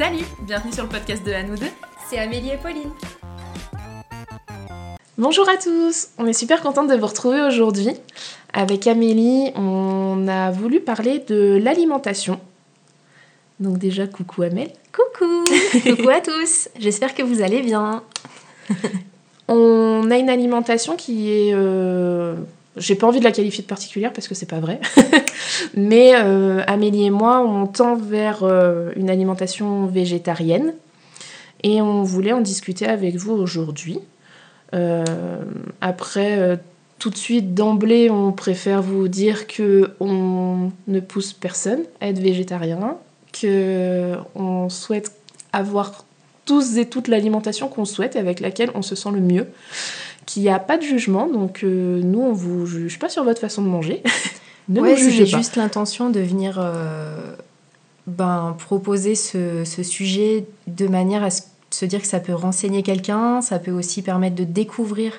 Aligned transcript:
Salut, 0.00 0.24
bienvenue 0.40 0.72
sur 0.72 0.84
le 0.84 0.88
podcast 0.88 1.22
de 1.26 1.30
Anne 1.30 1.54
C'est 2.08 2.16
Amélie 2.16 2.52
et 2.52 2.56
Pauline. 2.56 2.88
Bonjour 5.18 5.46
à 5.46 5.58
tous, 5.58 6.08
on 6.16 6.24
est 6.24 6.32
super 6.32 6.62
contente 6.62 6.88
de 6.88 6.94
vous 6.94 7.06
retrouver 7.06 7.42
aujourd'hui. 7.42 7.90
Avec 8.54 8.86
Amélie, 8.86 9.52
on 9.56 10.26
a 10.26 10.52
voulu 10.52 10.80
parler 10.80 11.18
de 11.28 11.60
l'alimentation. 11.62 12.40
Donc 13.58 13.76
déjà, 13.76 14.06
coucou 14.06 14.40
Amélie. 14.40 14.72
Coucou 14.90 15.44
Coucou 15.82 16.08
à 16.08 16.22
tous 16.22 16.70
J'espère 16.78 17.14
que 17.14 17.22
vous 17.22 17.42
allez 17.42 17.60
bien. 17.60 18.02
on 19.48 20.10
a 20.10 20.16
une 20.16 20.30
alimentation 20.30 20.96
qui 20.96 21.30
est... 21.30 21.52
Euh, 21.52 22.36
j'ai 22.76 22.94
pas 22.94 23.06
envie 23.06 23.18
de 23.18 23.24
la 23.24 23.32
qualifier 23.32 23.62
de 23.62 23.68
particulière 23.68 24.12
parce 24.12 24.28
que 24.28 24.34
c'est 24.34 24.46
pas 24.46 24.60
vrai. 24.60 24.80
Mais 25.74 26.12
euh, 26.14 26.62
Amélie 26.66 27.06
et 27.06 27.10
moi, 27.10 27.40
on 27.40 27.66
tend 27.66 27.96
vers 27.96 28.42
euh, 28.42 28.90
une 28.96 29.10
alimentation 29.10 29.86
végétarienne. 29.86 30.74
Et 31.62 31.82
on 31.82 32.02
voulait 32.02 32.32
en 32.32 32.40
discuter 32.40 32.86
avec 32.86 33.16
vous 33.16 33.32
aujourd'hui. 33.32 33.98
Euh, 34.74 35.04
après, 35.80 36.58
tout 36.98 37.10
de 37.10 37.16
suite, 37.16 37.54
d'emblée, 37.54 38.08
on 38.08 38.32
préfère 38.32 38.80
vous 38.80 39.08
dire 39.08 39.46
que 39.46 39.90
on 40.00 40.70
ne 40.88 41.00
pousse 41.00 41.34
personne 41.34 41.82
à 42.00 42.08
être 42.08 42.18
végétarien, 42.18 42.96
que 43.32 44.14
on 44.34 44.70
souhaite 44.70 45.12
avoir 45.52 46.04
tous 46.46 46.78
et 46.78 46.86
toutes 46.86 47.08
l'alimentation 47.08 47.68
qu'on 47.68 47.84
souhaite 47.84 48.16
et 48.16 48.18
avec 48.18 48.40
laquelle 48.40 48.70
on 48.74 48.82
se 48.82 48.94
sent 48.94 49.10
le 49.12 49.20
mieux, 49.20 49.46
qu'il 50.26 50.42
n'y 50.42 50.48
a 50.48 50.58
pas 50.58 50.76
de 50.76 50.82
jugement, 50.82 51.26
donc 51.26 51.62
nous 51.62 52.20
on 52.20 52.32
vous 52.32 52.66
juge 52.66 52.98
pas 52.98 53.08
sur 53.08 53.24
votre 53.24 53.40
façon 53.40 53.62
de 53.62 53.68
manger. 53.68 54.02
ne 54.68 54.80
ouais, 54.80 54.96
c'était 54.96 55.26
juste 55.26 55.56
l'intention 55.56 56.10
de 56.10 56.20
venir 56.20 56.62
ben, 58.06 58.54
proposer 58.58 59.14
ce, 59.14 59.64
ce, 59.64 59.82
sujet 59.82 60.46
de 60.66 60.86
manière 60.86 61.24
à 61.24 61.30
se 61.30 61.84
dire 61.84 62.00
que 62.00 62.06
ça 62.06 62.20
peut 62.20 62.34
renseigner 62.34 62.82
quelqu'un, 62.82 63.40
ça 63.40 63.58
peut 63.58 63.72
aussi 63.72 64.02
permettre 64.02 64.36
de 64.36 64.44
découvrir 64.44 65.12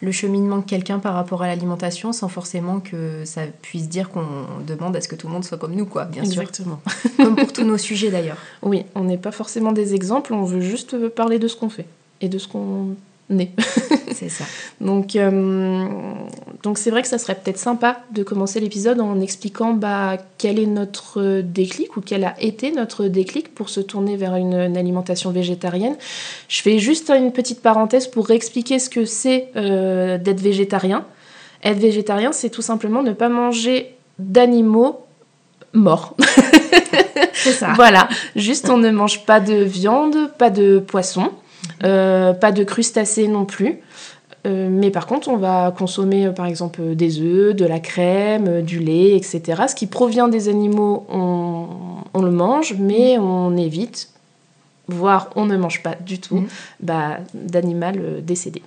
le 0.00 0.12
cheminement 0.12 0.58
de 0.58 0.64
quelqu'un 0.64 0.98
par 0.98 1.14
rapport 1.14 1.42
à 1.42 1.46
l'alimentation 1.46 2.12
sans 2.12 2.28
forcément 2.28 2.80
que 2.80 3.24
ça 3.24 3.42
puisse 3.62 3.88
dire 3.88 4.10
qu'on 4.10 4.26
demande 4.66 4.94
à 4.96 5.00
ce 5.00 5.08
que 5.08 5.16
tout 5.16 5.26
le 5.26 5.32
monde 5.32 5.44
soit 5.44 5.58
comme 5.58 5.74
nous, 5.74 5.86
quoi, 5.86 6.04
bien 6.04 6.22
Exactement. 6.22 6.80
sûr. 6.86 7.10
comme 7.24 7.36
pour 7.36 7.52
tous 7.52 7.64
nos 7.64 7.78
sujets 7.78 8.10
d'ailleurs. 8.10 8.36
Oui, 8.62 8.84
on 8.94 9.04
n'est 9.04 9.18
pas 9.18 9.32
forcément 9.32 9.72
des 9.72 9.94
exemples, 9.94 10.34
on 10.34 10.44
veut 10.44 10.60
juste 10.60 11.08
parler 11.08 11.38
de 11.38 11.48
ce 11.48 11.56
qu'on 11.56 11.70
fait 11.70 11.86
et 12.20 12.28
de 12.28 12.38
ce 12.38 12.48
qu'on 12.48 12.96
c'est 14.14 14.28
ça. 14.28 14.44
donc, 14.80 15.16
euh, 15.16 15.84
donc 16.62 16.78
c'est 16.78 16.90
vrai 16.90 17.02
que 17.02 17.08
ça 17.08 17.18
serait 17.18 17.34
peut-être 17.34 17.58
sympa 17.58 18.00
de 18.12 18.22
commencer 18.22 18.60
l'épisode 18.60 19.00
en 19.00 19.20
expliquant 19.20 19.74
bah, 19.74 20.16
quel 20.38 20.58
est 20.58 20.66
notre 20.66 21.40
déclic 21.40 21.96
ou 21.96 22.00
quel 22.00 22.24
a 22.24 22.34
été 22.40 22.72
notre 22.72 23.06
déclic 23.06 23.54
pour 23.54 23.68
se 23.68 23.80
tourner 23.80 24.16
vers 24.16 24.36
une, 24.36 24.54
alimentation 24.54 25.30
végétarienne. 25.30 25.96
Je 26.48 26.62
fais 26.62 26.78
juste 26.78 27.10
une 27.10 27.32
petite 27.32 27.60
parenthèse 27.60 28.06
pour 28.06 28.30
expliquer 28.30 28.78
ce 28.78 28.88
que 28.88 29.04
c'est 29.04 29.48
euh, 29.56 30.18
d'être 30.18 30.40
végétarien. 30.40 31.04
Être 31.62 31.78
végétarien, 31.78 32.32
c'est 32.32 32.50
tout 32.50 32.62
simplement 32.62 33.02
ne 33.02 33.12
pas 33.12 33.28
manger 33.28 33.94
d'animaux 34.18 35.04
morts. 35.72 36.16
c'est 37.32 37.52
ça. 37.52 37.72
Voilà, 37.76 38.08
juste 38.36 38.70
on 38.70 38.78
ne 38.78 38.90
mange 38.90 39.24
pas 39.26 39.40
de 39.40 39.54
viande, 39.54 40.30
pas 40.38 40.50
de 40.50 40.78
poisson. 40.78 41.30
Euh, 41.82 42.32
pas 42.32 42.52
de 42.52 42.64
crustacés 42.64 43.28
non 43.28 43.44
plus. 43.44 43.80
Euh, 44.46 44.68
mais 44.70 44.90
par 44.90 45.06
contre, 45.06 45.28
on 45.28 45.36
va 45.36 45.72
consommer 45.76 46.26
euh, 46.26 46.32
par 46.32 46.46
exemple 46.46 46.94
des 46.94 47.20
œufs, 47.20 47.54
de 47.54 47.64
la 47.64 47.80
crème, 47.80 48.62
du 48.62 48.78
lait, 48.78 49.16
etc. 49.16 49.62
Ce 49.68 49.74
qui 49.74 49.86
provient 49.86 50.28
des 50.28 50.48
animaux, 50.48 51.06
on, 51.08 51.66
on 52.12 52.22
le 52.22 52.30
mange, 52.30 52.74
mais 52.78 53.18
on 53.18 53.56
évite, 53.56 54.10
voire 54.86 55.30
on 55.34 55.46
ne 55.46 55.56
mange 55.56 55.82
pas 55.82 55.94
du 55.94 56.18
tout, 56.18 56.40
mm. 56.40 56.46
bah, 56.80 57.18
d'animal 57.32 58.22
décédé. 58.22 58.62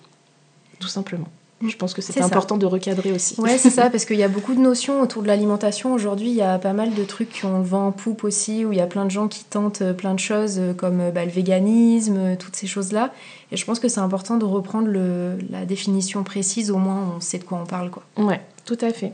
Tout 0.79 0.87
simplement. 0.87 1.27
Je 1.65 1.75
pense 1.75 1.95
que 1.95 2.03
c'est 2.03 2.21
important 2.21 2.57
de 2.57 2.67
recadrer 2.67 3.11
aussi. 3.11 3.39
Ouais, 3.39 3.57
c'est 3.57 3.71
ça, 3.71 3.89
parce 3.91 4.05
qu'il 4.05 4.17
y 4.17 4.23
a 4.23 4.27
beaucoup 4.27 4.53
de 4.53 4.59
notions 4.59 5.01
autour 5.01 5.23
de 5.23 5.27
l'alimentation. 5.27 5.91
Aujourd'hui, 5.93 6.29
il 6.29 6.35
y 6.35 6.41
a 6.41 6.59
pas 6.59 6.73
mal 6.73 6.93
de 6.93 7.03
trucs 7.03 7.29
qui 7.29 7.45
ont 7.45 7.57
le 7.57 7.63
vent 7.63 7.87
en 7.87 7.91
poupe 7.91 8.23
aussi, 8.23 8.63
où 8.63 8.71
il 8.71 8.77
y 8.77 8.81
a 8.81 8.85
plein 8.85 9.05
de 9.05 9.11
gens 9.11 9.27
qui 9.27 9.43
tentent 9.43 9.81
euh, 9.81 9.93
plein 9.93 10.13
de 10.13 10.19
choses, 10.19 10.57
euh, 10.59 10.73
comme 10.73 11.01
euh, 11.01 11.11
bah, 11.11 11.25
le 11.25 11.31
véganisme, 11.31 12.37
toutes 12.37 12.55
ces 12.55 12.67
choses-là. 12.67 13.11
Et 13.51 13.57
je 13.57 13.65
pense 13.65 13.79
que 13.79 13.87
c'est 13.87 13.99
important 13.99 14.37
de 14.37 14.45
reprendre 14.45 14.87
le, 14.87 15.39
la 15.49 15.65
définition 15.65 16.23
précise, 16.23 16.69
au 16.69 16.77
moins 16.77 17.15
on 17.17 17.21
sait 17.21 17.39
de 17.39 17.43
quoi 17.43 17.59
on 17.63 17.65
parle. 17.65 17.89
Quoi. 17.89 18.03
Ouais, 18.17 18.41
tout 18.65 18.77
à 18.81 18.91
fait. 18.91 19.13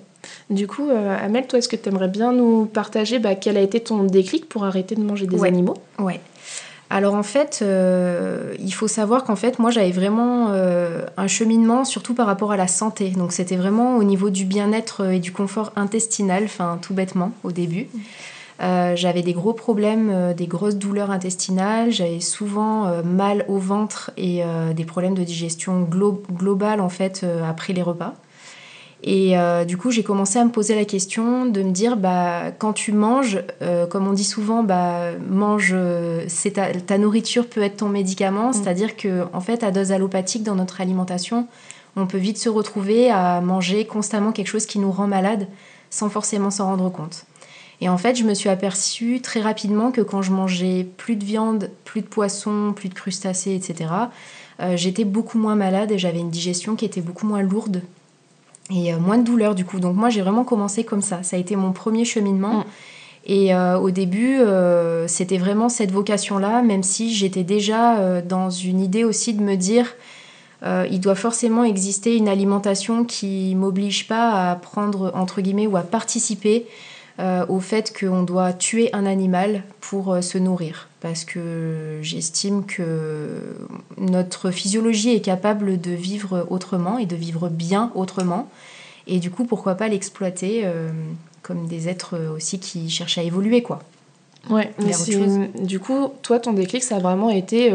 Du 0.50 0.68
coup, 0.68 0.90
Amel, 0.90 1.48
toi, 1.48 1.60
est-ce 1.60 1.68
que 1.68 1.76
tu 1.76 1.90
aimerais 1.90 2.08
bien 2.08 2.32
nous 2.32 2.66
partager 2.66 3.20
bah, 3.20 3.36
quel 3.36 3.58
a 3.58 3.62
été 3.62 3.82
ton 3.82 4.04
déclic 4.04 4.48
pour 4.48 4.64
arrêter 4.64 4.96
de 4.96 5.02
manger 5.02 5.28
des 5.28 5.44
animaux? 5.44 5.76
Ouais. 6.00 6.22
Alors 6.94 7.16
en 7.16 7.24
fait, 7.24 7.62
euh, 7.64 8.54
il 8.60 8.72
faut 8.72 8.88
savoir 8.88 9.24
qu'en 9.24 9.36
fait, 9.36 9.58
moi 9.58 9.72
j'avais 9.72 9.90
vraiment 9.90 10.50
euh, 10.52 11.02
un 11.18 11.26
cheminement 11.26 11.86
surtout 11.86 12.14
par 12.14 12.28
rapport 12.28 12.52
à 12.52 12.56
la 12.56 12.68
santé. 12.68 13.10
Donc 13.10 13.32
c'était 13.32 13.56
vraiment 13.56 13.98
au 13.98 14.04
niveau 14.04 14.30
du 14.30 14.46
bien-être 14.46 15.12
et 15.12 15.18
du 15.18 15.32
confort 15.32 15.74
intestinal, 15.76 16.44
enfin 16.44 16.78
tout 16.80 16.94
bêtement 16.94 17.32
au 17.44 17.52
début. 17.52 17.88
Euh, 18.62 18.96
j'avais 18.96 19.24
des 19.24 19.34
gros 19.34 19.54
problèmes, 19.54 20.36
des 20.38 20.46
grosses 20.46 20.76
douleurs 20.76 21.10
intestinales, 21.10 21.92
j'avais 21.92 22.20
souvent 22.20 23.02
mal 23.04 23.44
au 23.48 23.58
ventre 23.58 24.12
et 24.16 24.44
des 24.76 24.86
problèmes 24.86 25.16
de 25.16 25.24
digestion 25.24 25.82
globale 25.82 26.80
en 26.80 26.90
fait 26.90 27.26
après 27.44 27.74
les 27.74 27.82
repas. 27.82 28.14
Et 29.04 29.38
euh, 29.38 29.66
du 29.66 29.76
coup, 29.76 29.92
j'ai 29.92 30.04
commencé 30.04 30.40
à 30.40 30.46
me 30.46 30.50
poser 30.50 30.76
la 30.76 30.86
question 30.86 31.46
de 31.46 31.62
me 31.62 31.72
dire, 31.72 31.98
bah, 31.98 32.52
quand 32.58 32.72
tu 32.72 32.94
manges, 32.94 33.44
euh, 33.62 33.86
comme 33.86 34.08
on 34.08 34.14
dit 34.14 34.24
souvent, 34.24 34.64
bah, 34.64 35.12
mange, 35.30 35.72
euh, 35.74 36.26
ta, 36.54 36.72
ta, 36.74 36.98
nourriture 36.98 37.48
peut 37.48 37.62
être 37.62 37.78
ton 37.78 37.90
médicament, 37.90 38.50
mm. 38.50 38.54
c'est-à-dire 38.54 38.96
que 38.96 39.26
en 39.34 39.42
fait, 39.42 39.64
à 39.64 39.72
dose 39.72 39.92
allopathique 39.92 40.44
dans 40.44 40.56
notre 40.56 40.80
alimentation, 40.80 41.48
on 41.98 42.08
peut 42.08 42.18
vite 42.18 42.38
se 42.38 42.48
retrouver 42.48 43.12
à 43.12 43.42
manger 43.42 43.86
constamment 43.86 44.32
quelque 44.32 44.48
chose 44.48 44.66
qui 44.66 44.80
nous 44.80 44.92
rend 44.92 45.08
malade 45.08 45.48
sans 45.90 46.10
forcément 46.10 46.50
s'en 46.50 46.68
rendre 46.68 46.90
compte. 46.90 47.26
Et 47.82 47.90
en 47.90 47.98
fait, 47.98 48.16
je 48.16 48.24
me 48.24 48.34
suis 48.34 48.50
aperçue 48.50 49.20
très 49.22 49.42
rapidement 49.42 49.92
que 49.92 50.00
quand 50.00 50.22
je 50.22 50.32
mangeais 50.32 50.88
plus 50.96 51.18
de 51.18 51.26
viande, 51.26 51.70
plus 51.84 52.02
de 52.02 52.08
poisson, 52.08 52.72
plus 52.74 52.88
de 52.88 52.94
crustacés, 52.94 53.54
etc., 53.54 53.90
j'étais 54.76 55.04
beaucoup 55.04 55.38
moins 55.38 55.56
malade 55.56 55.92
et 55.92 55.98
j'avais 55.98 56.20
une 56.20 56.30
digestion 56.30 56.76
qui 56.76 56.86
était 56.86 57.02
beaucoup 57.02 57.28
moins 57.28 57.42
lourde 57.42 57.82
et 58.74 58.94
euh, 58.94 59.00
moins 59.00 59.18
de 59.18 59.24
douleur 59.24 59.56
du 59.56 59.66
coup. 59.66 59.80
Donc 59.80 59.96
moi 59.96 60.10
j'ai 60.10 60.22
vraiment 60.22 60.44
commencé 60.44 60.84
comme 60.84 61.02
ça. 61.02 61.24
Ça 61.24 61.36
a 61.36 61.40
été 61.40 61.56
mon 61.56 61.72
premier 61.72 62.06
cheminement. 62.06 62.60
Mm. 62.60 62.64
Et 63.26 63.56
euh, 63.56 63.78
au 63.78 63.90
début, 63.90 64.40
euh, 64.40 65.08
c'était 65.08 65.38
vraiment 65.38 65.70
cette 65.70 65.92
vocation-là, 65.92 66.62
même 66.62 66.84
si 66.84 67.14
j'étais 67.14 67.44
déjà 67.44 68.22
dans 68.22 68.50
une 68.50 68.82
idée 68.82 69.06
aussi 69.06 69.34
de 69.34 69.42
me 69.42 69.56
dire, 69.56 69.96
il 70.66 71.00
doit 71.02 71.16
forcément 71.16 71.66
exister 71.66 72.16
une 72.16 72.30
alimentation 72.30 73.04
qui 73.04 73.54
m'oblige 73.56 74.08
pas 74.08 74.52
à 74.52 74.56
prendre, 74.56 75.12
entre 75.14 75.42
guillemets, 75.42 75.68
ou 75.68 75.76
à 75.76 75.82
participer 75.82 76.66
au 77.20 77.60
fait 77.60 77.94
qu'on 77.98 78.24
doit 78.24 78.54
tuer 78.54 78.90
un 78.94 79.06
animal 79.06 79.64
pour 79.82 80.18
se 80.22 80.38
nourrir. 80.38 80.88
Parce 81.04 81.26
que 81.26 82.00
j'estime 82.02 82.66
que 82.66 83.58
notre 83.98 84.52
physiologie 84.52 85.10
est 85.10 85.20
capable 85.20 85.80
de 85.80 85.92
vivre 85.92 86.48
autrement 86.50 86.98
et 86.98 87.06
de 87.06 87.18
vivre 87.18 87.50
bien 87.50 87.92
autrement. 87.94 88.50
Et 89.06 89.20
du 89.20 89.30
coup, 89.30 89.44
pourquoi 89.44 89.76
pas 89.76 89.90
l'exploiter 89.90 90.62
euh, 90.64 90.92
comme 91.42 91.68
des 91.68 91.90
êtres 91.90 92.18
aussi 92.34 92.58
qui 92.58 92.90
cherchent 92.90 93.18
à 93.18 93.24
évoluer, 93.24 93.62
quoi. 93.62 93.80
Ouais, 94.50 94.72
mais 94.80 94.94
du 95.62 95.82
coup, 95.82 96.14
toi, 96.22 96.40
ton 96.40 96.54
déclic, 96.54 96.82
ça 96.84 96.96
a 96.96 97.00
vraiment 97.00 97.30
été 97.30 97.70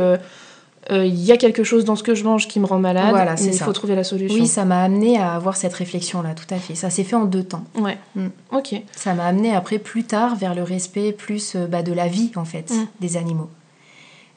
il 0.91 0.94
euh, 0.94 1.00
euh, 1.00 1.06
y 1.06 1.32
a 1.32 1.37
quelque 1.37 1.65
chose 1.65 1.84
dans 1.84 1.97
ce 1.97 2.03
que 2.03 2.15
je 2.15 2.25
mange 2.25 2.49
qui 2.49 2.60
me 2.60 2.66
rend 2.66 2.78
malade, 2.78 3.10
voilà, 3.10 3.34
il 3.41 3.53
faut 3.59 3.72
trouver 3.72 3.94
la 3.94 4.04
solution. 4.04 4.41
Oui, 4.41 4.47
ça 4.47 4.65
m'a 4.65 4.82
amené 4.82 5.19
à 5.19 5.34
avoir 5.34 5.56
cette 5.56 5.75
réflexion-là, 5.75 6.34
tout 6.34 6.53
à 6.53 6.59
fait. 6.59 6.75
Ça 6.75 6.91
s'est 6.91 7.04
fait 7.04 7.16
en 7.16 7.25
deux 7.25 7.44
temps. 7.44 7.65
Ouais, 7.75 7.99
mm. 8.16 8.28
ok. 8.53 8.75
Ça 8.97 9.15
m'a 9.15 9.27
amené 9.27 9.54
après, 9.54 9.78
plus 9.78 10.04
tard, 10.04 10.37
vers 10.37 10.54
le 10.54 10.62
respect 10.62 11.12
plus 11.12 11.57
bah, 11.57 11.83
de 11.83 11.92
la 11.92 12.09
vie, 12.09 12.30
en 12.36 12.45
fait, 12.45 12.71
mm. 12.71 12.86
des 13.01 13.16
animaux. 13.16 13.51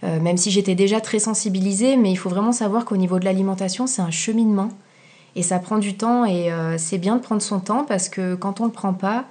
même 0.04 0.38
si 0.38 0.52
j'étais 0.52 0.76
déjà 0.76 1.00
très 1.00 1.20
sensibilisée, 1.20 1.96
mais 1.96 2.12
il 2.12 2.18
faut 2.18 2.30
vraiment 2.30 2.52
savoir 2.52 2.86
qu'au 2.86 2.98
niveau 2.98 3.20
de 3.20 3.26
l'alimentation, 3.26 3.88
c'est 3.88 4.02
un 4.02 4.12
cheminement. 4.12 4.72
Et 5.36 5.44
ça 5.44 5.60
prend 5.60 5.78
du 5.78 5.96
temps 5.96 6.26
et 6.26 6.52
euh, 6.52 6.78
c'est 6.78 6.98
bien 6.98 7.16
de 7.16 7.22
prendre 7.22 7.42
son 7.42 7.60
temps 7.60 7.86
parce 7.86 8.10
que 8.10 8.36
quand 8.36 8.60
on 8.60 8.66
ne 8.66 8.70
le 8.70 8.74
prend 8.74 8.94
pas, 8.94 9.26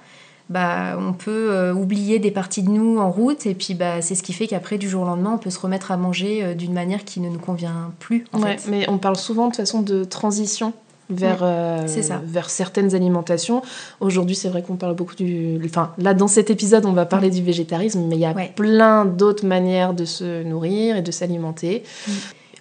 bah, 0.51 0.97
on 0.99 1.13
peut 1.13 1.51
euh, 1.51 1.73
oublier 1.73 2.19
des 2.19 2.29
parties 2.29 2.61
de 2.61 2.69
nous 2.69 2.99
en 2.99 3.09
route 3.09 3.45
et 3.45 3.55
puis 3.55 3.73
bah, 3.73 4.01
c'est 4.01 4.15
ce 4.15 4.23
qui 4.23 4.33
fait 4.33 4.47
qu'après 4.47 4.77
du 4.77 4.89
jour 4.89 5.03
au 5.03 5.05
lendemain 5.05 5.31
on 5.35 5.37
peut 5.37 5.49
se 5.49 5.59
remettre 5.59 5.91
à 5.91 5.97
manger 5.97 6.43
euh, 6.43 6.53
d'une 6.53 6.73
manière 6.73 7.05
qui 7.05 7.21
ne 7.21 7.29
nous 7.29 7.39
convient 7.39 7.93
plus. 7.99 8.25
En 8.33 8.41
ouais, 8.41 8.57
mais 8.67 8.89
on 8.89 8.97
parle 8.97 9.15
souvent 9.15 9.47
de 9.47 9.55
façon 9.55 9.81
de 9.81 10.03
transition 10.03 10.73
vers, 11.09 11.45
vers 12.23 12.49
certaines 12.49 12.95
alimentations. 12.95 13.61
Aujourd'hui, 13.99 14.33
c'est 14.33 14.47
vrai 14.47 14.61
qu'on 14.61 14.77
parle 14.77 14.95
beaucoup 14.95 15.15
du... 15.15 15.59
Enfin, 15.65 15.91
là, 15.97 16.13
dans 16.13 16.29
cet 16.29 16.49
épisode, 16.49 16.85
on 16.85 16.93
va 16.93 17.05
parler 17.05 17.29
du 17.29 17.43
végétarisme, 17.43 18.05
mais 18.07 18.15
il 18.15 18.21
y 18.21 18.25
a 18.25 18.33
plein 18.33 19.03
d'autres 19.03 19.45
manières 19.45 19.93
de 19.93 20.05
se 20.05 20.43
nourrir 20.43 20.95
et 20.95 21.01
de 21.01 21.11
s'alimenter. 21.11 21.83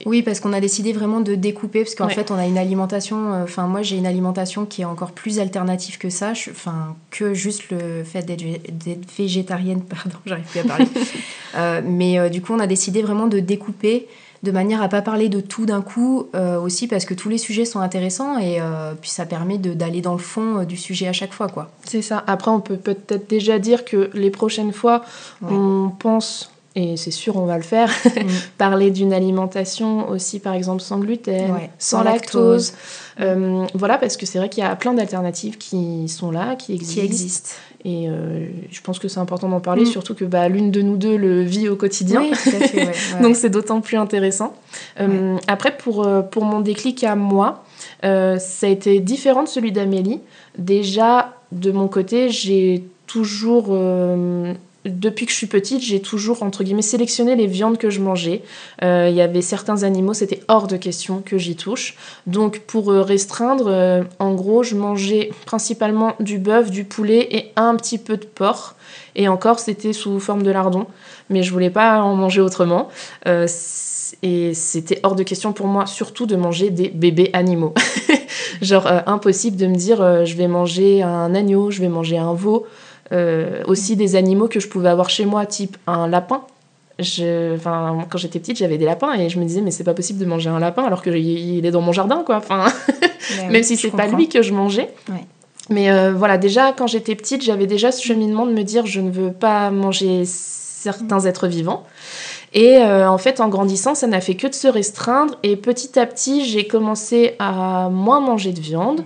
Oui, 0.06 0.22
parce 0.22 0.40
qu'on 0.40 0.52
a 0.52 0.60
décidé 0.60 0.92
vraiment 0.92 1.20
de 1.20 1.34
découper, 1.34 1.82
parce 1.84 1.94
qu'en 1.94 2.06
Ouais. 2.06 2.14
fait, 2.14 2.30
on 2.30 2.36
a 2.36 2.46
une 2.46 2.56
alimentation. 2.58 3.32
euh, 3.34 3.44
Enfin, 3.44 3.66
moi, 3.66 3.82
j'ai 3.82 3.96
une 3.96 4.06
alimentation 4.06 4.64
qui 4.64 4.82
est 4.82 4.86
encore 4.86 5.12
plus 5.12 5.38
alternative 5.38 5.98
que 5.98 6.08
ça. 6.08 6.32
Enfin, 6.50 6.96
que 7.10 7.34
juste 7.34 7.70
le 7.70 8.02
fait 8.04 8.22
d'être 8.22 8.42
vé- 8.42 8.60
d'être 8.72 9.06
végétarienne. 9.18 9.82
Pardon, 9.88 10.16
j'arrive 10.26 10.44
plus 10.46 10.60
à 10.60 10.64
parler. 10.64 10.86
Euh, 11.56 11.80
mais 11.84 12.16
euh, 12.16 12.28
du 12.28 12.40
coup, 12.42 12.52
on 12.52 12.60
a 12.60 12.68
décidé 12.68 13.02
vraiment 13.02 13.26
de 13.26 13.40
découper 13.40 14.06
de 14.44 14.52
manière 14.52 14.80
à 14.82 14.88
pas 14.88 15.02
parler 15.02 15.28
de 15.28 15.40
tout 15.40 15.66
d'un 15.66 15.82
coup 15.82 16.28
aussi 16.62 16.86
parce 16.86 17.04
que 17.04 17.12
tous 17.12 17.28
les 17.28 17.38
sujets 17.38 17.64
sont 17.64 17.80
intéressants 17.80 18.38
et 18.38 18.58
puis 19.02 19.10
ça 19.10 19.26
permet 19.26 19.58
d'aller 19.58 20.00
dans 20.00 20.12
le 20.12 20.18
fond 20.20 20.62
du 20.62 20.76
sujet 20.76 21.08
à 21.08 21.12
chaque 21.12 21.32
fois 21.32 21.48
quoi. 21.48 21.68
C'est 21.84 22.02
ça. 22.02 22.22
Après, 22.28 22.52
on 22.52 22.60
peut 22.60 22.76
peut-être 22.76 23.28
déjà 23.28 23.58
dire 23.58 23.84
que 23.84 24.10
les 24.14 24.30
prochaines 24.30 24.72
fois, 24.72 25.02
Ouais. 25.42 25.48
on 25.52 25.90
pense, 25.90 26.52
et 26.82 26.96
c'est 26.96 27.10
sûr, 27.10 27.36
on 27.36 27.44
va 27.46 27.56
le 27.56 27.62
faire, 27.62 27.90
Mm. 28.04 28.20
parler 28.58 28.90
d'une 28.90 29.12
alimentation 29.12 30.08
aussi, 30.08 30.38
par 30.40 30.54
exemple, 30.54 30.80
sans 30.82 30.98
gluten, 30.98 31.50
Ouais, 31.52 31.70
sans, 31.78 31.98
sans 31.98 32.04
lactose. 32.04 32.72
Euh, 33.20 33.66
voilà, 33.74 33.98
parce 33.98 34.16
que 34.16 34.24
c'est 34.24 34.38
vrai 34.38 34.48
qu'il 34.48 34.62
y 34.62 34.66
a 34.66 34.74
plein 34.76 34.94
d'alternatives 34.94 35.58
qui 35.58 36.08
sont 36.08 36.30
là, 36.30 36.56
qui 36.56 36.72
existent. 36.74 37.48
qui. 37.82 37.88
Et 37.88 38.08
euh, 38.08 38.46
je 38.70 38.80
pense 38.82 38.98
que 38.98 39.08
c'est 39.08 39.20
important 39.20 39.48
d'en 39.48 39.60
parler, 39.60 39.82
Mm. 39.82 39.86
surtout 39.86 40.14
que 40.14 40.24
bah, 40.24 40.48
l'une 40.48 40.70
de 40.70 40.80
nous 40.82 40.96
deux 40.96 41.16
le 41.16 41.42
vit 41.42 41.68
au 41.68 41.76
quotidien. 41.76 42.20
Oui, 42.22 42.30
tout 42.30 42.50
à 42.50 42.66
fait. 42.66 42.76
ouais, 42.78 42.86
ouais. 43.16 43.22
Donc 43.22 43.36
c'est 43.36 43.50
d'autant 43.50 43.80
plus 43.80 43.96
intéressant. 43.98 44.54
Euh, 45.00 45.36
Après, 45.48 45.76
pour, 45.76 46.06
pour 46.30 46.44
mon 46.44 46.60
déclic 46.60 47.04
à 47.04 47.14
moi, 47.16 47.64
ça 48.02 48.66
a 48.66 48.68
été 48.68 49.00
différent 49.00 49.42
de 49.42 49.48
celui 49.48 49.72
d'Amélie. 49.72 50.20
Déjà, 50.58 51.34
de 51.52 51.72
mon 51.72 51.88
côté, 51.88 52.28
j'ai 52.30 52.84
toujours, 53.06 53.66
depuis 54.86 55.26
que 55.26 55.32
je 55.32 55.36
suis 55.36 55.46
petite, 55.46 55.82
j'ai 55.82 56.00
toujours, 56.00 56.42
entre 56.42 56.64
guillemets, 56.64 56.80
sélectionné 56.80 57.36
les 57.36 57.46
viandes 57.46 57.76
que 57.76 57.90
je 57.90 58.00
mangeais. 58.00 58.42
Euh, 58.82 59.08
Il 59.10 59.14
y 59.14 59.20
avait 59.20 59.42
certains 59.42 59.82
animaux, 59.82 60.14
c'était 60.14 60.40
hors 60.48 60.66
de 60.66 60.78
question 60.78 61.22
que 61.24 61.36
j'y 61.36 61.54
touche. 61.54 61.96
Donc 62.26 62.60
pour 62.60 62.90
euh, 62.90 63.02
restreindre, 63.02 63.66
euh, 63.68 64.02
en 64.18 64.32
gros, 64.32 64.62
je 64.62 64.76
mangeais 64.76 65.32
principalement 65.44 66.14
du 66.18 66.38
bœuf, 66.38 66.70
du 66.70 66.84
poulet 66.84 67.28
et 67.30 67.52
un 67.56 67.76
petit 67.76 67.98
peu 67.98 68.16
de 68.16 68.24
porc. 68.24 68.74
Et 69.16 69.28
encore, 69.28 69.58
c'était 69.58 69.92
sous 69.92 70.18
forme 70.18 70.42
de 70.42 70.50
lardon 70.50 70.86
mais 71.32 71.44
je 71.44 71.52
voulais 71.52 71.70
pas 71.70 72.02
en 72.02 72.16
manger 72.16 72.40
autrement. 72.40 72.88
Et 73.24 74.52
c'était 74.52 74.98
hors 75.04 75.14
de 75.14 75.22
question 75.22 75.52
pour 75.52 75.68
moi, 75.68 75.86
surtout 75.86 76.26
de 76.26 76.34
manger 76.34 76.70
des 76.70 76.88
bébés 76.88 77.30
animaux. 77.32 77.72
Genre, 78.62 78.84
impossible 79.06 79.56
de 79.56 79.68
me 79.68 79.76
dire 79.76 80.26
je 80.26 80.34
vais 80.34 80.48
manger 80.48 81.02
un 81.02 81.32
agneau, 81.36 81.70
je 81.70 81.80
vais 81.80 81.88
manger 81.88 82.18
un 82.18 82.34
veau. 82.34 82.66
Euh, 83.12 83.62
aussi 83.66 83.96
des 83.96 84.14
animaux 84.14 84.46
que 84.46 84.60
je 84.60 84.68
pouvais 84.68 84.88
avoir 84.88 85.10
chez 85.10 85.24
moi, 85.24 85.44
type 85.46 85.76
un 85.86 86.06
lapin. 86.06 86.42
Je, 86.98 87.54
enfin, 87.54 88.06
quand 88.10 88.18
j'étais 88.18 88.38
petite, 88.38 88.58
j'avais 88.58 88.78
des 88.78 88.84
lapins 88.84 89.14
et 89.14 89.28
je 89.28 89.38
me 89.40 89.44
disais, 89.44 89.62
mais 89.62 89.70
c'est 89.70 89.84
pas 89.84 89.94
possible 89.94 90.18
de 90.18 90.26
manger 90.26 90.50
un 90.50 90.60
lapin 90.60 90.84
alors 90.84 91.02
qu'il 91.02 91.16
il 91.16 91.64
est 91.64 91.70
dans 91.70 91.80
mon 91.80 91.92
jardin, 91.92 92.22
quoi. 92.24 92.36
Enfin, 92.36 92.66
Ouais, 93.38 93.44
même 93.44 93.54
oui, 93.56 93.64
si 93.64 93.76
c'est 93.76 93.90
pas 93.90 94.06
lui 94.06 94.28
que 94.28 94.42
je 94.42 94.52
mangeais. 94.52 94.92
Ouais. 95.08 95.24
Mais 95.68 95.90
euh, 95.90 96.12
voilà, 96.12 96.38
déjà 96.38 96.72
quand 96.72 96.86
j'étais 96.86 97.14
petite, 97.14 97.42
j'avais 97.42 97.66
déjà 97.66 97.92
ce 97.92 98.02
cheminement 98.02 98.46
de 98.46 98.52
me 98.52 98.62
dire 98.62 98.86
je 98.86 99.00
ne 99.00 99.10
veux 99.10 99.32
pas 99.32 99.70
manger 99.70 100.24
certains 100.24 101.20
êtres 101.26 101.46
vivants. 101.46 101.84
Et 102.52 102.78
euh, 102.78 103.08
en 103.08 103.18
fait, 103.18 103.40
en 103.40 103.48
grandissant, 103.48 103.94
ça 103.94 104.08
n'a 104.08 104.20
fait 104.20 104.34
que 104.34 104.48
de 104.48 104.54
se 104.54 104.66
restreindre. 104.66 105.36
Et 105.44 105.54
petit 105.54 105.96
à 105.98 106.06
petit, 106.06 106.44
j'ai 106.44 106.66
commencé 106.66 107.36
à 107.38 107.88
moins 107.90 108.20
manger 108.20 108.52
de 108.52 108.58
viande. 108.58 109.04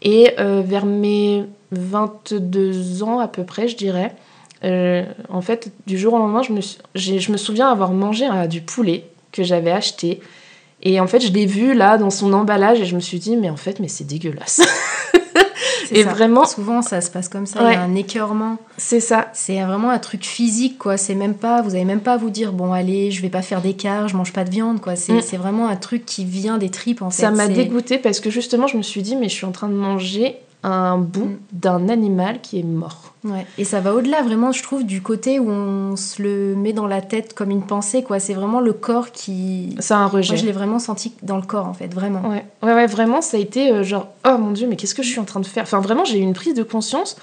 Et 0.00 0.30
euh, 0.38 0.62
vers 0.64 0.86
mes 0.86 1.44
22 1.72 3.02
ans 3.02 3.18
à 3.18 3.28
peu 3.28 3.44
près, 3.44 3.68
je 3.68 3.76
dirais, 3.76 4.14
euh, 4.64 5.04
en 5.28 5.40
fait, 5.42 5.72
du 5.86 5.98
jour 5.98 6.14
au 6.14 6.18
lendemain, 6.18 6.42
je 6.42 6.52
me, 6.52 6.60
je 6.94 7.32
me 7.32 7.36
souviens 7.36 7.68
avoir 7.70 7.92
mangé 7.92 8.26
euh, 8.28 8.46
du 8.46 8.60
poulet 8.62 9.04
que 9.32 9.42
j'avais 9.42 9.70
acheté. 9.72 10.20
Et 10.82 11.00
en 11.00 11.06
fait, 11.06 11.20
je 11.20 11.32
l'ai 11.32 11.46
vu 11.46 11.74
là 11.74 11.98
dans 11.98 12.10
son 12.10 12.32
emballage 12.32 12.80
et 12.80 12.84
je 12.84 12.94
me 12.94 13.00
suis 13.00 13.18
dit, 13.18 13.36
mais 13.36 13.50
en 13.50 13.56
fait, 13.56 13.80
mais 13.80 13.88
c'est 13.88 14.04
dégueulasse. 14.04 14.60
Et 15.92 16.02
ça. 16.02 16.10
vraiment- 16.10 16.44
souvent 16.46 16.82
ça 16.82 17.00
se 17.00 17.10
passe 17.12 17.28
comme 17.28 17.46
ça, 17.46 17.60
il 17.70 17.72
y 17.72 17.76
a 17.76 17.80
un 17.82 17.94
écœurement. 17.94 18.56
c'est 18.76 18.98
ça. 18.98 19.28
C'est 19.34 19.62
vraiment 19.62 19.90
un 19.90 20.00
truc 20.00 20.24
physique, 20.24 20.78
quoi. 20.78 20.96
C'est 20.96 21.14
même 21.14 21.34
pas, 21.34 21.62
vous 21.62 21.76
avez 21.76 21.84
même 21.84 22.00
pas 22.00 22.14
à 22.14 22.16
vous 22.16 22.30
dire, 22.30 22.52
bon, 22.52 22.72
allez, 22.72 23.12
je 23.12 23.22
vais 23.22 23.28
pas 23.28 23.40
faire 23.42 23.60
d'écart, 23.62 24.08
je 24.08 24.16
mange 24.16 24.32
pas 24.32 24.42
de 24.42 24.50
viande, 24.50 24.80
quoi. 24.80 24.96
C'est 24.96 25.12
Mm. 25.12 25.36
vraiment 25.38 25.68
un 25.68 25.76
truc 25.76 26.04
qui 26.04 26.24
vient 26.24 26.58
des 26.58 26.70
tripes, 26.70 27.02
en 27.02 27.10
fait. 27.10 27.22
Ça 27.22 27.30
m'a 27.30 27.46
dégoûtée 27.46 27.98
parce 27.98 28.18
que 28.18 28.30
justement, 28.30 28.66
je 28.66 28.76
me 28.76 28.82
suis 28.82 29.00
dit, 29.02 29.14
mais 29.14 29.28
je 29.28 29.34
suis 29.34 29.46
en 29.46 29.52
train 29.52 29.68
de 29.68 29.74
manger 29.74 30.36
un 30.66 30.98
bout 30.98 31.26
Mm. 31.26 31.38
d'un 31.52 31.88
animal 31.88 32.40
qui 32.40 32.58
est 32.60 32.62
mort. 32.62 33.14
Ouais. 33.26 33.46
Et 33.58 33.64
ça 33.64 33.80
va 33.80 33.94
au-delà, 33.94 34.22
vraiment, 34.22 34.52
je 34.52 34.62
trouve, 34.62 34.84
du 34.84 35.02
côté 35.02 35.38
où 35.38 35.50
on 35.50 35.96
se 35.96 36.22
le 36.22 36.54
met 36.54 36.72
dans 36.72 36.86
la 36.86 37.02
tête 37.02 37.34
comme 37.34 37.50
une 37.50 37.62
pensée, 37.62 38.02
quoi. 38.02 38.18
C'est 38.18 38.34
vraiment 38.34 38.60
le 38.60 38.72
corps 38.72 39.12
qui. 39.12 39.74
C'est 39.80 39.94
un 39.94 40.06
rejet. 40.06 40.34
Moi, 40.34 40.40
je 40.42 40.46
l'ai 40.46 40.52
vraiment 40.52 40.78
senti 40.78 41.12
dans 41.22 41.36
le 41.36 41.42
corps, 41.42 41.66
en 41.66 41.74
fait, 41.74 41.92
vraiment. 41.92 42.28
Ouais. 42.28 42.44
ouais, 42.62 42.74
ouais, 42.74 42.86
vraiment, 42.86 43.20
ça 43.20 43.36
a 43.36 43.40
été 43.40 43.70
euh, 43.70 43.82
genre, 43.82 44.08
oh 44.26 44.38
mon 44.38 44.52
dieu, 44.52 44.66
mais 44.68 44.76
qu'est-ce 44.76 44.94
que 44.94 45.02
je 45.02 45.08
suis 45.08 45.20
en 45.20 45.24
train 45.24 45.40
de 45.40 45.46
faire? 45.46 45.64
Enfin, 45.64 45.80
vraiment, 45.80 46.04
j'ai 46.04 46.18
eu 46.18 46.22
une 46.22 46.34
prise 46.34 46.54
de 46.54 46.62
conscience 46.62 47.16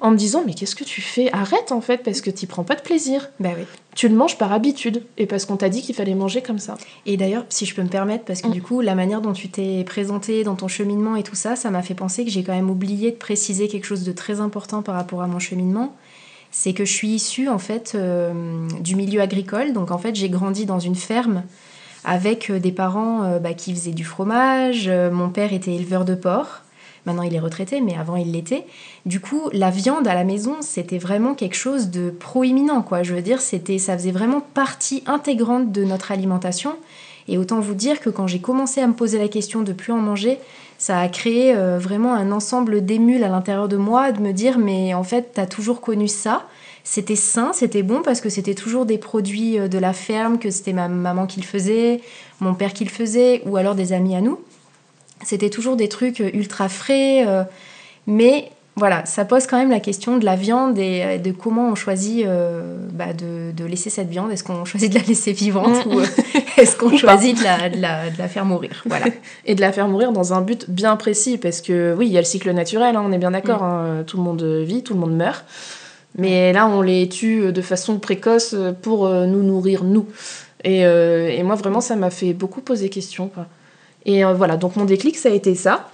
en 0.00 0.10
me 0.10 0.16
disant, 0.16 0.42
mais 0.46 0.54
qu'est-ce 0.54 0.76
que 0.76 0.84
tu 0.84 1.00
fais? 1.00 1.30
Arrête 1.32 1.72
en 1.72 1.80
fait, 1.80 1.98
parce 1.98 2.20
que 2.20 2.30
tu 2.30 2.46
prends 2.46 2.64
pas 2.64 2.74
de 2.74 2.82
plaisir. 2.82 3.28
Bah 3.40 3.50
oui. 3.56 3.64
Tu 3.94 4.06
le 4.08 4.14
manges 4.14 4.38
par 4.38 4.52
habitude 4.52 5.02
et 5.16 5.26
parce 5.26 5.44
qu'on 5.44 5.56
t'a 5.56 5.68
dit 5.68 5.82
qu'il 5.82 5.94
fallait 5.94 6.14
manger 6.14 6.40
comme 6.40 6.58
ça. 6.58 6.76
Et 7.04 7.16
d'ailleurs, 7.16 7.44
si 7.48 7.66
je 7.66 7.74
peux 7.74 7.82
me 7.82 7.88
permettre, 7.88 8.24
parce 8.24 8.42
que 8.42 8.48
Mm. 8.48 8.52
du 8.52 8.62
coup, 8.62 8.80
la 8.80 8.94
manière 8.94 9.20
dont 9.20 9.32
tu 9.32 9.48
t'es 9.48 9.82
présenté 9.84 10.44
dans 10.44 10.54
ton 10.54 10.68
cheminement 10.68 11.16
et 11.16 11.22
tout 11.22 11.34
ça, 11.34 11.56
ça 11.56 11.70
m'a 11.70 11.82
fait 11.82 11.94
penser 11.94 12.24
que 12.24 12.30
j'ai 12.30 12.42
quand 12.44 12.52
même 12.52 12.70
oublié 12.70 13.10
de 13.10 13.16
préciser 13.16 13.66
quelque 13.66 13.86
chose 13.86 14.04
de 14.04 14.12
très 14.12 14.40
important 14.40 14.82
par 14.82 14.94
rapport 14.94 15.22
à 15.22 15.26
mon 15.26 15.38
cheminement. 15.38 15.47
C'est 16.50 16.72
que 16.72 16.84
je 16.84 16.92
suis 16.92 17.08
issue 17.08 17.48
en 17.48 17.58
fait 17.58 17.92
euh, 17.94 18.66
du 18.80 18.96
milieu 18.96 19.20
agricole. 19.20 19.72
Donc 19.72 19.90
en 19.90 19.98
fait, 19.98 20.14
j'ai 20.14 20.28
grandi 20.28 20.66
dans 20.66 20.78
une 20.78 20.94
ferme 20.94 21.42
avec 22.04 22.50
euh, 22.50 22.58
des 22.58 22.72
parents 22.72 23.24
euh, 23.24 23.38
bah, 23.38 23.54
qui 23.54 23.74
faisaient 23.74 23.92
du 23.92 24.04
fromage. 24.04 24.88
Mon 24.88 25.28
père 25.28 25.52
était 25.52 25.74
éleveur 25.74 26.04
de 26.04 26.14
porc. 26.14 26.62
Maintenant, 27.06 27.22
il 27.22 27.34
est 27.34 27.40
retraité, 27.40 27.80
mais 27.80 27.96
avant, 27.96 28.16
il 28.16 28.32
l'était. 28.32 28.66
Du 29.06 29.20
coup, 29.20 29.48
la 29.52 29.70
viande 29.70 30.06
à 30.06 30.14
la 30.14 30.24
maison, 30.24 30.56
c'était 30.60 30.98
vraiment 30.98 31.34
quelque 31.34 31.54
chose 31.54 31.88
de 31.88 32.10
proéminent, 32.10 32.82
quoi. 32.82 33.02
Je 33.02 33.14
veux 33.14 33.22
dire, 33.22 33.40
c'était, 33.40 33.78
ça 33.78 33.96
faisait 33.96 34.10
vraiment 34.10 34.40
partie 34.40 35.02
intégrante 35.06 35.72
de 35.72 35.84
notre 35.84 36.12
alimentation. 36.12 36.76
Et 37.26 37.38
autant 37.38 37.60
vous 37.60 37.74
dire 37.74 38.00
que 38.00 38.10
quand 38.10 38.26
j'ai 38.26 38.40
commencé 38.40 38.80
à 38.80 38.86
me 38.86 38.92
poser 38.92 39.18
la 39.18 39.28
question 39.28 39.62
de 39.62 39.72
plus 39.72 39.92
en 39.92 39.98
manger, 39.98 40.38
ça 40.78 41.00
a 41.00 41.08
créé 41.08 41.54
euh, 41.54 41.76
vraiment 41.76 42.14
un 42.14 42.30
ensemble 42.30 42.84
d'émules 42.84 43.24
à 43.24 43.28
l'intérieur 43.28 43.68
de 43.68 43.76
moi, 43.76 44.12
de 44.12 44.20
me 44.20 44.32
dire, 44.32 44.58
mais 44.58 44.94
en 44.94 45.02
fait, 45.02 45.32
t'as 45.34 45.46
toujours 45.46 45.80
connu 45.80 46.06
ça. 46.06 46.46
C'était 46.84 47.16
sain, 47.16 47.52
c'était 47.52 47.82
bon 47.82 48.00
parce 48.02 48.20
que 48.20 48.30
c'était 48.30 48.54
toujours 48.54 48.86
des 48.86 48.96
produits 48.96 49.58
euh, 49.58 49.66
de 49.66 49.76
la 49.76 49.92
ferme, 49.92 50.38
que 50.38 50.50
c'était 50.50 50.72
ma 50.72 50.86
maman 50.86 51.26
qui 51.26 51.40
le 51.40 51.46
faisait, 51.46 52.00
mon 52.38 52.54
père 52.54 52.72
qui 52.72 52.84
le 52.84 52.90
faisait, 52.90 53.42
ou 53.44 53.56
alors 53.56 53.74
des 53.74 53.92
amis 53.92 54.14
à 54.14 54.20
nous. 54.20 54.38
C'était 55.24 55.50
toujours 55.50 55.74
des 55.74 55.88
trucs 55.88 56.20
euh, 56.20 56.30
ultra 56.32 56.68
frais, 56.68 57.26
mais 58.06 58.52
voilà, 58.78 59.04
ça 59.04 59.24
pose 59.24 59.46
quand 59.46 59.58
même 59.58 59.70
la 59.70 59.80
question 59.80 60.16
de 60.16 60.24
la 60.24 60.36
viande 60.36 60.78
et 60.78 61.02
euh, 61.04 61.18
de 61.18 61.30
comment 61.32 61.68
on 61.68 61.74
choisit 61.74 62.24
euh, 62.26 62.76
bah, 62.92 63.12
de, 63.12 63.52
de 63.52 63.64
laisser 63.64 63.90
cette 63.90 64.08
viande. 64.08 64.30
Est-ce 64.32 64.44
qu'on 64.44 64.64
choisit 64.72 64.90
de 64.92 64.98
la 64.98 65.04
laisser 65.04 65.32
vivante 65.32 65.84
Mm. 65.86 65.94
ou 65.94 66.00
euh, 66.00 66.06
est-ce 66.56 66.76
qu'on 66.76 66.96
choisit 66.96 67.38
de 67.38 67.44
la, 67.44 67.68
de, 67.68 67.80
la, 67.80 68.10
de 68.10 68.18
la 68.18 68.28
faire 68.28 68.44
mourir? 68.44 68.82
Voilà. 68.86 69.06
Et 69.44 69.54
de 69.54 69.60
la 69.60 69.72
faire 69.72 69.88
mourir 69.88 70.12
dans 70.12 70.32
un 70.32 70.40
but 70.40 70.70
bien 70.70 70.96
précis, 70.96 71.36
parce 71.38 71.60
que 71.60 71.94
oui, 71.98 72.06
il 72.06 72.12
y 72.12 72.16
a 72.16 72.20
le 72.20 72.26
cycle 72.26 72.50
naturel, 72.52 72.96
hein, 72.96 73.02
on 73.06 73.12
est 73.12 73.18
bien 73.18 73.32
d'accord, 73.32 73.62
Mm. 73.62 73.66
hein, 73.66 74.04
tout 74.06 74.16
le 74.16 74.22
monde 74.22 74.42
vit, 74.42 74.82
tout 74.82 74.94
le 74.94 75.00
monde 75.00 75.14
meurt. 75.16 75.44
Mais 76.16 76.52
là, 76.52 76.66
on 76.66 76.80
les 76.80 77.08
tue 77.08 77.52
de 77.52 77.62
façon 77.62 77.98
précoce 77.98 78.56
pour 78.82 79.08
nous 79.08 79.42
nourrir, 79.42 79.84
nous. 79.84 80.06
Et, 80.64 80.84
euh, 80.84 81.28
et 81.28 81.42
moi, 81.44 81.54
vraiment, 81.54 81.80
ça 81.80 81.94
m'a 81.96 82.10
fait 82.10 82.32
beaucoup 82.32 82.60
poser 82.60 82.88
question. 82.88 83.28
Quoi. 83.28 83.46
Et 84.04 84.24
voilà, 84.24 84.56
donc 84.56 84.74
mon 84.76 84.84
déclic, 84.84 85.16
ça 85.16 85.28
a 85.28 85.32
été 85.32 85.54
ça. 85.54 85.88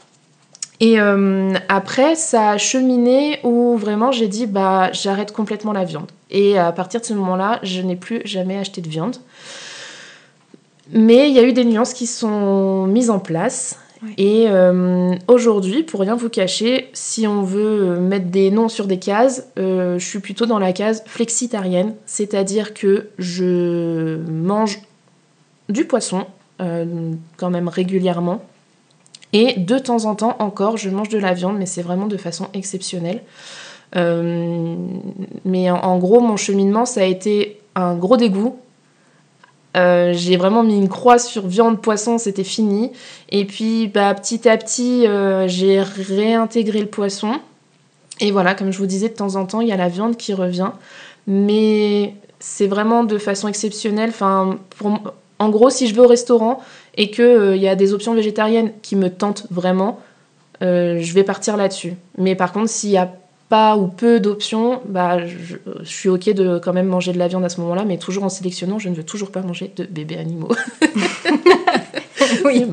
Et 0.81 1.01
euh, 1.01 1.55
après, 1.69 2.17
ça 2.17 2.51
a 2.51 2.59
cheminé 2.59 3.39
où 3.45 3.77
vraiment 3.77 4.11
j'ai 4.11 4.29
dit, 4.29 4.47
bah, 4.47 4.91
j'arrête 4.93 5.33
complètement 5.33 5.73
la 5.73 5.85
viande. 5.85 6.11
Et 6.31 6.59
à 6.59 6.73
partir 6.73 7.01
de 7.01 7.07
ce 7.07 7.15
moment-là, 7.15 7.61
je 7.63 7.81
n'ai 7.81 7.97
plus 7.97 8.21
jamais 8.25 8.59
acheté 8.59 8.81
de 8.81 8.89
viande. 8.89 9.17
Mais 10.93 11.31
il 11.31 11.35
y 11.35 11.39
a 11.39 11.45
eu 11.45 11.53
des 11.53 11.65
nuances 11.65 11.95
qui 11.95 12.07
sont 12.07 12.87
mises 12.87 13.11
en 13.11 13.21
place. 13.21 13.79
Et 14.19 14.47
euh, 14.49 15.15
aujourd'hui, 15.29 15.83
pour 15.83 16.01
rien 16.01 16.15
vous 16.15 16.29
cacher, 16.29 16.91
si 16.93 17.27
on 17.27 17.43
veut 17.43 17.99
mettre 17.99 18.27
des 18.27 18.51
noms 18.51 18.69
sur 18.69 18.87
des 18.87 18.99
cases, 18.99 19.49
euh, 19.59 19.99
je 19.99 20.07
suis 20.07 20.19
plutôt 20.19 20.45
dans 20.45 20.59
la 20.59 20.75
case 20.75 21.03
flexitarienne, 21.07 21.95
c'est-à-dire 22.05 22.75
que 22.75 23.09
je 23.19 24.19
mange 24.29 24.81
du 25.71 25.87
poisson 25.87 26.27
quand 26.59 27.51
même 27.51 27.69
régulièrement. 27.69 28.43
Et 29.35 29.55
de 29.59 29.79
temps 29.79 30.05
en 30.05 30.15
temps 30.15 30.37
encore, 30.39 30.77
je 30.77 30.89
mange 30.89 31.09
de 31.09 31.19
la 31.19 31.35
viande, 31.35 31.59
mais 31.59 31.67
c'est 31.67 31.83
vraiment 31.83 32.07
de 32.07 32.17
façon 32.17 32.47
exceptionnelle. 32.55 33.21
Euh, 33.97 34.77
mais 35.45 35.71
en, 35.71 35.99
gros, 35.99 36.21
mon 36.21 36.37
cheminement, 36.37 36.87
ça 36.87 37.01
a 37.01 37.05
été 37.05 37.61
un 37.75 37.97
gros 37.97 38.17
dégoût. 38.17 38.57
Euh, 39.77 40.13
j'ai 40.15 40.37
vraiment 40.37 40.63
mis 40.63 40.79
une 40.79 40.89
croix 40.89 41.19
sur 41.19 41.49
viande, 41.49 41.83
poisson, 41.83 42.17
c'était 42.17 42.45
fini. 42.45 42.93
Et 43.29 43.45
puis, 43.45 43.89
bah, 43.89 44.15
petit 44.15 44.49
à 44.49 44.57
petit, 44.57 45.09
euh, 45.09 45.49
j'ai 45.49 45.83
réintégré 45.83 46.79
le 46.79 46.87
poisson. 46.87 47.41
Et 48.21 48.31
voilà, 48.31 48.55
comme 48.55 48.71
je 48.71 48.79
vous 48.79 48.87
disais, 48.87 49.09
de 49.09 49.15
temps 49.15 49.35
en 49.35 49.47
temps, 49.47 49.61
il 49.61 49.67
y 49.67 49.73
a 49.73 49.77
la 49.77 49.89
viande 49.89 50.17
qui 50.17 50.33
revient. 50.33 50.71
Mais 51.27 52.15
c'est 52.39 52.69
vraiment 52.69 53.03
de 53.03 53.19
façon 53.19 53.49
exceptionnelle. 53.49 54.11
Enfin, 54.11 54.59
pour 54.79 55.01
En 55.45 55.51
gros, 55.51 55.71
si 55.71 55.87
je 55.87 55.95
vais 55.95 56.01
au 56.01 56.09
restaurant 56.09 56.61
et 56.97 57.11
qu'il 57.11 57.53
il 57.55 57.63
y 57.63 57.69
a 57.69 57.77
des 57.77 57.93
options 57.93 58.15
végétariennes 58.15 58.73
qui 58.83 58.97
me 58.97 59.11
tentent 59.11 59.47
vraiment, 59.51 60.01
je 60.61 61.13
vais 61.13 61.25
partir 61.25 61.57
là-dessus. 61.57 61.95
Mais 62.17 62.35
par 62.35 62.53
contre, 62.53 62.71
s'il 62.71 62.91
y 62.91 62.97
a 62.97 63.11
pas 63.49 63.77
ou 63.77 63.87
peu 63.87 64.21
d'options, 64.21 64.81
bah, 64.87 65.19
je, 65.27 65.57
suis 65.85 66.09
ok 66.09 66.31
de 66.31 66.59
quand 66.59 66.73
même 66.73 66.87
manger 66.87 67.13
de 67.13 67.19
la 67.19 67.29
viande 67.29 67.45
à 67.45 67.49
ce 67.49 67.61
moment-là, 67.61 67.85
mais 67.85 67.99
toujours 67.99 68.25
en 68.25 68.29
sélectionnant, 68.29 68.79
je 68.79 68.89
ne 68.89 68.95
veux 68.95 69.05
toujours 69.05 69.31
pas 69.31 69.43
manger 69.43 69.71
de 69.77 69.85
bébés 69.85 70.17
animaux. 70.17 70.51
oui, 72.45 72.67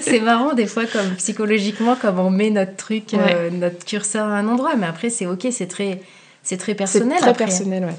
c'est 0.00 0.20
marrant 0.20 0.54
des 0.54 0.66
fois 0.66 0.84
comme 0.86 1.14
psychologiquement 1.16 1.96
comme 1.96 2.18
on 2.18 2.30
met 2.30 2.50
notre 2.50 2.76
truc, 2.76 3.14
euh, 3.14 3.50
notre 3.50 3.84
curseur 3.84 4.26
à 4.26 4.36
un 4.36 4.48
endroit, 4.48 4.74
mais 4.76 4.86
après 4.86 5.08
c'est 5.08 5.26
ok, 5.26 5.46
c'est 5.50 5.68
très, 5.68 6.00
c'est 6.42 6.56
très 6.56 6.74
personnel. 6.74 7.18
C'est 7.18 7.24
très 7.24 7.34
personnel, 7.34 7.84
ouais. 7.84 7.94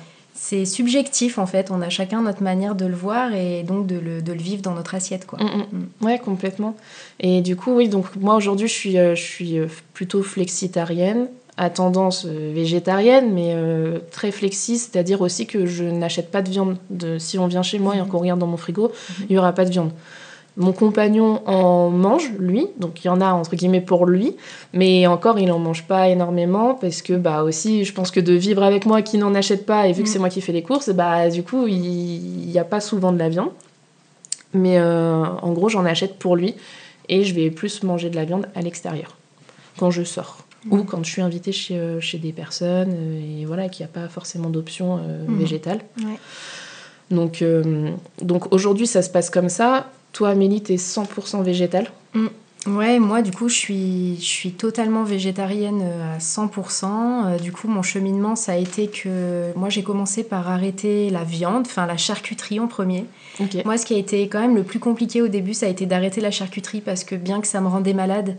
C'est 0.45 0.65
subjectif 0.65 1.38
en 1.38 1.45
fait, 1.45 1.71
on 1.71 1.81
a 1.81 1.88
chacun 1.88 2.21
notre 2.21 2.43
manière 2.43 2.75
de 2.75 2.85
le 2.85 2.95
voir 2.95 3.33
et 3.33 3.63
donc 3.63 3.88
de 3.88 3.97
le, 3.97 4.21
de 4.21 4.33
le 4.33 4.39
vivre 4.39 4.62
dans 4.62 4.73
notre 4.73 4.93
assiette 4.93 5.25
quoi. 5.25 5.39
Mm, 5.41 5.45
mm. 5.45 5.65
Mm. 5.71 6.05
Ouais, 6.05 6.19
complètement. 6.19 6.75
Et 7.21 7.39
du 7.39 7.55
coup, 7.55 7.71
oui, 7.73 7.88
donc 7.88 8.13
moi 8.17 8.35
aujourd'hui 8.35 8.67
je 8.67 8.73
suis, 8.73 8.97
euh, 8.97 9.15
je 9.15 9.23
suis 9.23 9.57
euh, 9.57 9.67
plutôt 9.93 10.21
flexitarienne 10.21 11.29
à 11.55 11.69
tendance 11.69 12.25
euh, 12.25 12.51
végétarienne, 12.53 13.31
mais 13.31 13.53
euh, 13.55 14.00
très 14.12 14.31
flexi, 14.31 14.79
c'est-à-dire 14.79 15.21
aussi 15.21 15.47
que 15.47 15.65
je 15.65 15.85
n'achète 15.85 16.29
pas 16.29 16.41
de 16.41 16.50
viande. 16.50 16.75
De, 16.89 17.17
si 17.19 17.39
on 17.39 17.47
vient 17.47 17.63
chez 17.63 17.79
moi 17.79 17.95
et 17.95 18.05
qu'on 18.05 18.19
regarde 18.19 18.39
dans 18.41 18.47
mon 18.47 18.57
frigo, 18.57 18.89
mhm. 18.89 19.25
il 19.29 19.31
n'y 19.31 19.38
aura 19.38 19.53
pas 19.53 19.63
de 19.63 19.69
viande. 19.69 19.91
Mon 20.55 20.72
compagnon 20.72 21.41
en 21.48 21.89
mange, 21.89 22.31
lui, 22.38 22.67
donc 22.77 23.03
il 23.03 23.07
y 23.07 23.10
en 23.10 23.22
a 23.22 23.33
entre 23.33 23.55
guillemets 23.55 23.81
pour 23.81 24.05
lui, 24.05 24.36
mais 24.72 25.07
encore 25.07 25.39
il 25.39 25.48
n'en 25.48 25.57
mange 25.57 25.83
pas 25.83 26.10
énormément 26.10 26.75
parce 26.75 27.01
que 27.01 27.13
bah 27.13 27.43
aussi 27.43 27.86
je 27.86 27.93
pense 27.93 28.12
que 28.12 28.19
de 28.19 28.33
vivre 28.33 28.62
avec 28.62 28.86
moi 28.86 29.01
qui 29.01 29.17
n'en 29.17 29.33
achète 29.33 29.65
pas 29.65 29.88
et 29.88 29.93
vu 29.93 30.03
que 30.03 30.07
mhm. 30.07 30.13
c'est 30.13 30.19
moi 30.19 30.29
qui 30.29 30.41
fais 30.41 30.51
les 30.51 30.62
courses, 30.62 30.89
bah 30.89 31.29
du 31.29 31.41
coup 31.41 31.65
il 31.65 31.79
n'y 31.79 32.60
a 32.60 32.63
pas 32.63 32.81
souvent 32.81 33.12
de 33.12 33.17
la 33.17 33.29
viande. 33.29 33.50
Mais 34.53 34.77
euh, 34.77 35.24
en 35.25 35.51
gros 35.53 35.69
j'en 35.69 35.86
achète 35.86 36.19
pour 36.19 36.36
lui 36.36 36.53
et 37.10 37.24
je 37.24 37.33
vais 37.33 37.50
plus 37.50 37.81
manger 37.81 38.12
de 38.12 38.15
la 38.15 38.25
viande 38.25 38.48
à 38.53 38.62
l'extérieur 38.62 39.17
quand 39.77 39.89
je 39.89 40.03
sors 40.03 40.43
ou 40.69 40.83
quand 40.83 41.03
je 41.03 41.12
suis 41.12 41.22
invitée 41.22 41.51
chez, 41.51 41.77
euh, 41.77 42.00
chez 42.00 42.17
des 42.17 42.31
personnes 42.31 42.93
euh, 42.93 43.41
et 43.41 43.45
voilà 43.45 43.69
qu'il 43.69 43.86
n'y 43.86 43.89
a 43.89 43.93
pas 43.93 44.07
forcément 44.07 44.50
d'option 44.50 44.98
euh, 44.98 45.25
mhm. 45.27 45.38
végétale. 45.38 45.79
Donc, 47.12 47.43
donc 48.24 48.51
aujourd'hui, 48.51 48.88
ça 48.88 49.03
se 49.03 49.10
passe 49.10 49.29
comme 49.29 49.50
ça. 49.50 49.91
Toi, 50.13 50.29
Amélie, 50.29 50.63
tu 50.63 50.74
es 50.74 50.77
100% 50.77 51.43
végétale 51.43 51.91
mm. 52.13 52.27
Ouais, 52.65 52.98
moi, 52.98 53.22
du 53.22 53.32
coup, 53.32 53.50
je 53.50 53.55
suis, 53.55 54.15
je 54.22 54.25
suis 54.25 54.51
totalement 54.53 55.03
végétarienne 55.03 55.84
à 56.15 56.20
100%. 56.20 57.41
Du 57.41 57.51
coup, 57.51 57.67
mon 57.67 57.82
cheminement, 57.82 58.38
ça 58.38 58.53
a 58.53 58.55
été 58.55 58.88
que 58.88 59.51
moi, 59.58 59.67
j'ai 59.67 59.84
commencé 59.84 60.24
par 60.24 60.50
arrêter 60.50 61.10
la 61.10 61.25
viande, 61.25 61.63
enfin 61.65 61.86
la 61.86 61.98
charcuterie 61.98 62.62
en 62.62 62.67
premier. 62.67 63.03
Moi, 63.65 63.77
ce 63.77 63.86
qui 63.86 63.96
a 63.96 63.98
été 63.98 64.29
quand 64.29 64.39
même 64.39 64.55
le 64.55 64.63
plus 64.63 64.79
compliqué 64.79 65.22
au 65.22 65.27
début, 65.27 65.53
ça 65.53 65.65
a 65.65 65.70
été 65.70 65.86
d'arrêter 65.86 66.22
la 66.22 66.32
charcuterie 66.32 66.79
parce 66.79 67.03
que 67.03 67.15
bien 67.15 67.41
que 67.41 67.48
ça 67.48 67.60
me 67.60 67.67
rendait 67.67 67.93
malade, 67.93 68.38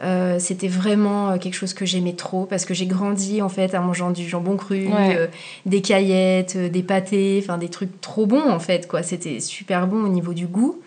euh, 0.00 0.38
c'était 0.38 0.68
vraiment 0.68 1.30
euh, 1.30 1.38
quelque 1.38 1.54
chose 1.54 1.74
que 1.74 1.84
j'aimais 1.84 2.12
trop 2.12 2.46
parce 2.46 2.64
que 2.64 2.72
j'ai 2.72 2.86
grandi 2.86 3.42
en 3.42 3.48
fait 3.48 3.74
en 3.74 3.82
mangeant 3.82 4.12
du 4.12 4.28
jambon 4.28 4.56
cru, 4.56 4.86
euh, 4.92 5.26
des 5.66 5.82
caillettes, 5.82 6.56
des 6.56 6.82
pâtés, 6.84 7.40
enfin 7.42 7.58
des 7.58 7.68
trucs 7.68 8.00
trop 8.00 8.26
bons 8.26 8.48
en 8.48 8.60
fait 8.60 8.86
quoi. 8.86 9.02
C'était 9.02 9.40
super 9.40 9.88
bon 9.88 10.04
au 10.04 10.08
niveau 10.08 10.34
du 10.34 10.46
goût. 10.46 10.80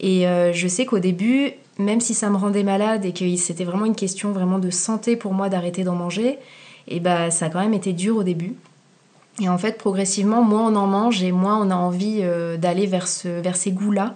Et 0.00 0.26
je 0.52 0.68
sais 0.68 0.86
qu'au 0.86 1.00
début, 1.00 1.52
même 1.78 2.00
si 2.00 2.14
ça 2.14 2.30
me 2.30 2.36
rendait 2.36 2.62
malade 2.62 3.04
et 3.04 3.12
que 3.12 3.36
c'était 3.36 3.64
vraiment 3.64 3.84
une 3.84 3.96
question 3.96 4.32
vraiment 4.32 4.58
de 4.58 4.70
santé 4.70 5.16
pour 5.16 5.32
moi 5.32 5.48
d'arrêter 5.48 5.82
d'en 5.84 5.94
manger, 5.94 6.38
et 6.86 7.00
bah 7.00 7.30
ça 7.30 7.46
a 7.46 7.48
quand 7.50 7.60
même 7.60 7.74
été 7.74 7.92
dur 7.92 8.16
au 8.16 8.22
début. 8.22 8.54
Et 9.40 9.48
en 9.48 9.58
fait, 9.58 9.78
progressivement, 9.78 10.42
moins 10.42 10.72
on 10.72 10.76
en 10.76 10.86
mange 10.86 11.22
et 11.22 11.32
moins 11.32 11.60
on 11.60 11.70
a 11.70 11.76
envie 11.76 12.22
d'aller 12.58 12.86
vers, 12.86 13.08
ce, 13.08 13.28
vers 13.28 13.56
ces 13.56 13.72
goûts-là. 13.72 14.14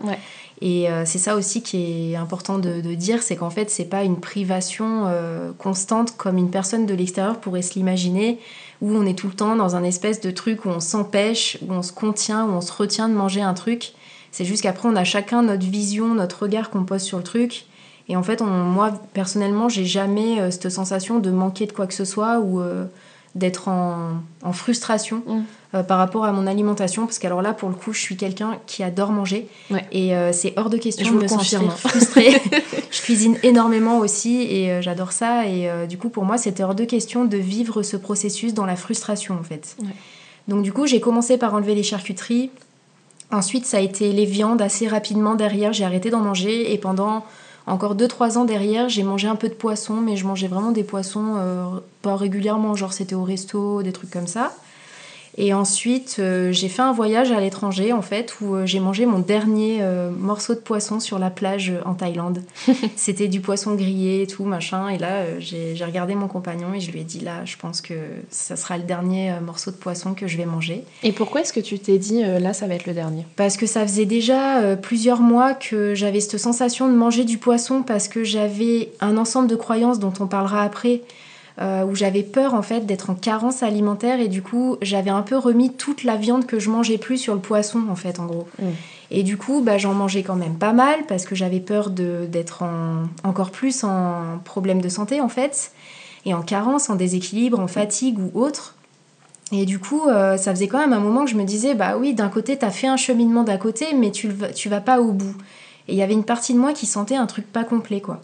Et 0.62 0.88
euh, 0.88 1.02
c'est 1.04 1.18
ça 1.18 1.34
aussi 1.34 1.60
qui 1.60 2.12
est 2.12 2.16
important 2.16 2.56
de, 2.56 2.94
dire, 2.94 3.20
c'est 3.24 3.34
qu'en 3.34 3.50
fait, 3.50 3.68
c'est 3.68 3.84
pas 3.84 4.04
une 4.04 4.20
privation 4.20 5.06
euh, 5.08 5.50
constante 5.58 6.16
comme 6.16 6.38
une 6.38 6.50
personne 6.50 6.86
de 6.86 6.94
l'extérieur 6.94 7.40
pourrait 7.40 7.62
se 7.62 7.74
l'imaginer, 7.74 8.38
où 8.80 8.94
on 8.96 9.04
est 9.04 9.18
tout 9.18 9.26
le 9.26 9.32
temps 9.32 9.56
dans 9.56 9.74
un 9.74 9.82
espèce 9.82 10.20
de 10.20 10.30
truc 10.30 10.64
où 10.64 10.68
on 10.68 10.78
s'empêche, 10.78 11.58
où 11.66 11.72
on 11.72 11.82
se 11.82 11.92
contient, 11.92 12.46
où 12.46 12.50
on 12.50 12.60
se 12.60 12.72
retient 12.72 13.08
de 13.08 13.14
manger 13.14 13.42
un 13.42 13.54
truc. 13.54 13.92
C'est 14.32 14.44
juste 14.44 14.62
qu'après, 14.62 14.88
on 14.88 14.96
a 14.96 15.04
chacun 15.04 15.42
notre 15.42 15.64
vision, 15.64 16.14
notre 16.14 16.42
regard 16.42 16.70
qu'on 16.70 16.84
pose 16.84 17.02
sur 17.02 17.18
le 17.18 17.24
truc. 17.24 17.66
Et 18.08 18.16
en 18.16 18.24
fait, 18.24 18.40
moi, 18.40 18.92
personnellement, 19.12 19.68
j'ai 19.68 19.84
jamais 19.84 20.40
euh, 20.40 20.50
cette 20.50 20.70
sensation 20.70 21.20
de 21.20 21.30
manquer 21.30 21.66
de 21.66 21.72
quoi 21.72 21.86
que 21.86 21.94
ce 21.94 22.04
soit 22.04 22.40
ou 22.40 22.60
d'être 23.34 23.68
en, 23.68 24.52
frustration. 24.52 25.22
Mm. 25.26 25.42
Euh, 25.74 25.82
par 25.82 25.96
rapport 25.96 26.26
à 26.26 26.32
mon 26.32 26.46
alimentation, 26.46 27.06
parce 27.06 27.18
qu'alors 27.18 27.40
là, 27.40 27.54
pour 27.54 27.70
le 27.70 27.74
coup, 27.74 27.94
je 27.94 28.00
suis 28.00 28.18
quelqu'un 28.18 28.58
qui 28.66 28.82
adore 28.82 29.10
manger. 29.10 29.48
Et 29.90 30.14
euh, 30.14 30.30
c'est 30.30 30.52
hors 30.58 30.68
de 30.68 30.76
question 30.76 31.10
de 31.14 31.22
me 31.22 31.26
sentir 31.26 31.62
frustrée. 31.78 32.42
je 32.90 33.00
cuisine 33.00 33.38
énormément 33.42 33.96
aussi 33.98 34.42
et 34.42 34.70
euh, 34.70 34.82
j'adore 34.82 35.12
ça. 35.12 35.46
Et 35.46 35.70
du 35.88 35.96
coup, 35.96 36.10
pour 36.10 36.24
moi, 36.24 36.36
c'était 36.36 36.62
hors 36.62 36.74
de 36.74 36.84
question 36.84 37.24
de 37.24 37.38
vivre 37.38 37.82
ce 37.82 37.96
processus 37.96 38.52
dans 38.52 38.66
la 38.66 38.76
frustration, 38.76 39.34
en 39.40 39.42
fait. 39.42 39.76
Donc 40.46 40.62
du 40.62 40.74
coup, 40.74 40.86
j'ai 40.86 41.00
commencé 41.00 41.38
par 41.38 41.54
enlever 41.54 41.74
les 41.74 41.84
charcuteries. 41.84 42.50
Ensuite, 43.32 43.66
ça 43.66 43.78
a 43.78 43.80
été 43.80 44.12
les 44.12 44.26
viandes 44.26 44.62
assez 44.62 44.86
rapidement 44.86 45.34
derrière. 45.34 45.72
J'ai 45.72 45.84
arrêté 45.84 46.10
d'en 46.10 46.20
manger 46.20 46.72
et 46.72 46.78
pendant 46.78 47.24
encore 47.66 47.96
2-3 47.96 48.38
ans 48.38 48.44
derrière, 48.44 48.88
j'ai 48.88 49.02
mangé 49.02 49.26
un 49.26 49.36
peu 49.36 49.48
de 49.48 49.54
poisson, 49.54 49.94
mais 49.94 50.16
je 50.16 50.26
mangeais 50.26 50.48
vraiment 50.48 50.72
des 50.72 50.84
poissons 50.84 51.36
pas 52.02 52.16
régulièrement, 52.16 52.74
genre 52.74 52.92
c'était 52.92 53.14
au 53.14 53.24
resto, 53.24 53.82
des 53.82 53.92
trucs 53.92 54.10
comme 54.10 54.26
ça. 54.26 54.52
Et 55.38 55.54
ensuite, 55.54 56.16
euh, 56.18 56.52
j'ai 56.52 56.68
fait 56.68 56.82
un 56.82 56.92
voyage 56.92 57.32
à 57.32 57.40
l'étranger, 57.40 57.92
en 57.92 58.02
fait, 58.02 58.36
où 58.40 58.54
euh, 58.54 58.66
j'ai 58.66 58.80
mangé 58.80 59.06
mon 59.06 59.18
dernier 59.18 59.78
euh, 59.80 60.10
morceau 60.10 60.54
de 60.54 60.58
poisson 60.58 61.00
sur 61.00 61.18
la 61.18 61.30
plage 61.30 61.72
en 61.86 61.94
Thaïlande. 61.94 62.42
C'était 62.96 63.28
du 63.28 63.40
poisson 63.40 63.74
grillé 63.74 64.22
et 64.22 64.26
tout, 64.26 64.44
machin. 64.44 64.88
Et 64.88 64.98
là, 64.98 65.38
j'ai 65.38 65.74
regardé 65.84 66.14
mon 66.14 66.28
compagnon 66.28 66.74
et 66.74 66.80
je 66.80 66.90
lui 66.92 67.00
ai 67.00 67.04
dit, 67.04 67.20
là, 67.20 67.44
je 67.46 67.56
pense 67.56 67.80
que 67.80 67.94
ça 68.30 68.56
sera 68.56 68.76
le 68.76 68.84
dernier 68.84 69.34
morceau 69.40 69.70
de 69.70 69.76
poisson 69.76 70.12
que 70.12 70.26
je 70.26 70.36
vais 70.36 70.44
manger. 70.44 70.84
Et 71.02 71.12
pourquoi 71.12 71.40
est-ce 71.40 71.52
que 71.52 71.60
tu 71.60 71.78
t'es 71.78 71.98
dit, 71.98 72.22
là, 72.22 72.52
ça 72.52 72.66
va 72.66 72.74
être 72.74 72.86
le 72.86 72.92
dernier? 72.92 73.26
Parce 73.36 73.56
que 73.56 73.66
ça 73.66 73.86
faisait 73.86 74.04
déjà 74.04 74.76
plusieurs 74.76 75.20
mois 75.20 75.54
que 75.54 75.94
j'avais 75.94 76.20
cette 76.20 76.38
sensation 76.38 76.88
de 76.88 76.94
manger 76.94 77.24
du 77.24 77.38
poisson 77.38 77.82
parce 77.82 78.08
que 78.08 78.24
j'avais 78.24 78.90
un 79.00 79.16
ensemble 79.16 79.48
de 79.48 79.56
croyances 79.56 79.98
dont 79.98 80.12
on 80.20 80.26
parlera 80.26 80.62
après 80.62 81.00
euh, 81.60 81.84
où 81.84 81.94
j'avais 81.94 82.22
peur 82.22 82.54
en 82.54 82.62
fait 82.62 82.86
d'être 82.86 83.10
en 83.10 83.14
carence 83.14 83.62
alimentaire 83.62 84.20
et 84.20 84.28
du 84.28 84.42
coup 84.42 84.76
j'avais 84.80 85.10
un 85.10 85.22
peu 85.22 85.36
remis 85.36 85.72
toute 85.72 86.04
la 86.04 86.16
viande 86.16 86.46
que 86.46 86.58
je 86.58 86.70
mangeais 86.70 86.98
plus 86.98 87.18
sur 87.18 87.34
le 87.34 87.40
poisson 87.40 87.82
en 87.90 87.96
fait 87.96 88.20
en 88.20 88.26
gros. 88.26 88.48
Mm. 88.58 88.64
Et 89.10 89.22
du 89.22 89.36
coup 89.36 89.60
bah, 89.60 89.78
j'en 89.78 89.92
mangeais 89.92 90.22
quand 90.22 90.36
même 90.36 90.56
pas 90.56 90.72
mal 90.72 91.00
parce 91.08 91.24
que 91.24 91.34
j'avais 91.34 91.60
peur 91.60 91.90
d'être 91.90 92.64
encore 93.24 93.50
plus 93.50 93.84
en 93.84 94.38
problème 94.44 94.80
de 94.80 94.88
santé 94.88 95.20
en 95.20 95.28
fait 95.28 95.72
et 96.24 96.34
en 96.34 96.42
carence, 96.42 96.90
en 96.90 96.96
déséquilibre, 96.96 97.58
en 97.58 97.66
fatigue 97.66 98.18
ou 98.18 98.30
autre. 98.40 98.74
Et 99.50 99.66
du 99.66 99.78
coup, 99.78 100.08
euh, 100.08 100.36
ça 100.36 100.52
faisait 100.52 100.68
quand 100.68 100.78
même 100.78 100.92
un 100.92 101.00
moment 101.00 101.24
que 101.24 101.30
je 101.30 101.36
me 101.36 101.44
disais, 101.44 101.74
bah 101.74 101.96
oui, 101.98 102.14
d'un 102.14 102.28
côté, 102.28 102.56
t'as 102.56 102.70
fait 102.70 102.86
un 102.86 102.96
cheminement 102.96 103.44
d'un 103.44 103.58
côté, 103.58 103.92
mais 103.94 104.10
tu, 104.10 104.30
tu 104.54 104.68
vas 104.68 104.80
pas 104.80 105.00
au 105.00 105.12
bout. 105.12 105.34
Et 105.88 105.92
il 105.92 105.98
y 105.98 106.02
avait 106.02 106.14
une 106.14 106.24
partie 106.24 106.54
de 106.54 106.58
moi 106.58 106.72
qui 106.72 106.86
sentait 106.86 107.16
un 107.16 107.26
truc 107.26 107.50
pas 107.50 107.64
complet, 107.64 108.00
quoi. 108.00 108.20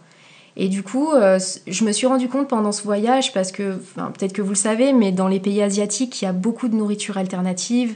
Et 0.60 0.68
du 0.68 0.82
coup, 0.82 1.12
euh, 1.12 1.38
je 1.68 1.84
me 1.84 1.92
suis 1.92 2.08
rendu 2.08 2.28
compte 2.28 2.48
pendant 2.48 2.72
ce 2.72 2.82
voyage, 2.82 3.32
parce 3.32 3.52
que 3.52 3.76
peut-être 3.94 4.32
que 4.32 4.42
vous 4.42 4.50
le 4.50 4.56
savez, 4.56 4.92
mais 4.92 5.12
dans 5.12 5.28
les 5.28 5.38
pays 5.38 5.62
asiatiques, 5.62 6.20
il 6.20 6.24
y 6.24 6.28
a 6.28 6.32
beaucoup 6.32 6.66
de 6.66 6.74
nourriture 6.74 7.16
alternative. 7.16 7.94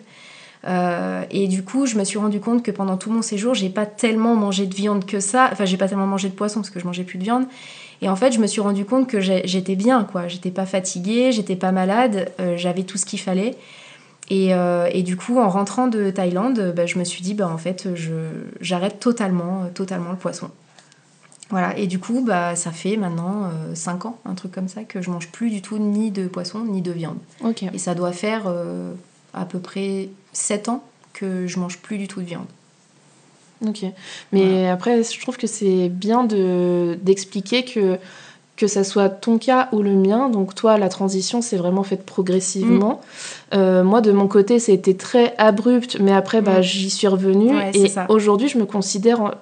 Euh, 0.69 1.25
et 1.33 1.49
du 1.49 1.64
coup, 1.64 1.87
je 1.87 1.99
me 1.99 2.04
suis 2.04 2.19
rendu 2.19 2.38
compte 2.38 2.62
que 2.62 2.71
pendant 2.71 2.97
tout 2.97 3.11
mon 3.11 3.21
séjour, 3.21 3.52
j'ai 3.54 3.69
pas 3.69 3.85
tellement 3.85 4.37
mangé 4.37 4.66
de 4.66 4.75
viande 4.76 5.04
que 5.04 5.19
ça. 5.19 5.49
Enfin, 5.50 5.64
j'ai 5.64 5.76
pas 5.76 5.88
tellement 5.88 6.07
mangé 6.07 6.28
de 6.28 6.35
poisson 6.35 6.61
parce 6.61 6.71
que 6.71 6.78
je 6.78 6.87
mangeais 6.87 7.02
plus 7.02 7.19
de 7.19 7.25
viande. 7.25 7.47
Et 8.00 8.09
en 8.09 8.14
fait, 8.14 8.31
je 8.31 8.38
me 8.38 8.47
suis 8.47 8.61
rendu 8.61 8.85
compte 8.85 9.09
que 9.09 9.19
j'étais 9.21 9.75
bien, 9.75 10.04
quoi. 10.04 10.28
J'étais 10.28 10.52
pas 10.52 10.66
fatiguée, 10.66 11.33
j'étais 11.33 11.57
pas 11.57 11.73
malade, 11.73 12.31
euh, 12.38 12.57
j'avais 12.57 12.85
tout 12.85 12.97
ce 12.97 13.07
qu'il 13.07 13.19
fallait. 13.19 13.57
Et, 14.31 15.02
du 15.02 15.16
coup, 15.16 15.38
en 15.40 15.49
rentrant 15.50 15.88
de 15.88 16.11
Thaïlande, 16.11 16.73
bah, 16.76 16.87
je 16.87 16.99
me 16.99 17.04
suis 17.04 17.23
dit, 17.23 17.35
bah, 17.35 17.49
en 17.52 17.59
fait, 17.59 17.88
j'arrête 18.61 19.00
totalement, 19.00 19.66
totalement 19.75 20.12
le 20.12 20.16
poisson. 20.16 20.49
Voilà, 21.52 21.76
et 21.76 21.87
du 21.87 21.99
coup, 21.99 22.25
bah, 22.26 22.56
ça 22.56 22.73
fait 22.73 22.97
maintenant 22.97 23.50
5 23.75 24.06
euh, 24.06 24.09
ans, 24.09 24.18
un 24.25 24.32
truc 24.32 24.52
comme 24.52 24.68
ça, 24.68 24.85
que 24.85 25.02
je 25.02 25.11
mange 25.11 25.28
plus 25.28 25.50
du 25.50 25.61
tout 25.61 25.76
ni 25.76 26.11
de 26.11 26.26
poisson 26.26 26.61
ni 26.61 26.80
de 26.80 26.90
viande. 26.90 27.18
Et 27.75 27.78
ça 27.78 27.94
doit 27.94 28.12
faire 28.12 28.44
euh, 28.47 28.94
à 29.35 29.44
peu 29.44 29.59
près 29.59 30.09
7 30.32 30.71
ans 30.71 30.82
que 31.12 31.47
je 31.47 31.59
mange 31.59 31.76
plus 31.76 31.99
du 31.99 32.09
tout 32.09 32.21
de 32.21 32.26
viande. 32.26 32.47
Ok. 33.66 33.85
Mais 34.32 34.66
après, 34.71 35.02
je 35.02 35.21
trouve 35.21 35.37
que 35.37 35.47
c'est 35.47 35.90
bien 35.90 36.25
d'expliquer 36.25 37.64
que 37.64 37.99
que 38.54 38.66
ça 38.66 38.85
soit 38.85 39.09
ton 39.09 39.38
cas 39.38 39.68
ou 39.73 39.82
le 39.82 39.94
mien, 39.94 40.28
donc 40.28 40.54
toi, 40.54 40.78
la 40.78 40.88
transition 40.88 41.40
s'est 41.42 41.56
vraiment 41.56 41.82
faite 41.82 42.04
progressivement. 42.04 43.00
Mm. 43.00 43.54
Euh, 43.56 43.82
moi, 43.82 44.00
de 44.02 44.12
mon 44.12 44.28
côté, 44.28 44.59
c'était 44.59 44.94
très 44.94 45.35
abrupt, 45.38 45.99
mais 45.99 46.12
après, 46.12 46.42
bah, 46.42 46.61
mm. 46.61 46.62
j'y 46.62 46.90
suis 46.90 47.09
revenue. 47.09 47.52
et 47.75 47.90
aujourd'hui, 48.09 48.49
je 48.49 48.59
me 48.59 48.66
considère 48.66 49.35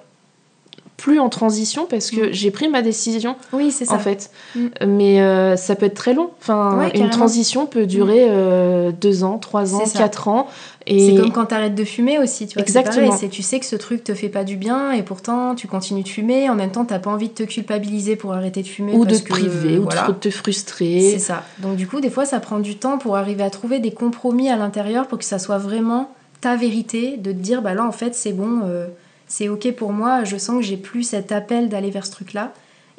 plus 1.01 1.19
en 1.19 1.29
transition 1.29 1.87
parce 1.89 2.11
que 2.11 2.29
Mm. 2.29 2.33
j'ai 2.33 2.51
pris 2.51 2.69
ma 2.69 2.81
décision 2.81 3.35
Oui, 3.53 3.71
c'est 3.71 3.85
ça. 3.85 3.95
en 3.95 3.99
fait. 3.99 4.29
Mm. 4.55 4.67
Mais 4.87 5.21
euh, 5.21 5.55
ça 5.57 5.75
peut 5.75 5.87
être 5.87 5.95
très 5.95 6.13
long. 6.13 6.29
Enfin, 6.39 6.77
Ouais, 6.77 6.85
une 6.85 6.91
carrément. 6.91 7.09
transition 7.09 7.65
peut 7.65 7.85
durer 7.87 8.27
euh, 8.29 8.91
deux 8.91 9.23
ans, 9.23 9.37
trois 9.39 9.73
ans, 9.75 9.81
C'est 9.85 9.97
quatre 9.97 10.27
ans. 10.27 10.47
C'est 10.87 10.93
Et 10.95 11.15
comme 11.15 11.31
quand 11.31 11.45
t'arrêtes 11.45 11.75
de 11.75 11.83
fumer 11.83 12.17
aussi, 12.19 12.47
tu 12.47 12.53
vois. 12.55 12.63
c'est 12.65 12.77
Exactement. 12.77 13.15
c'est 13.15 13.29
tu 13.29 13.41
sais 13.43 13.59
que 13.59 13.65
ce 13.65 13.75
truc 13.75 14.03
te 14.03 14.13
fait 14.15 14.29
pas 14.29 14.43
du 14.43 14.55
bien 14.57 14.91
et 14.91 15.03
pourtant 15.03 15.53
tu 15.55 15.67
continues 15.67 16.01
de 16.03 16.07
fumer. 16.07 16.49
En 16.49 16.55
même 16.55 16.71
temps, 16.71 16.85
t'as 16.85 16.97
pas 16.99 17.11
envie 17.11 17.27
de 17.29 17.33
te 17.33 17.43
culpabiliser 17.43 18.15
pour 18.15 18.33
arrêter 18.33 18.61
de 18.63 18.67
fumer. 18.67 18.93
ou 18.93 19.05
de 19.05 19.15
te 19.15 19.21
que, 19.23 19.29
priver, 19.29 19.77
ou 19.79 19.85
de 19.87 20.11
te 20.13 20.29
frustrer. 20.29 21.11
C'est 21.13 21.19
ça. 21.19 21.43
Donc 21.59 21.75
du 21.75 21.87
coup, 21.87 21.99
des 22.01 22.09
fois, 22.09 22.25
ça 22.25 22.39
prend 22.39 22.59
du 22.59 22.75
temps 22.77 22.97
pour 22.97 23.15
arriver 23.17 23.43
à 23.43 23.49
trouver 23.49 23.79
des 23.79 23.91
compromis 23.91 24.49
à 24.49 24.55
l'intérieur 24.57 25.07
pour 25.07 25.17
que 25.19 25.25
ça 25.25 25.39
soit 25.39 25.57
vraiment 25.59 26.11
ta 26.41 26.55
vérité, 26.55 27.17
de 27.17 27.31
te 27.31 27.37
dire, 27.37 27.61
bah 27.61 27.73
là, 27.75 27.85
en 27.85 27.91
fait, 27.91 28.15
c'est 28.15 28.33
bon, 28.33 28.61
euh, 28.65 28.87
c'est 29.31 29.47
ok 29.47 29.71
pour 29.77 29.93
moi, 29.93 30.25
je 30.25 30.35
sens 30.35 30.57
que 30.57 30.65
j'ai 30.65 30.75
plus 30.75 31.03
cet 31.03 31.31
appel 31.31 31.69
d'aller 31.69 31.89
vers 31.89 32.05
ce 32.05 32.11
truc-là, 32.11 32.53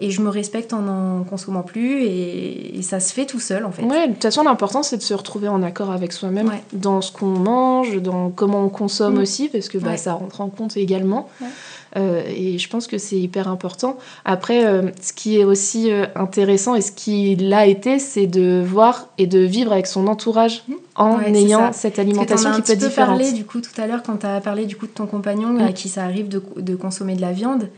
et 0.04 0.10
je 0.10 0.20
me 0.20 0.28
respecte 0.28 0.72
en 0.72 0.86
en 0.88 1.24
consommant 1.24 1.62
plus, 1.62 2.02
et, 2.04 2.78
et 2.78 2.82
ça 2.82 3.00
se 3.00 3.12
fait 3.12 3.26
tout 3.26 3.40
seul, 3.40 3.64
en 3.64 3.70
fait. 3.72 3.82
Ouais, 3.84 4.08
de 4.08 4.12
toute 4.14 4.22
façon, 4.22 4.42
l'important, 4.42 4.82
c'est 4.82 4.96
de 4.96 5.02
se 5.02 5.14
retrouver 5.14 5.48
en 5.48 5.62
accord 5.62 5.90
avec 5.90 6.12
soi-même 6.12 6.48
Ouais. 6.48 6.62
dans 6.72 7.00
ce 7.00 7.12
qu'on 7.12 7.26
mange, 7.26 8.00
dans 8.02 8.30
comment 8.30 8.64
on 8.64 8.68
consomme 8.68 9.14
Mm. 9.16 9.22
aussi, 9.22 9.48
parce 9.48 9.68
que 9.68 9.78
bah, 9.78 9.90
Ouais. 9.90 9.96
ça 9.96 10.14
rentre 10.14 10.40
en 10.40 10.48
compte 10.48 10.76
également. 10.76 11.28
Ouais. 11.40 11.46
Euh, 11.98 12.22
et 12.34 12.56
je 12.56 12.68
pense 12.70 12.86
que 12.86 12.96
c'est 12.96 13.18
hyper 13.18 13.48
important. 13.48 13.98
Après, 14.24 14.64
euh, 14.64 14.90
ce 15.02 15.12
qui 15.12 15.38
est 15.38 15.44
aussi 15.44 15.90
euh, 15.92 16.06
intéressant 16.14 16.74
et 16.74 16.80
ce 16.80 16.90
qui 16.90 17.36
l'a 17.36 17.66
été, 17.66 17.98
c'est 17.98 18.26
de 18.26 18.62
voir 18.66 19.08
et 19.18 19.26
de 19.26 19.40
vivre 19.40 19.72
avec 19.72 19.86
son 19.86 20.06
entourage 20.06 20.64
Mm. 20.68 20.72
en 20.96 21.18
Ouais, 21.18 21.30
ayant 21.36 21.70
cette 21.74 21.98
alimentation 21.98 22.50
as 22.50 22.56
qui 22.56 22.62
peut 22.62 22.72
être 22.72 22.78
différente. 22.78 23.18
parlé 23.18 23.32
du 23.32 23.44
coup 23.44 23.60
tout 23.60 23.78
à 23.78 23.86
l'heure 23.86 24.02
quand 24.02 24.16
tu 24.16 24.26
as 24.26 24.40
parlé 24.40 24.64
du 24.64 24.74
coup 24.76 24.86
de 24.86 24.92
ton 24.92 25.06
compagnon 25.06 25.48
Mm. 25.50 25.60
à 25.60 25.72
qui 25.72 25.88
ça 25.90 26.02
arrive 26.04 26.28
de, 26.28 26.42
de 26.56 26.74
consommer 26.76 27.14
de 27.14 27.20
la 27.20 27.32
viande. 27.32 27.68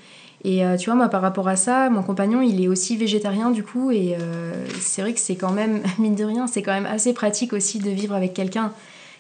Et 0.46 0.64
euh, 0.64 0.76
tu 0.76 0.86
vois, 0.90 0.94
moi 0.94 1.08
par 1.08 1.22
rapport 1.22 1.48
à 1.48 1.56
ça, 1.56 1.88
mon 1.88 2.02
compagnon 2.02 2.42
il 2.42 2.62
est 2.62 2.68
aussi 2.68 2.96
végétarien 2.96 3.50
du 3.50 3.64
coup, 3.64 3.90
et 3.90 4.14
euh, 4.20 4.52
c'est 4.80 5.00
vrai 5.02 5.14
que 5.14 5.20
c'est 5.20 5.36
quand 5.36 5.52
même, 5.52 5.80
mine 5.98 6.14
de 6.14 6.24
rien, 6.24 6.46
c'est 6.46 6.62
quand 6.62 6.72
même 6.74 6.86
assez 6.86 7.12
pratique 7.14 7.52
aussi 7.54 7.78
de 7.78 7.90
vivre 7.90 8.14
avec 8.14 8.34
quelqu'un 8.34 8.70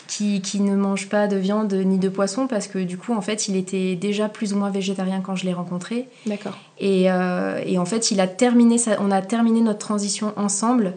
qui, 0.06 0.42
qui 0.42 0.60
ne 0.60 0.76
mange 0.76 1.08
pas 1.08 1.26
de 1.26 1.36
viande 1.36 1.72
ni 1.72 1.98
de 1.98 2.10
poisson 2.10 2.46
parce 2.46 2.66
que 2.68 2.78
du 2.78 2.98
coup 2.98 3.14
en 3.14 3.22
fait 3.22 3.48
il 3.48 3.56
était 3.56 3.94
déjà 3.94 4.28
plus 4.28 4.52
ou 4.52 4.58
moins 4.58 4.68
végétarien 4.68 5.22
quand 5.24 5.34
je 5.34 5.46
l'ai 5.46 5.54
rencontré. 5.54 6.08
D'accord. 6.26 6.58
Et, 6.78 7.10
euh, 7.10 7.58
et 7.64 7.78
en 7.78 7.86
fait, 7.86 8.10
il 8.10 8.20
a 8.20 8.26
terminé 8.26 8.76
sa- 8.76 9.00
on 9.00 9.10
a 9.10 9.22
terminé 9.22 9.62
notre 9.62 9.78
transition 9.78 10.34
ensemble. 10.36 10.92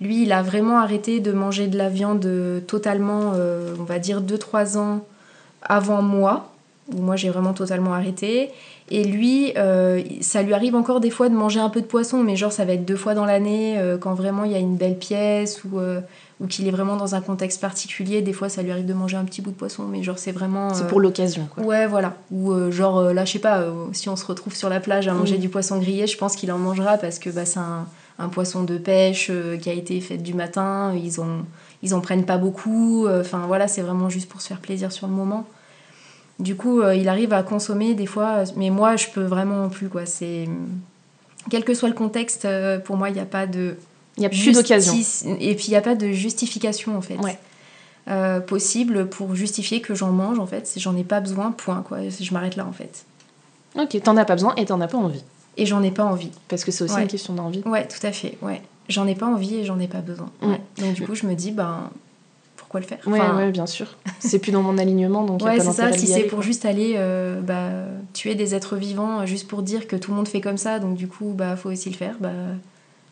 Lui, 0.00 0.22
il 0.24 0.32
a 0.32 0.42
vraiment 0.42 0.78
arrêté 0.78 1.20
de 1.20 1.30
manger 1.32 1.68
de 1.68 1.78
la 1.78 1.88
viande 1.88 2.28
totalement, 2.66 3.32
on 3.78 3.84
va 3.84 3.98
dire 4.00 4.20
2-3 4.22 4.76
ans 4.78 5.04
avant 5.62 6.02
moi, 6.02 6.52
où 6.94 7.00
moi 7.02 7.16
j'ai 7.16 7.30
vraiment 7.30 7.52
totalement 7.52 7.94
arrêté. 7.94 8.50
Et 8.90 9.04
lui, 9.04 9.52
euh, 9.56 10.02
ça 10.20 10.42
lui 10.42 10.54
arrive 10.54 10.74
encore 10.74 11.00
des 11.00 11.10
fois 11.10 11.28
de 11.28 11.34
manger 11.34 11.60
un 11.60 11.68
peu 11.68 11.80
de 11.80 11.86
poisson, 11.86 12.18
mais 12.22 12.36
genre 12.36 12.52
ça 12.52 12.64
va 12.64 12.72
être 12.72 12.84
deux 12.84 12.96
fois 12.96 13.14
dans 13.14 13.24
l'année, 13.26 13.78
euh, 13.78 13.98
quand 13.98 14.14
vraiment 14.14 14.44
il 14.44 14.52
y 14.52 14.54
a 14.54 14.58
une 14.58 14.76
belle 14.76 14.96
pièce 14.98 15.62
ou, 15.64 15.78
euh, 15.78 16.00
ou 16.40 16.46
qu'il 16.46 16.66
est 16.66 16.70
vraiment 16.70 16.96
dans 16.96 17.14
un 17.14 17.20
contexte 17.20 17.60
particulier. 17.60 18.22
Des 18.22 18.32
fois, 18.32 18.48
ça 18.48 18.62
lui 18.62 18.70
arrive 18.70 18.86
de 18.86 18.94
manger 18.94 19.16
un 19.16 19.24
petit 19.24 19.42
bout 19.42 19.50
de 19.50 19.56
poisson, 19.56 19.84
mais 19.84 20.02
genre 20.02 20.18
c'est 20.18 20.32
vraiment. 20.32 20.72
C'est 20.72 20.86
pour 20.86 21.00
l'occasion. 21.00 21.48
quoi. 21.54 21.64
Ouais, 21.64 21.86
voilà. 21.86 22.14
Ou 22.32 22.70
genre, 22.70 23.02
là, 23.12 23.24
je 23.24 23.32
sais 23.32 23.38
pas, 23.38 23.64
si 23.92 24.08
on 24.08 24.16
se 24.16 24.24
retrouve 24.24 24.54
sur 24.54 24.68
la 24.68 24.80
plage 24.80 25.06
à 25.08 25.12
manger 25.12 25.36
Mm. 25.36 25.40
du 25.40 25.48
poisson 25.48 25.78
grillé, 25.78 26.06
je 26.06 26.16
pense 26.16 26.34
qu'il 26.36 26.50
en 26.52 26.58
mangera 26.58 26.96
parce 26.96 27.18
que 27.18 27.28
bah, 27.30 27.44
c'est 27.44 27.58
un, 27.60 27.86
un 28.18 28.28
poisson 28.28 28.62
de 28.62 28.78
pêche 28.78 29.30
qui 29.60 29.68
a 29.68 29.72
été 29.74 30.00
fait 30.00 30.16
du 30.16 30.32
matin. 30.34 30.94
Ils, 30.94 31.20
ont, 31.20 31.44
ils 31.82 31.94
en 31.94 32.00
prennent 32.00 32.24
pas 32.24 32.38
beaucoup. 32.38 33.06
Enfin, 33.08 33.42
voilà, 33.46 33.68
c'est 33.68 33.82
vraiment 33.82 34.08
juste 34.08 34.28
pour 34.30 34.40
se 34.40 34.48
faire 34.48 34.60
plaisir 34.60 34.92
sur 34.92 35.06
le 35.06 35.12
moment. 35.12 35.44
Du 36.38 36.54
coup, 36.54 36.80
euh, 36.80 36.94
il 36.94 37.08
arrive 37.08 37.32
à 37.32 37.42
consommer 37.42 37.94
des 37.94 38.06
fois, 38.06 38.28
euh, 38.28 38.46
mais 38.56 38.70
moi, 38.70 38.96
je 38.96 39.08
peux 39.08 39.24
vraiment 39.24 39.68
plus, 39.68 39.88
quoi. 39.88 40.06
C'est. 40.06 40.48
Quel 41.50 41.64
que 41.64 41.74
soit 41.74 41.88
le 41.88 41.94
contexte, 41.94 42.44
euh, 42.44 42.78
pour 42.78 42.96
moi, 42.96 43.08
il 43.10 43.14
n'y 43.14 43.20
a 43.20 43.24
pas 43.24 43.46
de. 43.46 43.76
Il 44.16 44.20
n'y 44.20 44.26
a 44.26 44.28
plus 44.30 44.52
d'occasion. 44.52 44.94
Et 45.40 45.54
puis, 45.54 45.66
il 45.66 45.70
n'y 45.70 45.76
a 45.76 45.80
pas 45.80 45.94
de 45.94 46.08
justification, 46.12 46.96
en 46.96 47.00
fait. 47.00 47.16
Ouais. 47.18 47.38
euh, 48.08 48.40
possible 48.40 49.08
pour 49.08 49.34
justifier 49.34 49.80
que 49.80 49.94
j'en 49.94 50.12
mange, 50.12 50.38
en 50.38 50.46
fait. 50.46 50.66
Si 50.66 50.80
J'en 50.80 50.96
ai 50.96 51.04
pas 51.04 51.20
besoin, 51.20 51.50
point, 51.52 51.82
quoi. 51.86 51.98
Je 52.08 52.32
m'arrête 52.32 52.56
là, 52.56 52.66
en 52.66 52.72
fait. 52.72 53.04
Ok, 53.78 54.00
t'en 54.02 54.16
as 54.16 54.24
pas 54.24 54.34
besoin 54.34 54.54
et 54.56 54.64
t'en 54.64 54.80
as 54.80 54.88
pas 54.88 54.96
envie. 54.98 55.22
Et 55.56 55.66
j'en 55.66 55.82
ai 55.82 55.90
pas 55.90 56.04
envie. 56.04 56.30
Parce 56.48 56.64
que 56.64 56.70
c'est 56.70 56.84
aussi 56.84 56.94
Ouais. 56.94 57.02
une 57.02 57.08
question 57.08 57.34
d'envie. 57.34 57.62
Ouais, 57.66 57.86
tout 57.86 58.04
à 58.06 58.12
fait, 58.12 58.38
ouais. 58.42 58.62
J'en 58.88 59.06
ai 59.06 59.14
pas 59.14 59.26
envie 59.26 59.56
et 59.56 59.64
j'en 59.64 59.78
ai 59.78 59.88
pas 59.88 60.00
besoin. 60.00 60.30
Mm. 60.40 60.50
Ouais. 60.50 60.60
Donc, 60.78 60.94
du 60.94 61.04
coup, 61.04 61.14
je 61.14 61.26
me 61.26 61.34
dis, 61.34 61.50
ben, 61.50 61.90
pourquoi 62.68 62.80
le 62.80 62.86
faire 62.86 62.98
Ouais, 63.06 63.18
Enfin, 63.18 63.36
ouais, 63.38 63.50
bien 63.50 63.66
sûr. 63.66 63.86
C'est 64.20 64.38
plus 64.38 64.52
dans 64.52 64.60
mon 64.62 64.76
alignement, 64.76 65.24
donc 65.24 65.42
Ouais, 65.42 65.58
c'est 65.58 65.72
ça. 65.72 65.90
Si 65.92 66.06
c'est 66.06 66.24
pour 66.24 66.42
juste 66.42 66.66
aller 66.66 66.94
euh, 66.96 67.40
bah, 67.40 67.70
tuer 68.12 68.34
des 68.34 68.54
êtres 68.54 68.76
vivants, 68.76 69.20
euh, 69.20 69.26
juste 69.26 69.48
pour 69.48 69.62
dire 69.62 69.86
que 69.86 69.96
tout 69.96 70.10
le 70.10 70.18
monde 70.18 70.28
fait 70.28 70.42
comme 70.42 70.58
ça, 70.58 70.78
donc 70.78 70.94
du 70.94 71.08
coup, 71.08 71.32
bah, 71.34 71.56
faut 71.56 71.70
aussi 71.70 71.88
le 71.88 71.96
faire, 71.96 72.16
bah, 72.20 72.28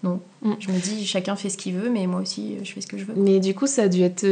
non. 0.03 0.21
Mm. 0.43 0.53
Je 0.61 0.69
me 0.71 0.79
dis, 0.79 1.07
chacun 1.07 1.37
fait 1.37 1.49
ce 1.49 1.57
qu'il 1.57 1.73
veut, 1.75 1.89
mais 1.89 2.07
moi 2.07 2.21
aussi, 2.21 2.53
euh, 2.53 2.65
je 2.65 2.71
fais 2.73 2.83
ce 2.83 2.87
que 2.87 2.99
je 2.99 3.05
veux. 3.07 3.15
Mais 3.17 3.41
du 3.41 3.55
coup, 3.55 3.67
ça 3.67 3.85
a 3.85 3.89
dû 3.89 4.03
être 4.03 4.27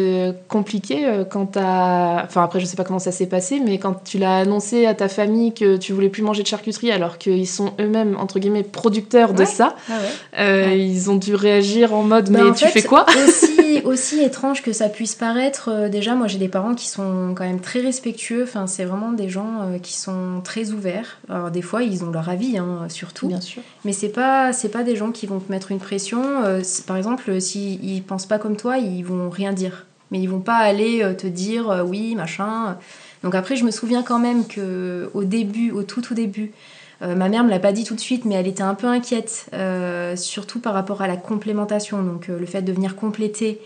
compliqué 0.48 1.06
quand 1.30 1.46
t'as. 1.46 2.22
Enfin, 2.24 2.44
après, 2.44 2.60
je 2.60 2.66
sais 2.66 2.76
pas 2.76 2.84
comment 2.84 2.98
ça 2.98 3.10
s'est 3.10 3.26
passé, 3.26 3.60
mais 3.64 3.78
quand 3.78 4.04
tu 4.04 4.18
l'as 4.18 4.36
annoncé 4.40 4.84
à 4.84 4.92
ta 4.94 5.08
famille 5.08 5.54
que 5.54 5.78
tu 5.78 5.94
voulais 5.94 6.10
plus 6.10 6.22
manger 6.22 6.42
de 6.42 6.48
charcuterie 6.48 6.92
alors 6.92 7.16
qu'ils 7.16 7.48
sont 7.48 7.72
eux-mêmes, 7.80 8.16
entre 8.18 8.38
guillemets, 8.40 8.62
producteurs 8.62 9.32
de 9.32 9.46
ça, 9.46 9.74
Ah 9.88 9.92
ouais. 9.92 10.40
euh, 10.40 10.66
Ouais. 10.66 10.80
ils 10.86 11.10
ont 11.10 11.16
dû 11.16 11.34
réagir 11.34 11.94
en 11.94 12.02
mode 12.02 12.30
Bah, 12.30 12.40
Mais 12.42 12.50
en 12.50 12.52
tu 12.52 12.66
fait, 12.66 12.80
fais 12.82 12.82
quoi? 12.86 13.06
aussi, 13.26 13.53
aussi 13.84 14.20
étrange 14.22 14.62
que 14.62 14.72
ça 14.72 14.88
puisse 14.88 15.14
paraître, 15.14 15.68
euh, 15.70 15.88
déjà, 15.88 16.14
moi 16.14 16.26
j'ai 16.26 16.38
des 16.38 16.48
parents 16.48 16.74
qui 16.74 16.88
sont 16.88 17.34
quand 17.34 17.44
même 17.44 17.60
très 17.60 17.80
respectueux. 17.80 18.44
Enfin, 18.44 18.66
c'est 18.66 18.84
vraiment 18.84 19.12
des 19.12 19.28
gens 19.28 19.62
euh, 19.62 19.78
qui 19.78 19.94
sont 19.94 20.40
très 20.42 20.70
ouverts. 20.70 21.18
Alors, 21.28 21.50
des 21.50 21.62
fois, 21.62 21.82
ils 21.82 22.04
ont 22.04 22.10
leur 22.10 22.28
avis, 22.28 22.58
hein, 22.58 22.86
surtout. 22.88 23.28
Bien 23.28 23.40
sûr. 23.40 23.62
Mais 23.84 23.92
c'est 23.92 24.08
pas, 24.08 24.52
c'est 24.52 24.68
pas 24.68 24.82
des 24.82 24.96
gens 24.96 25.12
qui 25.12 25.26
vont 25.26 25.40
te 25.40 25.50
mettre 25.50 25.70
une 25.70 25.78
pression. 25.78 26.22
Euh, 26.44 26.62
par 26.86 26.96
exemple, 26.96 27.40
s'ils 27.40 27.84
ils 27.84 28.02
pensent 28.02 28.26
pas 28.26 28.38
comme 28.38 28.56
toi, 28.56 28.78
ils 28.78 29.02
vont 29.02 29.30
rien 29.30 29.52
dire. 29.52 29.86
Mais 30.10 30.20
ils 30.20 30.28
vont 30.28 30.40
pas 30.40 30.56
aller 30.56 31.02
te 31.16 31.26
dire 31.26 31.82
oui, 31.86 32.14
machin. 32.14 32.76
Donc 33.22 33.34
après, 33.34 33.56
je 33.56 33.64
me 33.64 33.70
souviens 33.70 34.02
quand 34.02 34.18
même 34.18 34.46
que 34.46 35.10
au 35.14 35.24
début, 35.24 35.72
au 35.72 35.82
tout 35.82 36.02
tout 36.02 36.14
début, 36.14 36.52
euh, 37.02 37.14
ma 37.14 37.28
mère 37.28 37.44
me 37.44 37.50
l'a 37.50 37.58
pas 37.58 37.72
dit 37.72 37.84
tout 37.84 37.94
de 37.94 38.00
suite, 38.00 38.24
mais 38.24 38.34
elle 38.36 38.46
était 38.46 38.62
un 38.62 38.74
peu 38.74 38.86
inquiète, 38.86 39.46
euh, 39.52 40.16
surtout 40.16 40.60
par 40.60 40.74
rapport 40.74 41.02
à 41.02 41.08
la 41.08 41.16
complémentation, 41.16 42.02
donc 42.02 42.28
euh, 42.28 42.38
le 42.38 42.46
fait 42.46 42.62
de 42.62 42.72
venir 42.72 42.96
compléter 42.96 43.60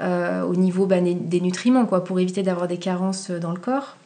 au 0.00 0.56
niveau 0.56 0.86
bah, 0.86 1.00
des- 1.00 1.40
nutriments, 1.40 1.86
quoi, 1.86 2.02
pour 2.02 2.18
éviter 2.18 2.42
d'avoir 2.42 2.66
des 2.66 2.78
carences 2.78 3.30
dans 3.30 3.52
le 3.52 3.60
corps, 3.60 3.96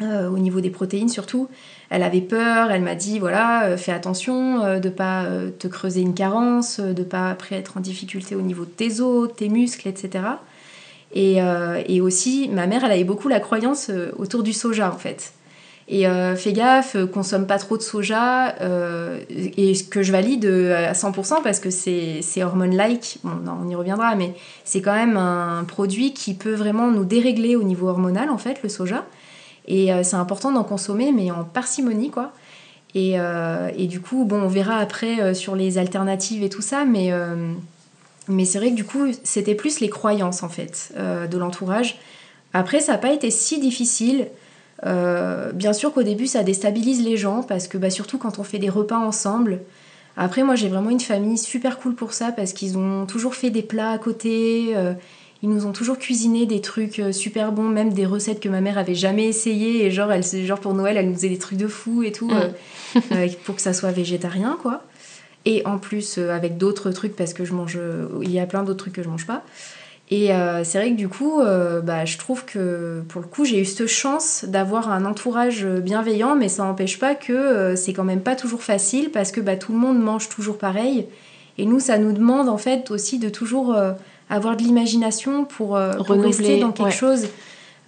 au 0.00 0.38
niveau 0.38 0.60
des 0.60 0.70
protéines 0.70 1.08
surtout. 1.08 1.48
Elle 1.90 2.04
avait 2.04 2.20
peur, 2.20 2.70
elle 2.70 2.82
m'a 2.82 2.94
dit 2.94 3.18
voilà, 3.18 3.76
fais 3.76 3.90
attention 3.90 4.78
de 4.78 4.88
pas 4.88 5.24
te 5.58 5.66
creuser 5.66 6.02
une 6.02 6.14
carence, 6.14 6.78
de 6.78 7.02
pas 7.02 7.28
après 7.28 7.56
être 7.56 7.76
en 7.76 7.80
difficulté 7.80 8.36
au 8.36 8.40
niveau 8.40 8.64
de 8.64 8.70
tes 8.70 9.00
os, 9.00 9.28
tes 9.36 9.48
muscles, 9.48 9.88
etc. 9.88 10.24
Et, 11.12 11.38
et 11.88 12.00
aussi, 12.00 12.48
ma 12.52 12.68
mère, 12.68 12.84
elle 12.84 12.92
avait 12.92 13.02
beaucoup 13.02 13.26
la 13.26 13.40
croyance 13.40 13.90
autour 14.18 14.44
du 14.44 14.52
soja 14.52 14.92
en 14.92 14.98
fait. 14.98 15.32
Et 15.88 16.08
euh, 16.08 16.34
fais 16.34 16.52
gaffe, 16.52 16.96
euh, 16.96 17.06
consomme 17.06 17.46
pas 17.46 17.58
trop 17.58 17.76
de 17.76 17.82
soja, 17.82 18.56
euh, 18.60 19.20
et 19.30 19.72
ce 19.74 19.84
que 19.84 20.02
je 20.02 20.10
valide 20.10 20.44
euh, 20.44 20.90
à 20.90 20.94
100% 20.94 21.42
parce 21.44 21.60
que 21.60 21.70
c'est 21.70 22.42
hormone-like, 22.42 23.18
on 23.24 23.68
y 23.68 23.74
reviendra, 23.76 24.16
mais 24.16 24.34
c'est 24.64 24.82
quand 24.82 24.94
même 24.94 25.16
un 25.16 25.62
produit 25.62 26.12
qui 26.12 26.34
peut 26.34 26.54
vraiment 26.54 26.90
nous 26.90 27.04
dérégler 27.04 27.54
au 27.54 27.62
niveau 27.62 27.88
hormonal 27.88 28.30
en 28.30 28.38
fait, 28.38 28.62
le 28.64 28.68
soja. 28.68 29.04
Et 29.68 29.90
c'est 30.04 30.14
important 30.14 30.52
d'en 30.52 30.62
consommer, 30.62 31.10
mais 31.10 31.32
en 31.32 31.42
parcimonie, 31.42 32.10
quoi. 32.10 32.30
Et, 32.94 33.16
et 33.76 33.86
du 33.88 34.00
coup, 34.00 34.24
bon, 34.24 34.42
on 34.42 34.46
verra 34.46 34.76
après 34.76 35.34
sur 35.34 35.56
les 35.56 35.76
alternatives 35.76 36.44
et 36.44 36.48
tout 36.48 36.62
ça, 36.62 36.84
mais, 36.84 37.10
mais 38.28 38.44
c'est 38.44 38.58
vrai 38.58 38.70
que 38.70 38.76
du 38.76 38.84
coup, 38.84 39.08
c'était 39.24 39.56
plus 39.56 39.80
les 39.80 39.90
croyances, 39.90 40.44
en 40.44 40.48
fait, 40.48 40.94
de 40.96 41.36
l'entourage. 41.36 41.98
Après, 42.52 42.78
ça 42.78 42.92
n'a 42.92 42.98
pas 42.98 43.10
été 43.10 43.32
si 43.32 43.58
difficile. 43.58 44.28
Euh, 44.84 45.52
bien 45.52 45.72
sûr 45.72 45.92
qu'au 45.92 46.02
début, 46.02 46.26
ça 46.26 46.42
déstabilise 46.42 47.02
les 47.02 47.16
gens, 47.16 47.42
parce 47.42 47.68
que 47.68 47.78
bah, 47.78 47.90
surtout 47.90 48.18
quand 48.18 48.38
on 48.38 48.42
fait 48.42 48.58
des 48.58 48.68
repas 48.68 48.98
ensemble. 48.98 49.60
Après, 50.18 50.42
moi, 50.42 50.54
j'ai 50.54 50.68
vraiment 50.68 50.90
une 50.90 51.00
famille 51.00 51.38
super 51.38 51.78
cool 51.78 51.94
pour 51.94 52.12
ça, 52.12 52.32
parce 52.32 52.52
qu'ils 52.52 52.76
ont 52.78 53.06
toujours 53.06 53.34
fait 53.34 53.50
des 53.50 53.62
plats 53.62 53.90
à 53.90 53.98
côté. 53.98 54.72
euh, 54.76 54.92
ils 55.42 55.50
nous 55.50 55.66
ont 55.66 55.72
toujours 55.72 55.98
cuisiné 55.98 56.46
des 56.46 56.62
trucs 56.62 56.98
euh, 56.98 57.12
super 57.12 57.52
bons, 57.52 57.68
même 57.68 57.92
des 57.92 58.06
recettes 58.06 58.40
que 58.40 58.48
ma 58.48 58.62
mère 58.62 58.78
avait 58.78 58.94
jamais 58.94 59.26
essayées. 59.26 59.84
Et 59.84 59.90
genre, 59.90 60.10
elle, 60.10 60.24
genre 60.24 60.58
pour 60.58 60.72
Noël, 60.74 60.96
elle 60.96 61.08
nous 61.08 61.14
faisait 61.14 61.28
des 61.28 61.38
trucs 61.38 61.58
de 61.58 61.68
fou 61.68 62.02
et 62.02 62.12
tout, 62.12 62.30
Mm. 62.30 63.02
euh, 63.12 63.28
pour 63.44 63.56
que 63.56 63.62
ça 63.62 63.72
soit 63.74 63.90
végétarien, 63.92 64.58
quoi. 64.62 64.82
Et 65.44 65.64
en 65.66 65.78
plus, 65.78 66.18
avec 66.18 66.56
d'autres 66.58 66.90
trucs, 66.90 67.14
parce 67.14 67.32
que 67.34 67.44
je 67.44 67.52
mange. 67.52 67.78
il 68.22 68.30
y 68.32 68.40
a 68.40 68.46
plein 68.46 68.62
d'autres 68.64 68.78
trucs 68.78 68.94
que 68.94 69.02
je 69.02 69.08
mange 69.08 69.26
pas. 69.26 69.44
Et 70.08 70.32
euh, 70.32 70.62
c'est 70.62 70.78
vrai 70.78 70.90
que 70.90 70.96
du 70.96 71.08
coup, 71.08 71.40
euh, 71.40 71.80
bah, 71.80 72.04
je 72.04 72.16
trouve 72.16 72.44
que 72.44 73.02
pour 73.08 73.20
le 73.20 73.26
coup, 73.26 73.44
j'ai 73.44 73.60
eu 73.60 73.64
cette 73.64 73.88
chance 73.88 74.44
d'avoir 74.46 74.90
un 74.90 75.04
entourage 75.04 75.66
bienveillant, 75.66 76.36
mais 76.36 76.48
ça 76.48 76.62
n'empêche 76.64 76.98
pas 77.00 77.16
que 77.16 77.32
euh, 77.32 77.76
c'est 77.76 77.92
quand 77.92 78.04
même 78.04 78.20
pas 78.20 78.36
toujours 78.36 78.62
facile 78.62 79.10
parce 79.10 79.32
que 79.32 79.40
bah, 79.40 79.56
tout 79.56 79.72
le 79.72 79.78
monde 79.78 80.00
mange 80.00 80.28
toujours 80.28 80.58
pareil. 80.58 81.06
Et 81.58 81.66
nous, 81.66 81.80
ça 81.80 81.98
nous 81.98 82.12
demande 82.12 82.48
en 82.48 82.58
fait 82.58 82.90
aussi 82.90 83.18
de 83.18 83.28
toujours 83.28 83.74
euh, 83.74 83.92
avoir 84.30 84.56
de 84.56 84.62
l'imagination 84.62 85.44
pour, 85.44 85.76
euh, 85.76 85.94
pour 85.94 86.20
rester 86.20 86.60
dans 86.60 86.70
quelque 86.70 86.86
ouais. 86.86 86.92
chose 86.92 87.28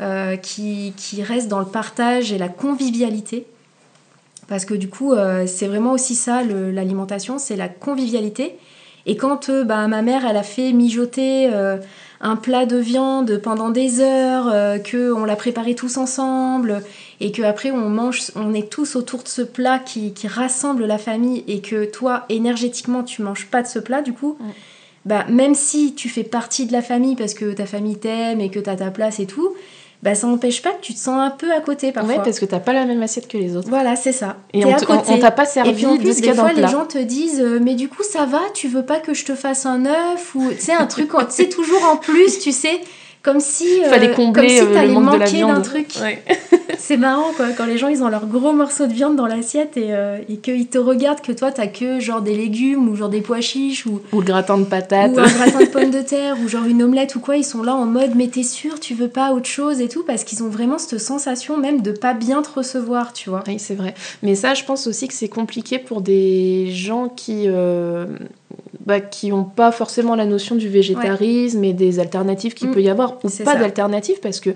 euh, 0.00 0.37
qui, 0.37 0.94
qui 0.96 1.22
reste 1.22 1.48
dans 1.48 1.61
le 1.61 1.66
partage 1.66 2.33
et 2.33 2.38
la 2.38 2.48
convivialité. 2.48 3.46
Parce 4.48 4.64
que 4.64 4.74
du 4.74 4.88
coup, 4.88 5.12
euh, 5.12 5.46
c'est 5.46 5.66
vraiment 5.66 5.92
aussi 5.92 6.14
ça, 6.14 6.42
l'alimentation, 6.42 7.38
c'est 7.38 7.57
la 7.57 7.68
convivialité. 7.68 8.59
Et 9.04 9.16
quand 9.16 9.50
euh, 9.50 9.64
bah, 9.64 9.87
ma 9.88 10.02
mère, 10.02 10.24
elle 10.24 10.37
a 10.37 10.42
fait 10.42 10.72
mijoter 10.72 11.50
euh, 11.52 11.76
un 12.20 12.37
plat 12.37 12.66
de 12.66 12.76
viande 12.76 13.38
pendant 13.38 13.70
des 13.70 14.00
heures, 14.00 14.48
euh, 14.48 14.78
que 14.78 15.12
on 15.12 15.24
l'a 15.24 15.37
préparé 15.37 15.74
tous 15.74 15.96
ensemble, 15.96 16.83
et 17.20 17.33
que 17.33 17.42
après 17.42 17.70
on 17.70 17.88
mange, 17.88 18.33
on 18.35 18.54
est 18.54 18.70
tous 18.70 18.96
autour 18.96 19.22
de 19.22 19.28
ce 19.28 19.42
plat 19.42 19.78
qui, 19.78 20.12
qui 20.12 20.26
rassemble 20.26 20.85
la 20.85 20.98
famille, 20.98 21.44
et 21.46 21.61
que 21.61 21.85
toi, 21.85 22.24
énergétiquement, 22.28 23.02
tu 23.02 23.22
manges 23.22 23.46
pas 23.46 23.62
de 23.62 23.68
ce 23.68 23.78
plat, 23.78 24.02
du 24.02 24.12
coup, 24.12 24.37
bah, 25.04 25.24
même 25.28 25.54
si 25.54 25.94
tu 25.94 26.09
fais 26.09 26.24
partie 26.24 26.66
de 26.66 26.72
la 26.72 26.83
famille 26.83 27.16
parce 27.16 27.33
que 27.33 27.52
ta 27.52 27.66
famille 27.66 27.96
t'aime 27.96 28.40
et 28.40 28.50
que 28.50 28.59
tu 28.59 28.68
as 28.68 28.76
ta 28.76 28.90
place 28.90 29.20
et 29.20 29.26
tout, 29.26 29.54
bah, 30.02 30.14
ça 30.14 30.26
n'empêche 30.28 30.62
pas 30.62 30.70
que 30.70 30.80
tu 30.80 30.94
te 30.94 30.98
sens 30.98 31.18
un 31.20 31.30
peu 31.30 31.50
à 31.52 31.61
côté 31.61 31.90
parfois. 31.92 32.14
Ouais, 32.16 32.20
parce 32.22 32.38
que 32.38 32.44
t'as 32.44 32.61
pas 32.61 32.72
la 32.72 32.84
même 32.84 33.02
assiette 33.02 33.26
que 33.28 33.37
les 33.37 33.56
autres. 33.56 33.68
Voilà, 33.68 33.96
c'est 33.96 34.12
ça. 34.12 34.37
Et 34.54 34.64
on 34.64 34.72
à 34.72 34.78
te- 34.78 34.84
on- 34.84 34.96
côté. 34.98 35.12
on 35.12 35.18
t'a 35.18 35.30
pas 35.32 35.42
Et 35.42 35.46
servi 35.46 35.72
puis 35.74 35.87
en 35.87 35.94
de 35.96 36.00
plus, 36.02 36.11
ce 36.12 36.16
qu'il 36.18 36.26
y 36.26 36.28
des 36.28 36.34
fois, 36.34 36.52
le 36.52 36.62
les 36.62 36.68
gens 36.68 36.87
te 36.87 36.98
disent 36.98 37.40
euh, 37.40 37.58
Mais 37.61 37.74
du 37.74 37.88
coup, 37.88 38.02
ça 38.04 38.24
va 38.24 38.40
Tu 38.54 38.68
veux 38.68 38.84
pas 38.84 39.00
que 39.00 39.12
je 39.14 39.24
te 39.24 39.34
fasse 39.34 39.66
un 39.66 39.87
œuf 39.87 40.34
Ou 40.37 40.50
tu 40.50 40.61
sais, 40.61 40.72
un 40.72 40.87
truc, 40.87 41.11
tu 41.11 41.24
sais, 41.30 41.48
toujours 41.48 41.82
en 41.84 41.96
plus, 41.96 42.38
tu 42.38 42.52
sais, 42.52 42.80
comme 43.22 43.40
si. 43.40 43.83
euh, 43.85 43.88
Fallait 43.90 44.12
combler 44.12 44.33
comme 44.42 44.48
si 44.48 44.61
euh, 44.61 44.68
le 44.68 44.74
t'allais 44.74 44.88
manque 44.92 45.14
de 45.14 45.18
la 45.18 45.24
manquer 45.26 45.40
d'un 45.40 45.61
truc. 45.61 45.88
Ouais. 46.00 46.22
C'est 46.78 46.96
marrant, 46.96 47.33
quoi, 47.37 47.46
quand 47.57 47.66
les 47.66 47.76
gens, 47.76 47.88
ils 47.88 48.02
ont 48.02 48.09
leur 48.09 48.26
gros 48.26 48.52
morceau 48.52 48.87
de 48.87 48.92
viande 48.92 49.16
dans 49.16 49.26
l'assiette 49.26 49.76
et, 49.76 49.88
euh, 49.90 50.18
et 50.31 50.37
qu'ils 50.37 50.68
te 50.68 50.78
regardent 50.78 51.20
que 51.20 51.33
toi, 51.33 51.50
t'as 51.52 51.66
que 51.66 52.00
genre 52.00 52.22
des 52.22 52.35
légumes 52.35 52.88
ou 52.88 52.96
genre 52.96 53.11
des 53.11 53.20
pois 53.20 53.40
chiches 53.42 53.85
ou, 53.85 54.00
Ou 54.12 54.20
le 54.20 54.26
gratin 54.26 54.57
de 54.57 54.64
patates. 54.64 55.12
ou 55.14 55.18
un 55.20 55.26
gratin 55.28 55.61
de 55.61 55.66
pommes 55.66 55.90
de 55.90 56.00
terre 56.00 56.37
ou 56.42 56.48
genre 56.48 56.64
une 56.64 56.83
omelette 56.83 57.14
ou 57.16 57.20
quoi, 57.20 57.37
ils 57.37 57.44
sont 57.44 57.62
là 57.62 57.74
en 57.74 57.85
mode 57.85 58.12
mais 58.14 58.28
t'es 58.28 58.42
sûr, 58.42 58.81
tu 58.81 58.94
veux 58.94 59.09
pas 59.09 59.33
autre 59.33 59.48
chose 59.48 59.81
et 59.83 59.88
tout 59.88 60.02
parce 60.07 60.24
qu'ils 60.24 60.42
ont 60.42 60.48
vraiment 60.48 60.78
cette 60.78 60.98
sensation 60.98 61.59
même 61.59 61.83
de 61.83 61.92
pas 61.92 62.14
bien 62.14 62.40
te 62.42 62.48
recevoir, 62.54 63.12
tu 63.12 63.28
vois. 63.28 63.42
Oui, 63.48 63.59
c'est 63.59 63.74
vrai. 63.74 63.94
Mais 64.22 64.35
ça, 64.35 64.54
je 64.54 64.64
pense 64.64 64.87
aussi 64.87 65.09
que 65.09 65.14
c'est 65.14 65.28
compliqué 65.28 65.78
pour 65.78 66.00
des 66.00 66.70
gens 66.70 67.09
qui 67.09 67.44
euh, 67.48 68.07
bah, 68.88 69.01
qui 69.01 69.29
n'ont 69.29 69.44
pas 69.44 69.70
forcément 69.70 70.14
la 70.16 70.24
notion 70.24 70.55
du 70.57 70.68
végétarisme 70.68 71.62
et 71.62 71.74
des 71.74 72.01
alternatives 72.01 72.55
qu'il 72.55 72.68
Mm. 72.70 72.74
peut 72.74 72.83
y 72.83 72.88
avoir, 72.88 73.18
ou 73.22 73.29
pas 73.44 73.55
d'alternatives, 73.57 74.18
parce 74.20 74.40
que, 74.40 74.51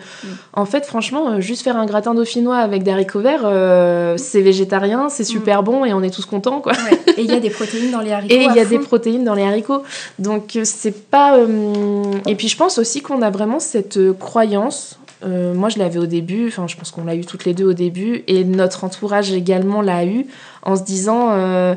en 0.54 0.64
fait, 0.64 0.84
franchement, 0.86 1.24
euh, 1.32 1.40
juste 1.40 1.62
faire 1.62 1.76
un 1.76 1.84
gratin 1.86 2.14
dauphinois 2.14 2.56
avec 2.56 2.82
des 2.82 2.90
haricots 2.90 3.20
verts, 3.20 3.42
euh, 3.44 4.16
c'est 4.16 4.40
végétarien, 4.40 5.08
c'est 5.10 5.24
super 5.24 5.62
bon 5.62 5.84
et 5.84 5.92
on 5.92 6.02
est 6.02 6.10
tous 6.14 6.24
contents, 6.24 6.60
quoi. 6.60 6.72
Ouais. 6.72 6.98
Et 7.18 7.22
il 7.22 7.30
y 7.30 7.34
a 7.36 7.40
des 7.40 7.50
protéines 7.50 7.90
dans 7.90 8.00
les 8.00 8.12
haricots. 8.12 8.34
Et 8.38 8.44
il 8.44 8.54
y 8.56 8.60
a 8.60 8.64
des 8.64 8.78
protéines 8.78 9.24
dans 9.24 9.34
les 9.34 9.42
haricots. 9.44 9.82
Donc 10.18 10.56
euh, 10.56 10.62
c'est 10.64 11.08
pas. 11.10 11.36
euh, 11.36 12.02
Et 12.26 12.34
puis 12.34 12.48
je 12.48 12.56
pense 12.56 12.78
aussi 12.78 13.02
qu'on 13.02 13.20
a 13.22 13.30
vraiment 13.30 13.60
cette 13.60 13.98
croyance. 14.18 14.98
euh, 15.24 15.52
moi 15.54 15.68
je 15.68 15.78
l'avais 15.78 15.98
au 16.00 16.06
début, 16.06 16.48
enfin 16.48 16.66
je 16.66 16.76
pense 16.76 16.90
qu'on 16.90 17.04
l'a 17.04 17.14
eu 17.14 17.24
toutes 17.24 17.44
les 17.44 17.54
deux 17.54 17.66
au 17.66 17.74
début, 17.74 18.24
et 18.26 18.44
notre 18.44 18.82
entourage 18.84 19.30
également 19.32 19.80
l'a 19.82 20.04
eu, 20.04 20.26
en 20.62 20.74
se 20.74 20.82
disant 20.82 21.28
euh, 21.32 21.74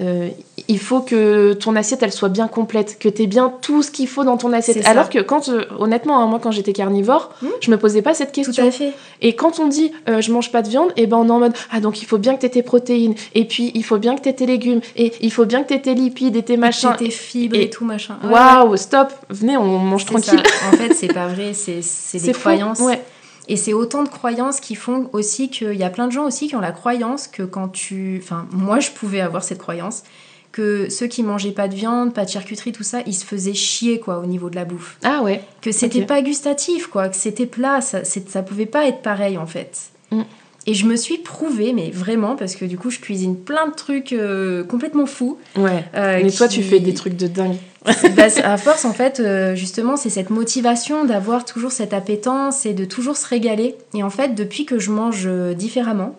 euh, 0.00 0.28
il 0.68 0.78
faut 0.78 1.00
que 1.00 1.52
ton 1.54 1.76
assiette 1.76 2.02
elle 2.02 2.12
soit 2.12 2.28
bien 2.28 2.48
complète, 2.48 2.98
que 2.98 3.08
tu 3.08 3.22
aies 3.22 3.26
bien 3.26 3.52
tout 3.62 3.82
ce 3.82 3.90
qu'il 3.90 4.08
faut 4.08 4.24
dans 4.24 4.36
ton 4.36 4.52
assiette. 4.52 4.86
Alors 4.86 5.08
que 5.10 5.18
quand, 5.20 5.48
euh, 5.48 5.64
honnêtement, 5.78 6.18
hein, 6.22 6.26
moi 6.26 6.38
quand 6.42 6.50
j'étais 6.50 6.72
carnivore, 6.72 7.30
Mm. 7.42 7.46
je 7.60 7.70
me 7.70 7.76
posais 7.78 8.02
pas 8.02 8.14
cette 8.14 8.32
Tout 8.32 8.42
question. 8.42 8.66
à 8.68 8.70
fait. 8.70 8.92
Et 9.20 9.34
quand 9.36 9.58
on 9.60 9.66
dit 9.68 9.92
euh, 10.08 10.20
je 10.20 10.32
mange 10.32 10.50
pas 10.52 10.62
de 10.62 10.68
viande, 10.68 10.90
et 10.96 11.06
ben 11.06 11.16
on 11.18 11.26
est 11.28 11.30
en 11.30 11.38
mode 11.40 11.54
ah 11.70 11.80
donc 11.80 12.02
il 12.02 12.06
faut 12.06 12.18
bien 12.18 12.34
que 12.34 12.40
tu 12.40 12.46
aies 12.46 12.50
tes 12.50 12.62
protéines, 12.62 13.14
et 13.34 13.44
puis 13.44 13.70
il 13.74 13.84
faut 13.84 13.98
bien 13.98 14.14
que 14.16 14.22
tu 14.22 14.28
aies 14.28 14.34
tes 14.34 14.46
légumes, 14.46 14.80
et 14.96 15.12
il 15.20 15.32
faut 15.32 15.44
bien 15.46 15.62
que 15.62 15.68
tu 15.68 15.74
aies 15.74 15.82
tes 15.82 15.94
lipides 15.94 16.36
et 16.36 16.42
tes 16.42 16.56
machins. 16.56 16.94
Tes 16.98 17.10
fibres 17.10 17.56
Et- 17.56 17.62
et, 17.64 17.70
tout 17.70 17.84
machin. 17.84 18.16
Ouais. 18.24 18.30
Waouh, 18.32 18.76
stop, 18.76 19.08
venez, 19.30 19.56
on 19.56 19.78
mange 19.78 20.04
tranquille. 20.04 20.40
ça. 20.44 20.68
En 20.72 20.76
fait, 20.76 20.94
c'est 20.94 21.12
pas 21.12 21.26
vrai, 21.28 21.52
c'est 21.54 21.82
c'est 21.82 22.18
des 22.24 22.32
croyances. 22.32 22.80
ouais. 22.80 23.00
Et 23.48 23.56
c'est 23.56 23.72
autant 23.72 24.04
de 24.04 24.08
croyances 24.08 24.60
qui 24.60 24.76
font 24.76 25.10
aussi 25.12 25.50
qu'il 25.50 25.74
y 25.74 25.82
a 25.82 25.90
plein 25.90 26.06
de 26.06 26.12
gens 26.12 26.24
aussi 26.24 26.46
qui 26.46 26.54
ont 26.54 26.60
la 26.60 26.70
croyance 26.70 27.26
que 27.26 27.42
quand 27.42 27.66
tu... 27.68 28.20
Enfin, 28.22 28.46
moi, 28.52 28.78
je 28.78 28.90
pouvais 28.92 29.20
avoir 29.20 29.42
cette 29.42 29.58
croyance 29.58 30.04
que 30.52 30.90
ceux 30.90 31.06
qui 31.06 31.22
mangeaient 31.22 31.52
pas 31.52 31.66
de 31.66 31.74
viande, 31.74 32.12
pas 32.12 32.24
de 32.24 32.30
charcuterie, 32.30 32.72
tout 32.72 32.82
ça, 32.82 33.00
ils 33.06 33.14
se 33.14 33.24
faisaient 33.24 33.54
chier, 33.54 33.98
quoi, 33.98 34.18
au 34.18 34.26
niveau 34.26 34.50
de 34.50 34.56
la 34.56 34.64
bouffe. 34.64 34.98
Ah 35.02 35.22
ouais. 35.22 35.42
Que 35.62 35.72
c'était 35.72 36.04
pas 36.04 36.22
gustatif, 36.22 36.86
quoi, 36.86 37.08
que 37.08 37.16
c'était 37.16 37.46
plat, 37.46 37.80
ça, 37.80 38.04
ça 38.04 38.42
pouvait 38.42 38.66
pas 38.66 38.86
être 38.86 39.00
pareil, 39.00 39.38
en 39.38 39.46
fait. 39.46 39.78
Mm. 40.10 40.22
Et 40.66 40.74
je 40.74 40.86
me 40.86 40.94
suis 40.94 41.18
prouvée, 41.18 41.72
mais 41.72 41.90
vraiment, 41.90 42.36
parce 42.36 42.54
que 42.54 42.64
du 42.64 42.78
coup, 42.78 42.90
je 42.90 43.00
cuisine 43.00 43.36
plein 43.36 43.66
de 43.66 43.74
trucs 43.74 44.12
euh, 44.12 44.62
complètement 44.62 45.06
fous. 45.06 45.38
Ouais. 45.56 45.84
euh, 45.96 46.20
Mais 46.22 46.30
toi, 46.30 46.46
tu 46.46 46.62
fais 46.62 46.78
des 46.78 46.94
trucs 46.94 47.16
de 47.16 47.26
dingue. 47.26 47.56
bah, 48.16 48.26
à 48.44 48.56
force, 48.58 48.84
en 48.84 48.92
fait, 48.92 49.18
euh, 49.18 49.56
justement, 49.56 49.96
c'est 49.96 50.10
cette 50.10 50.30
motivation 50.30 51.04
d'avoir 51.04 51.44
toujours 51.44 51.72
cette 51.72 51.92
appétence 51.92 52.64
et 52.64 52.74
de 52.74 52.84
toujours 52.84 53.16
se 53.16 53.26
régaler. 53.26 53.74
Et 53.94 54.04
en 54.04 54.10
fait, 54.10 54.36
depuis 54.36 54.64
que 54.64 54.78
je 54.78 54.92
mange 54.92 55.28
différemment, 55.56 56.16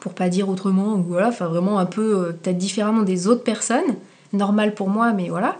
pour 0.00 0.12
pas 0.14 0.28
dire 0.28 0.48
autrement, 0.48 0.94
ou 0.94 1.04
voilà, 1.08 1.28
enfin 1.28 1.46
vraiment 1.46 1.78
un 1.78 1.86
peu 1.86 2.16
euh, 2.16 2.32
peut-être 2.32 2.58
différemment 2.58 3.02
des 3.02 3.26
autres 3.26 3.42
personnes, 3.42 3.96
normal 4.32 4.74
pour 4.74 4.88
moi, 4.88 5.12
mais 5.12 5.28
voilà, 5.28 5.56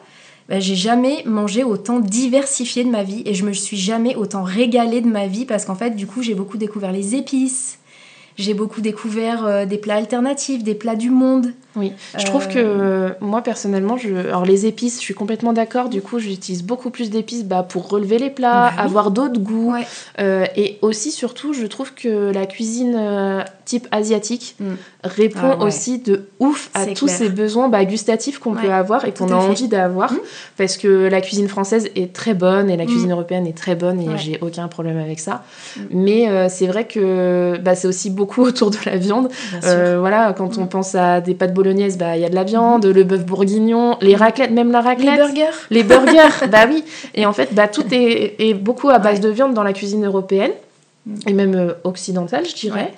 bah, 0.49 0.61
j'ai 0.61 0.75
jamais 0.75 1.23
mangé 1.25 1.65
autant 1.65 2.01
diversifié 2.01 2.85
de 2.85 2.91
ma 2.91 3.03
vie 3.03 3.23
et 3.25 3.35
je 3.35 3.45
me 3.45 3.53
suis 3.53 3.79
jamais 3.79 4.15
autant 4.15 4.43
régalée 4.43 5.01
de 5.01 5.09
ma 5.09 5.27
vie 5.27 5.47
parce 5.47 5.65
qu'en 5.65 5.75
fait, 5.75 5.97
du 5.97 6.07
coup, 6.07 6.23
j'ai 6.23 6.35
beaucoup 6.35 6.59
découvert 6.59 6.93
les 6.93 7.15
épices. 7.15 7.79
J'ai 8.37 8.53
beaucoup 8.53 8.81
découvert 8.81 9.47
euh, 9.47 9.65
des 9.65 9.79
plats 9.79 9.95
alternatifs, 9.95 10.63
des 10.63 10.75
plats 10.75 10.97
du 10.97 11.11
monde. 11.11 11.53
Oui. 11.77 11.93
Je 12.17 12.25
trouve 12.27 12.47
que 12.49 12.59
euh, 12.59 13.11
moi, 13.21 13.43
personnellement, 13.43 13.97
je... 13.97 14.15
alors 14.15 14.45
les 14.45 14.67
épices, 14.67 14.97
je 14.97 15.01
suis 15.01 15.15
complètement 15.15 15.53
d'accord. 15.53 15.89
Du 15.89 16.01
coup, 16.03 16.19
j'utilise 16.19 16.63
beaucoup 16.63 16.91
plus 16.91 17.11
d'épices 17.11 17.45
bah, 17.45 17.63
pour 17.69 17.89
relever 17.89 18.19
les 18.19 18.31
plats, 18.31 18.71
Bah 18.71 18.73
oui. 18.79 18.85
avoir 18.85 19.11
d'autres 19.11 19.41
goûts. 19.41 19.73
Ouais. 19.73 19.87
Euh, 20.21 20.45
et 20.57 20.79
aussi, 20.83 21.11
surtout, 21.11 21.53
je 21.53 21.67
trouve 21.67 21.93
que 21.95 22.31
la 22.33 22.47
cuisine 22.47 22.95
euh, 22.97 23.43
type 23.65 23.89
asiatique 23.91 24.55
Mm. 24.61 24.65
répond 25.03 25.39
Ah 25.43 25.57
ouais. 25.59 25.65
aussi 25.65 25.99
de 25.99 26.29
ouf 26.39 26.71
à 26.75 26.87
tous 26.87 27.07
clair. 27.07 27.17
ces 27.19 27.29
besoins 27.29 27.69
bah, 27.69 27.85
gustatifs 27.85 28.39
qu'on 28.39 28.55
Ouais, 28.55 28.63
peut 28.63 28.73
avoir 28.73 29.05
et 29.05 29.13
qu'on 29.13 29.25
a 29.27 29.29
fait. 29.41 29.49
envie 29.49 29.69
d'avoir. 29.69 30.13
Mm. 30.13 30.19
Parce 30.57 30.77
que 30.77 31.09
la 31.09 31.21
cuisine 31.21 31.49
française 31.49 31.89
est 31.97 32.13
très 32.13 32.35
bonne 32.35 32.71
et 32.71 32.77
la 32.77 32.85
Mm. 32.85 32.89
cuisine 32.89 33.11
européenne 33.13 33.47
est 33.47 33.57
très 33.57 33.75
bonne 33.75 34.01
et 34.01 34.17
j'ai 34.19 34.39
aucun 34.43 34.69
problème 34.69 34.99
avec 34.99 35.19
ça. 35.19 35.43
Mais 35.91 36.29
c'est 36.49 36.67
vrai 36.67 36.87
que 36.87 37.59
bah, 37.59 37.75
c'est 37.75 37.89
aussi 37.89 38.11
beaucoup 38.11 38.43
autour 38.47 38.71
de 38.71 38.77
la 38.87 38.97
viande. 38.97 39.29
Voilà, 39.63 40.33
quand 40.37 40.57
on 40.59 40.67
pense 40.67 40.95
à 40.95 41.21
des 41.21 41.35
pâtes 41.35 41.53
bolognaises, 41.53 41.64
bah 41.99 42.17
il 42.17 42.23
y 42.23 42.25
a 42.25 42.29
de 42.29 42.35
la 42.35 42.45
viande, 42.45 42.85
le 42.87 43.05
bœuf 43.05 43.25
bourguignon, 43.25 43.97
les 44.01 44.15
raclettes, 44.17 44.51
même 44.51 44.71
la 44.71 44.81
les 44.81 44.87
raclette. 44.87 45.17
burgers 45.17 45.57
Les 45.71 45.83
burgers, 45.83 46.47
bah 46.51 46.67
oui. 46.69 46.85
Et 47.15 47.25
en 47.27 47.33
fait, 47.33 47.55
bah, 47.55 47.69
tout 47.69 47.85
est, 47.93 48.35
est 48.39 48.55
beaucoup 48.55 48.91
à 48.91 48.99
base 48.99 49.15
Ouais. 49.17 49.21
de 49.21 49.29
viande 49.31 49.55
dans 49.55 49.63
la 49.65 49.73
cuisine 49.73 50.05
européenne. 50.05 50.53
Mm. 51.07 51.15
Et 51.27 51.33
même 51.35 51.55
euh, 51.55 51.73
occidentale, 51.85 52.47
je 52.47 52.55
dirais. 52.55 52.93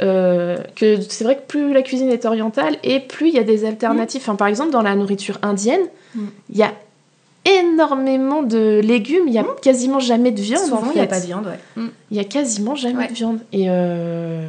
Ouais. 0.00 0.06
Euh, 0.06 0.56
que 0.76 0.98
c'est 1.08 1.24
vrai 1.24 1.36
que 1.36 1.42
plus 1.46 1.72
la 1.74 1.82
cuisine 1.82 2.08
est 2.10 2.24
orientale 2.24 2.76
et 2.82 3.00
plus 3.00 3.28
il 3.28 3.34
y 3.34 3.38
a 3.38 3.42
des 3.44 3.64
alternatives. 3.66 4.22
Enfin, 4.22 4.34
par 4.34 4.48
exemple, 4.48 4.70
dans 4.70 4.82
la 4.82 4.94
nourriture 4.96 5.38
indienne, 5.42 5.80
Mm. 6.14 6.20
il 6.50 6.56
y 6.58 6.62
a 6.62 6.72
énormément 7.44 8.42
de 8.42 8.80
légumes. 8.82 9.24
Il 9.28 9.32
y 9.32 9.38
a 9.38 9.44
quasiment 9.62 10.00
jamais 10.00 10.30
de 10.30 10.40
viande. 10.40 10.64
Souvent, 10.64 10.78
en 10.82 10.90
il 10.90 10.96
n'y 10.96 11.00
a 11.00 11.06
pas 11.06 11.20
de 11.20 11.26
viande, 11.26 11.46
ouais. 11.46 11.84
Il 12.10 12.16
y 12.16 12.20
a 12.20 12.24
quasiment 12.24 12.74
jamais 12.74 13.04
Ouais. 13.04 13.08
de 13.08 13.12
viande. 13.14 13.38
Et 13.52 13.66
euh, 13.68 14.46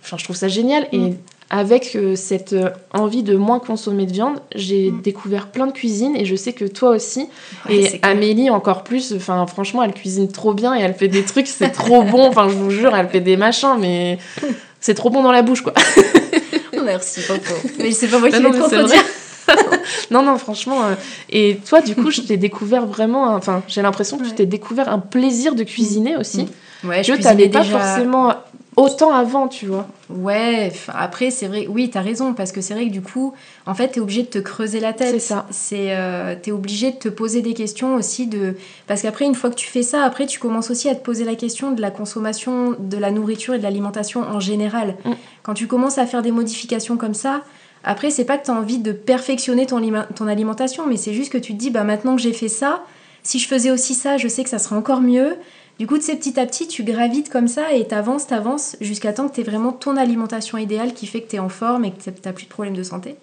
enfin, 0.00 0.16
je 0.18 0.24
trouve 0.24 0.36
ça 0.36 0.48
génial. 0.48 0.86
Et 0.92 0.98
Mm. 0.98 1.16
Avec 1.50 1.96
euh, 1.96 2.14
cette 2.14 2.52
euh, 2.52 2.70
envie 2.94 3.22
de 3.24 3.36
moins 3.36 3.58
consommer 3.58 4.06
de 4.06 4.12
viande, 4.12 4.38
j'ai 4.54 4.90
Mm. 4.92 5.02
découvert 5.02 5.46
plein 5.48 5.66
de 5.66 5.72
cuisines 5.72 6.14
et 6.16 6.24
je 6.24 6.36
sais 6.36 6.52
que 6.52 6.64
toi 6.64 6.90
aussi. 6.90 7.28
Ouais, 7.68 7.74
et. 7.96 8.00
Amélie 8.02 8.50
encore 8.50 8.84
plus. 8.84 9.12
Enfin, 9.16 9.44
franchement, 9.46 9.82
elle 9.82 9.92
cuisine 9.92 10.30
trop 10.30 10.54
bien 10.54 10.74
et 10.76 10.80
elle 10.80 10.94
fait 10.94 11.08
des 11.08 11.24
trucs, 11.24 11.48
c'est 11.48 11.70
trop 11.70 12.02
bon. 12.04 12.26
Enfin, 12.28 12.48
je 12.48 12.54
vous 12.54 12.70
jure, 12.70 12.94
elle 12.94 13.08
fait 13.08 13.20
des 13.20 13.36
machins, 13.36 13.76
mais 13.80 14.18
c'est 14.80 14.94
trop 14.94 15.10
bon 15.10 15.22
dans 15.22 15.32
la 15.32 15.42
bouche, 15.42 15.62
quoi. 15.62 15.74
Merci, 16.84 17.20
Popo. 17.26 17.52
Mais 17.78 17.90
c'est 17.92 18.08
pas 18.08 18.18
moi 18.18 18.28
qui 18.30 18.36
Ah 18.36 18.40
non, 18.40 18.50
vais 18.50 18.58
te 18.58 18.94
non, 20.12 20.22
non, 20.22 20.38
franchement. 20.38 20.84
euh, 20.84 20.94
et 21.28 21.58
toi, 21.68 21.80
du 21.80 21.96
coup, 21.96 22.10
je 22.12 22.20
t'ai 22.20 22.36
découvert 22.36 22.86
vraiment. 22.86 23.34
Enfin, 23.34 23.62
j'ai 23.66 23.82
l'impression 23.82 24.16
que 24.18 24.24
tu 24.24 24.30
t'es 24.32 24.46
découvert 24.46 24.88
un 24.88 24.98
plaisir 25.00 25.54
de 25.56 25.64
cuisiner 25.64 26.16
aussi. 26.16 26.46
Ouais, 26.84 27.00
Que 27.02 27.06
cuisinais 27.12 27.22
t'avais 27.22 27.48
pas 27.48 27.62
déjà- 27.62 27.78
forcément 27.78 28.34
autant 28.80 29.12
avant, 29.12 29.48
tu 29.48 29.66
vois. 29.66 29.86
Ouais, 30.08 30.72
après, 30.88 31.30
c'est 31.30 31.46
vrai, 31.46 31.66
oui, 31.68 31.90
t'as 31.90 32.00
raison, 32.00 32.34
parce 32.34 32.52
que 32.52 32.60
c'est 32.60 32.74
vrai 32.74 32.86
que 32.86 32.90
du 32.92 33.02
coup, 33.02 33.32
en 33.66 33.74
fait, 33.74 33.88
t'es 33.88 34.00
obligé 34.00 34.22
de 34.22 34.28
te 34.28 34.38
creuser 34.38 34.80
la 34.80 34.92
tête. 34.92 35.10
C'est 35.10 35.18
ça. 35.18 35.46
C'est, 35.50 35.96
euh, 35.96 36.34
t'es 36.40 36.52
obligé 36.52 36.90
de 36.90 36.96
te 36.96 37.08
poser 37.08 37.42
des 37.42 37.54
questions 37.54 37.94
aussi 37.94 38.26
de. 38.26 38.56
Parce 38.86 39.02
qu'après, 39.02 39.24
une 39.24 39.34
fois 39.34 39.50
que 39.50 39.54
tu 39.54 39.66
fais 39.68 39.82
ça, 39.82 40.04
après, 40.04 40.26
tu 40.26 40.38
commences 40.38 40.70
aussi 40.70 40.88
à 40.88 40.94
te 40.94 41.04
poser 41.04 41.24
la 41.24 41.34
question 41.34 41.70
de 41.70 41.80
la 41.80 41.90
consommation 41.90 42.74
de 42.78 42.96
la 42.96 43.10
nourriture 43.10 43.54
et 43.54 43.58
de 43.58 43.62
l'alimentation 43.62 44.22
en 44.22 44.40
général. 44.40 44.96
Mm. 45.04 45.12
Quand 45.42 45.54
tu 45.54 45.66
commences 45.66 45.98
à 45.98 46.06
faire 46.06 46.22
des 46.22 46.32
modifications 46.32 46.96
comme 46.96 47.14
ça, 47.14 47.42
après, 47.84 48.10
c'est 48.10 48.24
pas 48.24 48.36
que 48.36 48.46
t'as 48.46 48.52
envie 48.54 48.78
de 48.78 48.92
perfectionner 48.92 49.66
ton, 49.66 49.78
lima- 49.78 50.06
ton 50.14 50.26
alimentation, 50.26 50.86
mais 50.86 50.96
c'est 50.96 51.14
juste 51.14 51.32
que 51.32 51.38
tu 51.38 51.54
te 51.54 51.58
dis, 51.58 51.70
bah 51.70 51.84
maintenant 51.84 52.14
que 52.16 52.20
j'ai 52.22 52.32
fait 52.32 52.48
ça, 52.48 52.82
si 53.22 53.38
je 53.38 53.48
faisais 53.48 53.70
aussi 53.70 53.94
ça, 53.94 54.16
je 54.16 54.28
sais 54.28 54.42
que 54.44 54.50
ça 54.50 54.58
serait 54.58 54.76
encore 54.76 55.00
mieux. 55.00 55.36
Du 55.80 55.86
coup, 55.86 55.96
tu 55.96 56.04
sais, 56.04 56.16
petit 56.16 56.38
à 56.38 56.44
petit, 56.44 56.68
tu 56.68 56.84
gravites 56.84 57.30
comme 57.30 57.48
ça 57.48 57.72
et 57.72 57.86
t'avances, 57.86 58.26
t'avances 58.26 58.76
jusqu'à 58.82 59.14
temps 59.14 59.30
que 59.30 59.34
tu 59.34 59.42
vraiment 59.42 59.72
ton 59.72 59.96
alimentation 59.96 60.58
idéale 60.58 60.92
qui 60.92 61.06
fait 61.06 61.22
que 61.22 61.30
tu 61.30 61.36
es 61.36 61.38
en 61.38 61.48
forme 61.48 61.86
et 61.86 61.90
que 61.90 62.10
t'as 62.10 62.32
plus 62.34 62.44
de 62.44 62.50
problèmes 62.50 62.76
de 62.76 62.82
santé. 62.82 63.16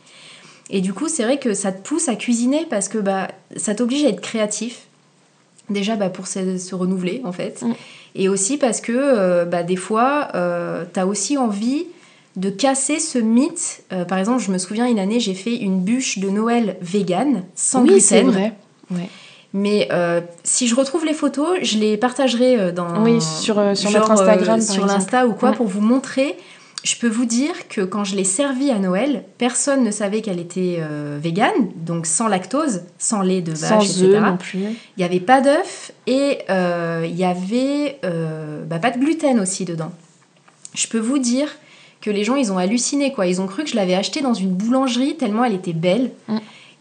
Et 0.71 0.81
du 0.81 0.91
coup, 0.91 1.07
c'est 1.07 1.21
vrai 1.21 1.37
que 1.37 1.53
ça 1.53 1.71
te 1.71 1.87
pousse 1.87 2.09
à 2.09 2.15
cuisiner 2.15 2.65
parce 2.67 2.87
que 2.89 2.97
bah, 2.97 3.27
ça 3.57 3.75
t'oblige 3.75 4.05
à 4.05 4.09
être 4.09 4.21
créatif. 4.21 4.87
Déjà 5.69 5.97
bah, 5.97 6.09
pour 6.09 6.25
se, 6.25 6.57
se 6.57 6.73
renouveler, 6.73 7.21
en 7.25 7.31
fait. 7.31 7.61
Mm. 7.61 7.73
Et 8.15 8.27
aussi 8.27 8.57
parce 8.57 8.81
que 8.81 8.91
euh, 8.91 9.45
bah, 9.45 9.61
des 9.61 9.75
fois, 9.75 10.29
tu 10.33 10.99
as 10.99 11.05
aussi 11.05 11.37
envie 11.37 11.85
de 12.37 12.49
casser 12.49 12.99
ce 12.99 13.19
mythe. 13.19 13.83
Euh, 13.93 14.03
par 14.03 14.17
exemple, 14.17 14.41
je 14.41 14.51
me 14.51 14.57
souviens 14.57 14.87
une 14.87 14.97
année, 14.97 15.19
j'ai 15.19 15.35
fait 15.35 15.55
une 15.55 15.81
bûche 15.81 16.17
de 16.17 16.29
Noël 16.29 16.77
vegan, 16.81 17.43
sans 17.53 17.81
oui, 17.81 17.89
gluten. 17.89 18.01
c'est 18.01 18.21
vrai. 18.23 18.53
Ouais. 18.89 19.09
Mais 19.53 19.87
euh, 19.91 20.21
si 20.43 20.67
je 20.67 20.75
retrouve 20.75 21.05
les 21.05 21.13
photos, 21.13 21.57
je 21.61 21.77
les 21.77 21.97
partagerai 21.97 22.59
euh, 22.59 22.71
dans 22.71 23.03
Oui, 23.03 23.21
sur, 23.21 23.57
euh, 23.59 23.75
sur 23.75 23.89
genre, 23.89 24.01
notre 24.01 24.11
Instagram, 24.11 24.61
sur 24.61 24.85
l'Insta 24.85 25.25
ou 25.27 25.33
quoi, 25.33 25.49
Ouais. 25.51 25.55
pour 25.55 25.67
vous 25.67 25.81
montrer. 25.81 26.35
Je 26.83 26.95
peux 26.95 27.07
vous 27.07 27.25
dire 27.25 27.67
que 27.69 27.81
quand 27.81 28.03
je 28.03 28.15
l'ai 28.15 28.23
servie 28.23 28.71
à 28.71 28.77
Noël, 28.79 29.23
personne 29.37 29.83
ne 29.83 29.91
savait 29.91 30.21
qu'elle 30.21 30.39
était 30.39 30.77
euh, 30.79 31.17
végane, 31.21 31.71
donc 31.75 32.05
sans 32.05 32.27
lactose, 32.27 32.81
sans 32.99 33.21
lait 33.21 33.41
de 33.41 33.51
vache, 33.51 33.87
Sans 33.87 34.03
etc. 34.03 34.19
non 34.21 34.37
plus. 34.37 34.59
Il 34.59 34.99
n'y 34.99 35.03
avait 35.03 35.19
pas 35.19 35.41
d'œufs 35.41 35.91
et 36.05 36.39
euh, 36.49 37.05
il 37.09 37.15
y 37.15 37.25
avait 37.25 37.99
bah, 38.67 38.79
pas 38.79 38.91
de 38.91 38.99
gluten 38.99 39.39
aussi 39.39 39.65
dedans. 39.65 39.91
Je 40.75 40.87
peux 40.87 40.99
vous 40.99 41.17
dire 41.17 41.49
que 41.99 42.11
les 42.11 42.23
gens, 42.23 42.35
ils 42.35 42.51
ont 42.51 42.57
halluciné, 42.57 43.11
quoi. 43.11 43.25
Ils 43.25 43.41
ont 43.41 43.47
cru 43.47 43.63
que 43.63 43.69
je 43.69 43.75
l'avais 43.75 43.95
achetée 43.95 44.21
dans 44.21 44.35
une 44.35 44.51
boulangerie 44.51 45.17
tellement 45.17 45.43
elle 45.43 45.55
était 45.55 45.73
belle. 45.73 46.11
Mm. 46.27 46.37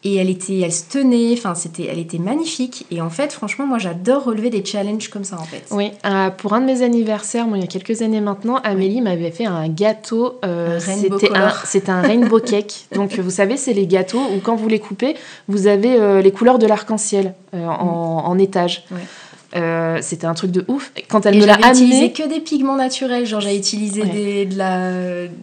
Et 0.08 0.14
elle, 0.16 0.30
était, 0.30 0.60
elle 0.60 0.72
se 0.72 0.84
tenait, 0.88 1.32
enfin, 1.32 1.56
c'était, 1.56 1.88
elle 1.90 1.98
était 1.98 2.18
magnifique. 2.18 2.86
Et 2.92 3.00
en 3.00 3.10
fait, 3.10 3.32
franchement, 3.32 3.66
moi, 3.66 3.78
j'adore 3.78 4.22
relever 4.22 4.50
des 4.50 4.64
challenges 4.64 5.08
comme 5.08 5.24
ça, 5.24 5.36
en 5.40 5.42
fait. 5.42 5.64
Oui, 5.72 5.90
euh, 6.04 6.30
pour 6.30 6.52
un 6.52 6.60
de 6.60 6.66
mes 6.66 6.82
anniversaires, 6.82 7.48
moi, 7.48 7.58
il 7.58 7.62
y 7.62 7.64
a 7.64 7.66
quelques 7.66 8.02
années 8.02 8.20
maintenant, 8.20 8.56
Amélie 8.62 9.00
m'avait 9.00 9.32
fait 9.32 9.46
un 9.46 9.68
gâteau. 9.68 10.38
euh, 10.44 10.78
c'était 10.78 11.36
un, 11.36 11.52
c'était 11.64 11.90
un 11.90 12.02
rainbow 12.02 12.38
cake. 12.38 12.86
Donc, 12.94 13.18
vous 13.18 13.30
savez, 13.30 13.56
c'est 13.56 13.72
les 13.72 13.88
gâteaux 13.88 14.20
où 14.20 14.38
quand 14.40 14.54
vous 14.54 14.68
les 14.68 14.78
coupez, 14.78 15.16
vous 15.48 15.66
avez 15.66 15.96
euh, 15.96 16.22
les 16.22 16.30
couleurs 16.30 16.60
de 16.60 16.66
l'arc-en-ciel 16.68 17.34
euh, 17.54 17.66
en, 17.66 18.22
en 18.26 18.38
étage. 18.38 18.84
Ouais. 18.92 18.98
Euh, 19.56 19.98
c'était 20.02 20.26
un 20.26 20.34
truc 20.34 20.50
de 20.52 20.64
ouf. 20.68 20.92
Quand 21.08 21.26
elle 21.26 21.36
Et 21.36 21.40
me 21.40 21.46
l'a 21.46 21.54
j'avais 21.54 21.68
utilisé 21.72 21.96
amené, 21.96 22.12
que 22.12 22.28
des 22.28 22.40
pigments 22.40 22.76
naturels, 22.76 23.26
genre 23.26 23.40
j'ai 23.40 23.56
utilisé 23.56 24.02
Ouais. 24.02 24.08
des, 24.08 24.44
de 24.46 24.56
la, 24.58 24.90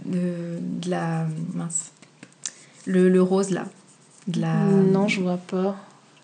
de, 0.05 0.59
de 0.61 0.89
la, 0.89 1.25
mince, 1.53 1.91
le, 2.85 3.09
le 3.09 3.21
rose 3.21 3.49
là, 3.49 3.63
de 4.27 4.41
la. 4.41 4.53
non, 4.55 5.07
je 5.07 5.21
vois 5.21 5.37
pas. 5.37 5.75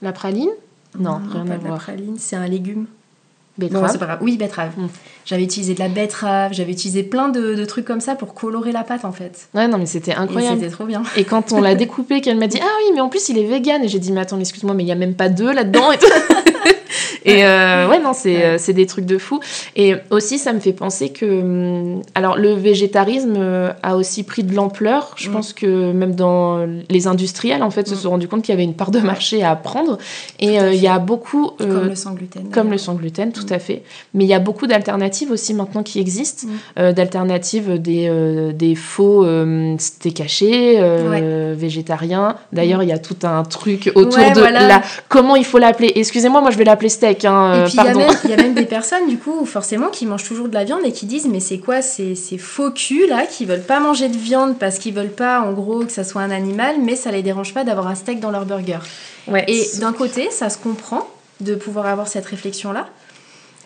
La 0.01 0.11
praline? 0.11 0.49
Non, 0.97 1.19
rien 1.31 1.45
pas 1.45 1.53
à 1.53 1.57
de 1.57 1.63
la 1.63 1.69
voir. 1.69 1.79
praline, 1.79 2.17
c'est 2.17 2.35
un 2.35 2.47
légume. 2.47 2.87
Non, 3.71 3.87
c'est 3.89 3.97
pas 3.97 4.05
grave. 4.05 4.19
Oui, 4.21 4.37
betterave. 4.37 4.71
Mm. 4.77 4.87
J'avais 5.25 5.43
utilisé 5.43 5.73
de 5.73 5.79
la 5.79 5.89
betterave, 5.89 6.53
j'avais 6.53 6.71
utilisé 6.71 7.03
plein 7.03 7.29
de, 7.29 7.55
de 7.55 7.65
trucs 7.65 7.85
comme 7.85 7.99
ça 7.99 8.15
pour 8.15 8.33
colorer 8.33 8.71
la 8.71 8.83
pâte 8.83 9.05
en 9.05 9.11
fait. 9.11 9.49
Ouais, 9.53 9.67
non, 9.67 9.77
mais 9.77 9.85
c'était 9.85 10.13
incroyable. 10.13 10.59
c'était 10.59 10.71
trop 10.71 10.85
bien. 10.85 11.03
Et 11.17 11.23
quand 11.25 11.51
on 11.51 11.61
l'a 11.61 11.75
découpé, 11.75 12.21
qu'elle 12.21 12.37
m'a 12.37 12.47
dit 12.47 12.59
Ah 12.61 12.77
oui, 12.79 12.91
mais 12.93 13.01
en 13.01 13.09
plus 13.09 13.29
il 13.29 13.37
est 13.37 13.43
vegan. 13.45 13.83
Et 13.83 13.87
j'ai 13.87 13.99
dit 13.99 14.11
Mais 14.11 14.21
attends, 14.21 14.39
excuse-moi, 14.39 14.73
mais 14.73 14.83
il 14.83 14.87
n'y 14.87 14.91
a 14.91 14.95
même 14.95 15.15
pas 15.15 15.29
d'œufs 15.29 15.53
là-dedans. 15.53 15.89
Et, 17.25 17.43
euh, 17.45 17.87
ouais, 17.89 17.99
non, 17.99 18.13
c'est 18.13 18.43
euh, 18.43 18.55
c'est 18.57 18.73
des 18.73 18.85
trucs 18.85 19.05
de 19.05 19.17
fou. 19.17 19.39
Et 19.75 19.95
aussi, 20.09 20.37
ça 20.39 20.53
me 20.53 20.59
fait 20.59 20.71
penser 20.73 21.09
que. 21.09 21.25
hum, 21.41 22.01
Alors, 22.15 22.37
le 22.37 22.53
végétarisme 22.53 23.35
euh, 23.37 23.71
a 23.83 23.95
aussi 23.97 24.23
pris 24.23 24.43
de 24.43 24.55
l'ampleur. 24.55 25.13
Je 25.15 25.29
Mm. 25.29 25.33
pense 25.33 25.53
que 25.53 25.91
même 25.91 26.15
dans 26.15 26.65
les 26.89 27.07
industriels, 27.07 27.61
en 27.61 27.69
fait, 27.71 27.87
se 27.87 27.93
Mm. 27.93 27.97
sont 27.97 28.09
rendus 28.11 28.27
compte 28.27 28.41
qu'il 28.41 28.53
y 28.53 28.57
avait 28.57 28.63
une 28.63 28.73
part 28.73 28.91
de 28.91 28.99
marché 28.99 29.43
à 29.43 29.55
prendre. 29.55 29.97
Et 30.39 30.59
euh, 30.59 30.73
il 30.73 30.81
y 30.81 30.87
a 30.87 30.97
beaucoup. 30.99 31.51
euh, 31.61 31.73
comme 31.79 31.89
le 31.89 31.95
sans 31.95 32.13
gluten. 32.13 32.49
comme 32.51 32.71
le 32.71 32.77
sans 32.77 32.93
gluten, 32.95 33.31
tout 33.31 33.47
Mm. 33.49 33.53
à 33.53 33.59
fait. 33.59 33.83
Mais 34.13 34.23
il 34.23 34.27
y 34.29 34.33
a 34.33 34.39
beaucoup 34.39 34.65
d'alternatives 34.65 35.31
aussi 35.31 35.53
maintenant 35.53 35.83
qui 35.83 35.99
existent, 35.99 36.47
d'alternatives 36.77 37.79
des, 37.81 38.51
des 38.53 38.75
faux 38.75 39.25
hachés, 40.19 40.75
euh, 40.79 41.53
végétariens. 41.57 42.35
D'ailleurs, 42.53 42.83
il 42.83 42.89
y 42.89 42.91
a 42.93 42.97
tout 42.97 43.15
un 43.23 43.43
truc 43.43 43.91
autour 43.95 44.19
Ouais, 44.19 44.31
de 44.31 44.39
voilà. 44.39 44.67
la... 44.67 44.81
comment 45.07 45.35
il 45.35 45.45
faut 45.45 45.57
l'appeler. 45.59 45.91
Excusez-moi, 45.95 46.41
moi 46.41 46.48
je 46.51 46.57
vais 46.57 46.63
l'appeler 46.63 46.89
steak. 46.89 47.25
Hein, 47.25 47.53
Et 47.53 47.57
euh, 47.57 47.65
puis 47.65 47.75
il 47.77 47.83
y, 47.83 47.87
a 47.87 47.93
même, 47.93 48.09
il 48.23 48.29
y 48.29 48.33
a 48.33 48.37
même 48.37 48.53
des 48.55 48.65
personnes, 48.65 49.07
du 49.07 49.17
coup, 49.17 49.45
forcément, 49.45 49.87
qui 49.89 50.05
mangent 50.05 50.23
toujours 50.27 50.47
de 50.49 50.53
la 50.53 50.63
viande 50.63 50.81
et 50.85 50.91
qui 50.91 51.05
disent 51.05 51.27
Mais 51.27 51.39
c'est 51.39 51.59
quoi 51.59 51.81
ces, 51.81 52.15
ces 52.15 52.37
faux 52.37 52.71
culs 52.71 53.07
là 53.07 53.25
qui 53.25 53.45
veulent 53.45 53.61
pas 53.61 53.79
manger 53.79 54.09
de 54.09 54.17
viande 54.17 54.57
parce 54.57 54.79
qu'ils 54.79 54.93
veulent 54.93 55.07
pas, 55.09 55.41
en 55.41 55.53
gros, 55.53 55.85
que 55.85 55.91
ça 55.91 56.03
soit 56.03 56.21
un 56.21 56.31
animal, 56.31 56.75
mais 56.81 56.95
ça 56.95 57.11
les 57.11 57.23
dérange 57.23 57.53
pas 57.53 57.63
d'avoir 57.63 57.87
un 57.87 57.95
steak 57.95 58.19
dans 58.19 58.31
leur 58.31 58.45
burger. 58.45 58.79
Ouais. 59.27 59.45
Et 59.47 59.65
d'un 59.79 59.93
côté, 59.93 60.29
ça 60.31 60.49
se 60.49 60.57
comprend 60.57 61.07
de 61.39 61.55
pouvoir 61.55 61.85
avoir 61.85 62.07
cette 62.07 62.25
réflexion-là. 62.25 62.87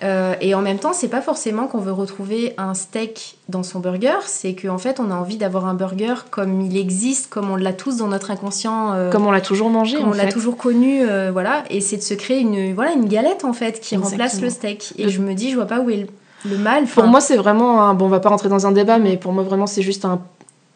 Euh, 0.04 0.36
et 0.42 0.54
en 0.54 0.62
même 0.62 0.80
temps, 0.80 0.92
c'est 0.92 1.08
pas 1.08 1.22
forcément 1.22 1.68
qu'on 1.68 1.80
veut 1.80 1.94
retrouver 1.94 2.54
un 2.58 2.74
steak 2.74 3.38
dans 3.48 3.64
son 3.64 3.80
burger, 3.80 4.18
c'est 4.26 4.54
qu'en 4.54 4.78
fait, 4.78 5.00
on 5.00 5.10
a 5.10 5.16
envie 5.16 5.38
d'avoir 5.38 5.66
un 5.66 5.76
burger 5.76 6.16
comme 6.30 6.60
il 6.62 6.76
existe, 6.78 7.30
comme 7.30 7.50
on 7.50 7.56
l'a 7.56 7.72
tous 7.72 7.98
dans 7.98 8.08
notre 8.08 8.30
inconscient. 8.30 8.92
euh, 8.94 9.12
Comme 9.12 9.26
on 9.26 9.32
l'a 9.32 9.40
toujours 9.40 9.70
mangé, 9.70 9.98
comme 9.98 10.08
en 10.08 10.12
on 10.12 10.14
l'a 10.14 10.32
toujours 10.32 10.58
connu, 10.58 11.02
euh, 11.02 11.30
voilà, 11.32 11.64
et 11.70 11.80
c'est 11.80 11.98
de 11.98 12.02
se 12.02 12.14
créer 12.16 12.40
une, 12.40 12.74
voilà, 12.74 12.92
une 12.92 13.08
galette 13.08 13.46
en 13.46 13.54
fait 13.54 13.80
qui 13.80 13.96
remplace 13.96 14.42
le 14.42 14.50
steak. 14.50 14.94
Et 14.98 15.08
je 15.10 15.22
me 15.22 15.34
dis, 15.34 15.52
je 15.52 15.56
vois 15.56 15.68
pas 15.68 15.80
où 15.80 15.90
est 15.90 15.98
le, 15.98 16.08
le 16.50 16.58
mal. 16.58 16.84
Pour 16.86 17.06
moi, 17.06 17.22
c'est 17.22 17.38
vraiment 17.38 17.82
un... 17.84 17.94
Bon, 17.94 18.06
on 18.06 18.10
va 18.10 18.20
pas 18.20 18.30
rentrer 18.30 18.50
dans 18.50 18.68
un 18.68 18.74
débat, 18.74 18.98
mais 19.00 19.16
pour 19.16 19.32
moi, 19.32 19.44
vraiment, 19.44 19.68
c'est 19.68 19.82
juste 19.82 20.04
un... 20.04 20.22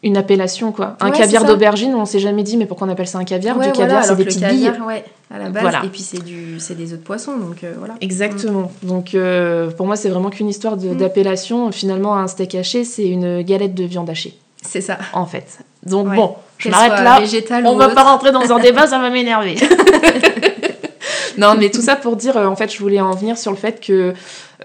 une 0.02 0.16
appellation, 0.16 0.70
quoi. 0.72 0.96
Un 1.00 1.10
Ouais, 1.10 1.16
caviar 1.18 1.44
d'aubergine, 1.44 1.94
on 1.94 2.04
s'est 2.04 2.20
jamais 2.20 2.42
dit, 2.44 2.56
mais 2.56 2.66
pourquoi 2.66 2.86
on 2.86 2.90
appelle 2.90 3.08
ça 3.08 3.18
un 3.18 3.24
caviar 3.24 3.56
ouais, 3.56 3.66
Du 3.66 3.72
voilà, 3.72 3.94
caviar, 3.94 4.04
c'est 4.04 4.16
des 4.16 4.24
petites 4.24 4.44
billes. 4.48 4.72
ouais, 4.86 5.04
à 5.34 5.38
la 5.38 5.50
base, 5.50 5.62
Voilà. 5.62 5.82
et 5.84 5.88
puis 5.88 6.00
c'est 6.02 6.22
du, 6.24 6.60
c'est 6.60 6.76
des 6.76 6.92
œufs 6.92 7.00
de 7.00 7.04
poisson, 7.04 7.36
donc 7.36 7.64
euh, 7.64 7.74
voilà. 7.78 7.94
Exactement. 8.00 8.70
Donc 8.84 9.14
euh, 9.14 9.70
pour 9.70 9.86
moi, 9.86 9.96
c'est 9.96 10.08
vraiment 10.08 10.30
qu'une 10.30 10.48
histoire 10.48 10.76
Mm. 10.76 10.96
d'appellation. 10.96 11.72
Finalement, 11.72 12.16
un 12.16 12.28
steak 12.28 12.54
haché, 12.54 12.84
c'est 12.84 13.06
une 13.08 13.42
galette 13.42 13.74
de 13.74 13.84
viande 13.84 14.08
hachée, 14.08 14.38
C'est 14.62 14.80
ça. 14.80 14.98
en 15.12 15.26
fait. 15.26 15.58
Donc 15.84 16.08
bon, 16.14 16.34
je 16.58 16.68
m'arrête 16.70 16.92
là. 17.02 17.20
On 17.64 17.74
va 17.76 17.86
autre. 17.86 17.94
pas 17.94 18.04
rentrer 18.04 18.30
dans 18.30 18.52
un 18.52 18.58
débat, 18.60 18.86
ça 18.86 18.98
va 19.00 19.10
m'énerver. 19.10 19.56
non, 21.38 21.54
mais 21.58 21.70
tout 21.70 21.80
ça 21.82 21.96
pour 21.96 22.16
dire, 22.16 22.36
en 22.36 22.56
fait, 22.56 22.72
je 22.72 22.78
voulais 22.78 23.00
en 23.00 23.12
venir 23.12 23.38
sur 23.38 23.50
le 23.50 23.56
fait 23.56 23.80
que 23.80 24.12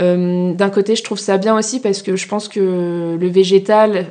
euh, 0.02 0.54
d'un 0.54 0.69
côté, 0.69 0.96
je 0.96 1.04
trouve 1.04 1.19
ça 1.19 1.38
bien 1.38 1.56
aussi 1.58 1.80
parce 1.80 2.02
que 2.02 2.15
je 2.15 2.28
pense 2.28 2.48
que 2.48 3.17
le 3.19 3.28
végétal 3.28 4.08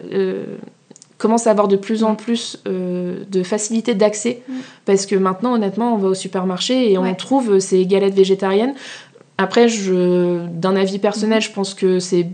commence 1.23 1.47
à 1.47 1.51
avoir 1.53 1.69
de 1.69 1.77
plus 1.77 2.03
en 2.05 2.15
plus 2.17 2.59
euh, 2.67 3.23
de 3.31 3.43
facilité 3.43 3.95
d'accès 3.95 4.43
Mm. 4.49 4.53
parce 4.85 5.07
que 5.07 5.15
maintenant, 5.17 5.55
honnêtement, 5.55 5.95
on 5.95 5.99
va 5.99 6.09
au 6.09 6.15
supermarché 6.15 6.93
et 6.93 6.99
on 6.99 7.15
trouve 7.15 7.59
ces 7.61 7.87
galettes 7.87 8.15
végétariennes. 8.15 8.75
Après, 9.39 9.67
d'un 9.69 10.77
avis 10.77 10.99
personnel, 10.99 11.39
Mm. 11.39 11.43
je 11.49 11.51
pense 11.53 11.75
que 11.75 11.99
c'est 11.99 12.27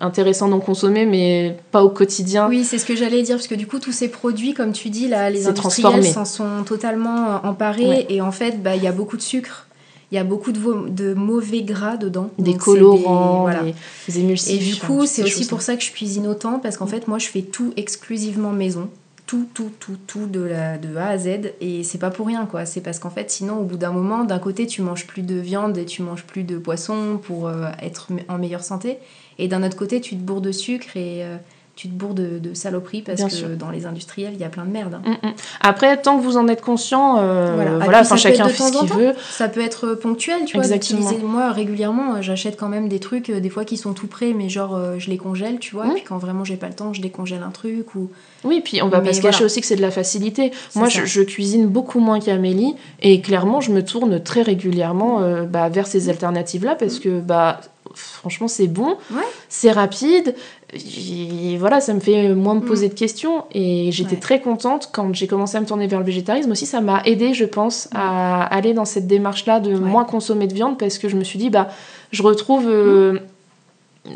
intéressant 0.00 0.48
d'en 0.48 0.58
consommer, 0.60 1.06
mais 1.06 1.56
pas 1.70 1.82
au 1.84 1.88
quotidien. 1.88 2.48
Oui, 2.48 2.64
c'est 2.64 2.78
ce 2.78 2.84
que 2.84 2.96
j'allais 2.96 3.22
dire, 3.22 3.36
parce 3.36 3.46
que 3.46 3.54
du 3.54 3.66
coup, 3.66 3.78
tous 3.78 3.92
ces 3.92 4.08
produits, 4.08 4.52
comme 4.52 4.72
tu 4.72 4.90
dis, 4.90 5.08
là, 5.08 5.30
les 5.30 5.46
industriels 5.46 6.04
s'en 6.04 6.24
sont 6.24 6.64
totalement 6.66 7.18
euh, 7.26 7.48
emparés, 7.48 7.86
Ouais. 7.88 8.06
et 8.10 8.20
en 8.20 8.32
fait, 8.32 8.62
bah, 8.62 8.74
il 8.76 8.82
y 8.82 8.88
a 8.88 8.92
beaucoup 8.92 9.16
de 9.16 9.22
sucre, 9.22 9.66
il 10.10 10.16
y 10.16 10.18
a 10.18 10.24
beaucoup 10.24 10.52
de, 10.52 11.14
mauvais 11.14 11.62
gras 11.62 11.96
dedans. 11.96 12.30
Des 12.38 12.52
Donc, 12.52 12.60
colorants, 12.60 13.42
voilà. 13.42 13.62
des, 13.62 13.74
des 14.08 14.20
émulsifiants. 14.20 14.60
Et 14.60 14.72
du 14.74 14.80
coup, 14.80 15.06
c'est 15.06 15.22
ces 15.22 15.28
aussi 15.28 15.46
pour 15.46 15.62
ça 15.62 15.76
que 15.76 15.82
je 15.82 15.90
cuisine 15.90 16.26
autant, 16.26 16.58
parce 16.58 16.76
qu'en 16.76 16.86
fait, 16.86 17.08
moi, 17.08 17.18
je 17.18 17.26
fais 17.26 17.42
tout 17.42 17.72
exclusivement 17.76 18.52
maison. 18.52 18.88
Tout, 19.26 19.48
tout, 19.54 19.70
tout, 19.80 19.96
tout, 20.06 20.26
de, 20.26 20.40
la, 20.40 20.76
de 20.76 20.96
A 20.96 21.08
à 21.08 21.18
Z. 21.18 21.52
Et 21.60 21.82
c'est 21.82 21.98
pas 21.98 22.10
pour 22.10 22.26
rien, 22.26 22.44
quoi. 22.46 22.66
C'est 22.66 22.82
parce 22.82 22.98
qu'en 22.98 23.10
fait, 23.10 23.30
sinon, 23.30 23.58
au 23.58 23.64
bout 23.64 23.78
d'un 23.78 23.92
moment, 23.92 24.24
d'un 24.24 24.38
côté, 24.38 24.66
tu 24.66 24.82
manges 24.82 25.06
plus 25.06 25.22
de 25.22 25.36
viande 25.36 25.78
et 25.78 25.86
tu 25.86 26.02
manges 26.02 26.24
plus 26.24 26.44
de 26.44 26.58
poisson 26.58 27.18
pour 27.22 27.48
euh, 27.48 27.70
être 27.80 28.08
en 28.28 28.38
meilleure 28.38 28.62
santé. 28.62 28.98
Et 29.38 29.48
d'un 29.48 29.62
autre 29.64 29.76
côté, 29.76 30.00
tu 30.00 30.16
te 30.16 30.20
bourres 30.20 30.42
de 30.42 30.52
sucre 30.52 30.96
et 30.96 31.24
euh, 31.24 31.36
tu 31.76 31.88
te 31.88 31.92
bourres 31.92 32.14
de, 32.14 32.38
de 32.38 32.54
saloperies 32.54 33.02
parce 33.02 33.16
Bien 33.18 33.28
que 33.28 33.34
sûr. 33.34 33.48
dans 33.58 33.70
les 33.70 33.84
industriels, 33.84 34.32
il 34.34 34.40
y 34.40 34.44
a 34.44 34.48
plein 34.48 34.64
de 34.64 34.70
merde. 34.70 34.94
hein. 35.04 35.16
Mm, 35.22 35.26
mm. 35.28 35.32
Après, 35.60 35.96
tant 36.00 36.16
que 36.18 36.22
vous 36.22 36.36
en 36.36 36.46
êtes 36.46 36.60
conscient, 36.60 37.16
euh, 37.18 37.76
Voilà. 37.82 38.00
enfin 38.00 38.16
chacun 38.16 38.46
fait 38.48 38.62
ce 38.62 38.78
qu'il 38.78 38.92
veut. 38.92 39.12
Ça 39.30 39.48
peut 39.48 39.60
être 39.60 39.94
ponctuel, 39.94 40.44
tu 40.46 40.56
vois, 40.56 40.66
d'utiliser. 40.68 41.16
Moi, 41.18 41.50
régulièrement, 41.50 42.14
euh, 42.14 42.22
j'achète 42.22 42.56
quand 42.56 42.68
même 42.68 42.88
des 42.88 43.00
trucs, 43.00 43.28
euh, 43.30 43.40
des 43.40 43.50
fois 43.50 43.64
qui 43.64 43.76
sont 43.76 43.92
tout 43.92 44.06
prêts, 44.06 44.32
mais 44.34 44.48
genre, 44.48 44.76
euh, 44.76 44.96
je 44.98 45.10
les 45.10 45.16
congèle, 45.18 45.58
tu 45.58 45.74
vois. 45.74 45.86
Puis 45.94 46.04
quand 46.04 46.18
vraiment 46.18 46.44
j'ai 46.44 46.56
pas 46.56 46.68
le 46.68 46.74
temps, 46.74 46.92
je 46.92 47.00
décongèle 47.02 47.42
un 47.44 47.50
truc 47.50 47.94
ou. 47.96 48.08
Oui, 48.44 48.60
puis 48.62 48.80
on 48.82 48.88
va 48.88 49.00
Mais 49.00 49.08
pas 49.08 49.12
se 49.14 49.20
cacher 49.22 49.30
voilà. 49.38 49.46
aussi 49.46 49.60
que 49.60 49.66
c'est 49.66 49.76
de 49.76 49.80
la 49.82 49.90
facilité. 49.90 50.52
Moi, 50.76 50.88
je, 50.88 51.04
je 51.06 51.22
cuisine 51.22 51.66
beaucoup 51.66 51.98
moins 51.98 52.20
qu'Amélie 52.20 52.74
et 53.00 53.20
clairement, 53.20 53.60
je 53.60 53.72
me 53.72 53.82
tourne 53.84 54.22
très 54.22 54.42
régulièrement 54.42 55.22
euh, 55.22 55.44
bah, 55.44 55.68
vers 55.70 55.86
ces 55.86 56.08
alternatives-là 56.08 56.74
parce 56.76 56.98
que 57.00 57.20
bah 57.20 57.60
franchement, 57.94 58.48
c'est 58.48 58.66
bon, 58.66 58.96
Ouais. 59.10 59.22
c'est 59.48 59.70
rapide. 59.70 60.34
Et 60.74 61.56
voilà, 61.56 61.80
ça 61.80 61.94
me 61.94 62.00
fait 62.00 62.34
moins 62.34 62.54
me 62.54 62.60
poser 62.60 62.88
de 62.88 62.94
questions 62.94 63.44
et 63.52 63.90
j'étais 63.92 64.14
Ouais. 64.14 64.20
très 64.20 64.40
contente 64.40 64.90
quand 64.92 65.14
j'ai 65.14 65.26
commencé 65.26 65.56
à 65.56 65.60
me 65.60 65.66
tourner 65.66 65.86
vers 65.86 66.00
le 66.00 66.04
végétarisme 66.04 66.50
aussi. 66.50 66.66
Ça 66.66 66.80
m'a 66.80 67.02
aidé, 67.04 67.32
je 67.34 67.44
pense, 67.44 67.88
à 67.94 68.42
aller 68.44 68.74
dans 68.74 68.84
cette 68.84 69.06
démarche-là 69.06 69.60
de 69.60 69.72
Ouais. 69.74 69.78
moins 69.78 70.04
consommer 70.04 70.46
de 70.46 70.54
viande 70.54 70.78
parce 70.78 70.98
que 70.98 71.08
je 71.08 71.16
me 71.16 71.24
suis 71.24 71.38
dit 71.38 71.50
bah 71.50 71.68
je 72.12 72.22
retrouve 72.22 72.64
euh, 72.68 73.18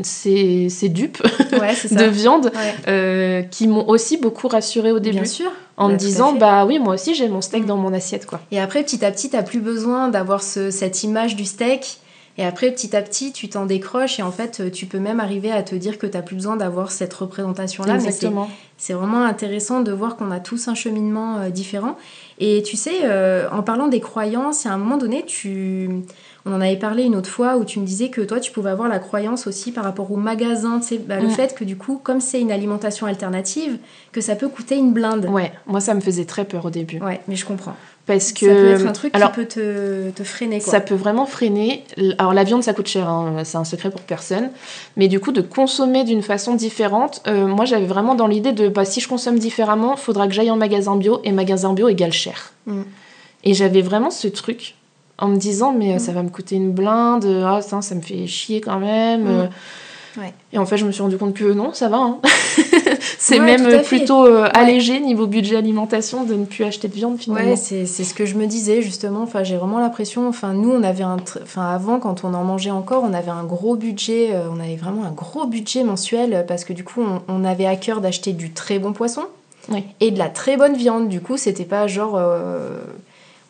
ces, 0.02 0.68
ces 0.68 0.88
dupes 0.88 1.22
Ouais, 1.52 1.74
de 1.90 2.04
viande 2.04 2.50
euh, 2.88 3.42
qui 3.42 3.66
m'ont 3.66 3.88
aussi 3.88 4.16
beaucoup 4.18 4.48
rassurée 4.48 4.92
au 4.92 4.98
début. 4.98 5.16
Bien 5.18 5.24
sûr. 5.24 5.50
En 5.76 5.84
Bah, 5.86 5.90
me 5.90 5.94
à 5.94 5.96
disant, 5.96 6.32
bah 6.32 6.66
oui, 6.66 6.78
moi 6.78 6.94
aussi 6.94 7.14
j'ai 7.14 7.28
mon 7.28 7.40
steak 7.40 7.62
Mm. 7.64 7.66
dans 7.66 7.76
mon 7.76 7.92
assiette, 7.94 8.26
quoi. 8.26 8.40
Et 8.50 8.60
après, 8.60 8.82
petit 8.82 9.04
à 9.04 9.10
petit, 9.12 9.30
t'as 9.30 9.42
plus 9.42 9.60
besoin 9.60 10.08
d'avoir 10.08 10.42
ce, 10.42 10.70
cette 10.70 11.04
image 11.04 11.36
du 11.36 11.44
steak 11.44 11.98
Et 12.38 12.44
après, 12.44 12.70
petit 12.70 12.94
à 12.96 13.03
petit, 13.03 13.33
tu 13.33 13.48
t'en 13.48 13.66
décroches 13.66 14.20
et 14.20 14.22
en 14.22 14.31
fait, 14.31 14.70
tu 14.70 14.87
peux 14.87 15.01
même 15.01 15.18
arriver 15.18 15.51
à 15.51 15.62
te 15.64 15.74
dire 15.74 15.98
que 15.98 16.07
tu 16.07 16.16
n'as 16.16 16.22
plus 16.22 16.37
besoin 16.37 16.57
d'avoir 16.57 16.92
cette 16.92 17.12
représentation-là. 17.12 17.96
Exactement. 17.96 18.48
C'est 18.77 18.92
vraiment 18.92 19.24
intéressant 19.24 19.81
de 19.81 19.90
voir 19.90 20.16
qu'on 20.16 20.31
a 20.31 20.38
tous 20.38 20.68
un 20.68 20.77
cheminement 20.77 21.38
euh, 21.38 21.51
différent. 21.51 21.96
Et 22.38 22.62
tu 22.64 22.77
sais, 22.77 23.01
euh, 23.03 23.48
en 23.51 23.64
parlant 23.64 23.88
des 23.88 23.98
croyances, 23.98 24.66
à 24.66 24.72
un 24.72 24.79
moment 24.79 24.98
donné, 24.98 25.24
tu... 25.27 25.90
on 26.46 26.53
en 26.53 26.61
avait 26.61 26.77
parlé 26.77 27.03
une 27.03 27.16
autre 27.16 27.29
fois 27.29 27.57
où 27.57 27.64
tu 27.64 27.81
me 27.81 27.85
disais 27.85 28.09
que 28.09 28.20
toi, 28.20 28.38
tu 28.38 28.53
pouvais 28.53 28.70
avoir 28.70 28.88
la 28.88 29.01
croyance 29.01 29.48
aussi 29.48 29.72
par 29.72 29.83
rapport 29.83 30.12
au 30.12 30.16
magasin, 30.16 30.79
tu 30.79 30.87
sais, 30.87 30.98
bah, 30.98 31.18
le 31.18 31.27
Mm. 31.27 31.31
fait 31.31 31.55
que 31.57 31.64
du 31.64 31.77
coup, 31.77 32.01
comme 32.01 32.20
c'est 32.20 32.40
une 32.40 32.53
alimentation 32.53 33.09
alternative, 33.09 33.79
que 34.12 34.20
ça 34.20 34.37
peut 34.37 34.48
coûter 34.48 34.77
une 34.77 34.92
blinde. 34.92 35.27
Ouais, 35.29 35.51
moi 35.66 35.81
ça 35.81 35.92
me 35.94 36.01
faisait 36.01 36.24
très 36.24 36.44
peur 36.44 36.64
au 36.66 36.70
début. 36.70 37.01
Ouais, 37.01 37.20
mais 37.27 37.35
je 37.35 37.44
comprends. 37.44 37.74
Parce 38.08 38.32
que. 38.32 38.46
Ça 38.46 38.54
peut 38.54 38.70
être 38.70 38.86
un 38.86 38.92
truc 38.92 39.14
alors, 39.14 39.30
qui 39.30 39.36
peut 39.36 39.46
te, 39.46 40.10
te 40.10 40.24
freiner, 40.24 40.60
quoi. 40.60 40.72
Ça 40.72 40.80
peut 40.80 40.94
vraiment 40.94 41.26
freiner. 41.26 41.84
Alors 42.16 42.32
la 42.32 42.42
viande, 42.42 42.62
ça 42.62 42.72
coûte 42.72 42.88
cher, 42.88 43.06
hein, 43.06 43.44
c'est 43.44 43.58
un 43.58 43.64
secret 43.64 43.90
pour 43.90 44.00
personne. 44.00 44.48
Mais 44.96 45.08
du 45.08 45.20
coup, 45.20 45.30
de 45.30 45.42
consommer 45.42 46.04
d'une 46.04 46.22
façon 46.22 46.54
différente, 46.54 47.20
euh, 47.26 47.46
moi 47.46 47.66
j'avais 47.66 47.84
vraiment 47.84 48.14
dans 48.14 48.26
l'idée 48.26 48.52
de 48.52 48.68
bah, 48.68 48.86
si 48.86 49.00
je 49.00 49.08
consomme 49.08 49.38
différemment, 49.38 49.94
faudra 49.96 50.26
que 50.26 50.32
j'aille 50.32 50.50
en 50.50 50.56
magasin 50.56 50.96
bio 50.96 51.20
et 51.22 51.32
magasin 51.32 51.74
bio 51.74 51.86
égale 51.86 52.14
cher. 52.14 52.54
Mm. 52.66 52.80
Et 53.44 53.52
j'avais 53.52 53.82
vraiment 53.82 54.10
ce 54.10 54.26
truc 54.26 54.74
en 55.18 55.28
me 55.28 55.36
disant 55.36 55.72
mais 55.72 55.92
euh, 55.92 55.96
Mm. 55.96 55.98
ça 55.98 56.12
va 56.12 56.22
me 56.22 56.30
coûter 56.30 56.56
une 56.56 56.72
blinde, 56.72 57.26
ah 57.44 57.60
ça, 57.60 57.82
ça 57.82 57.94
me 57.94 58.00
fait 58.00 58.26
chier 58.26 58.62
quand 58.62 58.80
même. 58.80 59.24
Mm. 59.24 59.48
Ouais. 60.18 60.33
Et 60.52 60.59
en 60.59 60.66
fait, 60.66 60.76
je 60.78 60.85
me 60.85 60.90
suis 60.92 61.02
rendu 61.02 61.16
compte 61.16 61.35
que 61.35 61.52
non, 61.52 61.72
ça 61.72 61.88
va. 61.88 61.98
hein. 61.98 62.18
c'est 63.18 63.38
Ouais, 63.38 63.46
même 63.57 63.83
plutôt 63.83 64.24
euh, 64.26 64.48
allégé 64.52 64.98
niveau 65.00 65.26
budget 65.26 65.57
alimentation 65.57 66.24
de 66.24 66.35
ne 66.35 66.44
plus 66.44 66.64
acheter 66.64 66.88
de 66.88 66.94
viande 66.94 67.18
finalement. 67.18 67.50
Ouais, 67.50 67.57
c'est 67.57 67.87
c'est 67.87 68.04
ce 68.04 68.14
que 68.14 68.26
je 68.26 68.35
me 68.35 68.46
disais 68.46 68.83
justement. 68.83 69.22
Enfin, 69.22 69.44
j'ai 69.44 69.57
vraiment 69.57 69.78
l'impression. 69.78 70.28
Enfin, 70.28 70.54
nous, 70.54 70.70
on 70.72 70.83
avait 70.83 71.04
un. 71.04 71.16
Enfin, 71.42 71.68
avant, 71.68 71.98
quand 72.00 72.24
on 72.24 72.35
en 72.35 72.44
mangeait 72.44 72.70
encore, 72.70 73.04
on 73.09 73.12
avait 73.14 73.31
un 73.31 73.44
gros 73.44 73.76
budget. 73.76 74.31
euh, 74.33 74.48
on 74.54 74.61
avait 74.61 74.76
vraiment 74.76 75.04
un 75.04 75.12
gros 75.12 75.46
budget 75.46 75.85
mensuel 75.85 76.44
parce 76.48 76.64
que 76.64 76.72
du 76.72 76.85
coup, 76.85 77.02
on, 77.02 77.22
on 77.28 77.44
avait 77.44 77.66
à 77.66 77.76
cœur 77.76 78.00
d'acheter 78.00 78.33
du 78.33 78.50
très 78.50 78.78
bon 78.78 78.92
poisson 78.92 79.22
et 80.00 80.11
de 80.11 80.18
la 80.18 80.28
très 80.31 80.57
bonne 80.57 80.74
viande. 80.76 81.09
Du 81.09 81.20
coup, 81.20 81.37
c'était 81.37 81.64
pas 81.66 81.87
genre. 81.87 82.16
euh, 82.16 82.70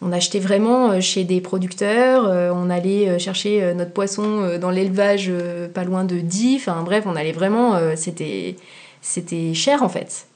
on 0.00 0.12
achetait 0.12 0.38
vraiment 0.38 0.90
euh, 0.90 1.00
chez 1.00 1.24
des 1.24 1.40
producteurs, 1.40 2.26
euh, 2.26 2.50
on 2.54 2.70
allait 2.70 3.08
euh, 3.08 3.18
chercher 3.18 3.74
notre 3.74 3.92
poisson 3.92 4.58
dans 4.60 4.70
l'élevage 4.70 5.30
pas 5.74 5.84
loin 5.84 6.04
de 6.04 6.18
Die, 6.18 6.56
enfin 6.60 6.82
bref, 6.82 7.04
on 7.06 7.16
allait 7.16 7.32
vraiment, 7.32 7.78
c'était 7.96 8.56
c'était 9.00 9.54
cher 9.54 9.82
en 9.82 9.88
fait. 9.88 10.26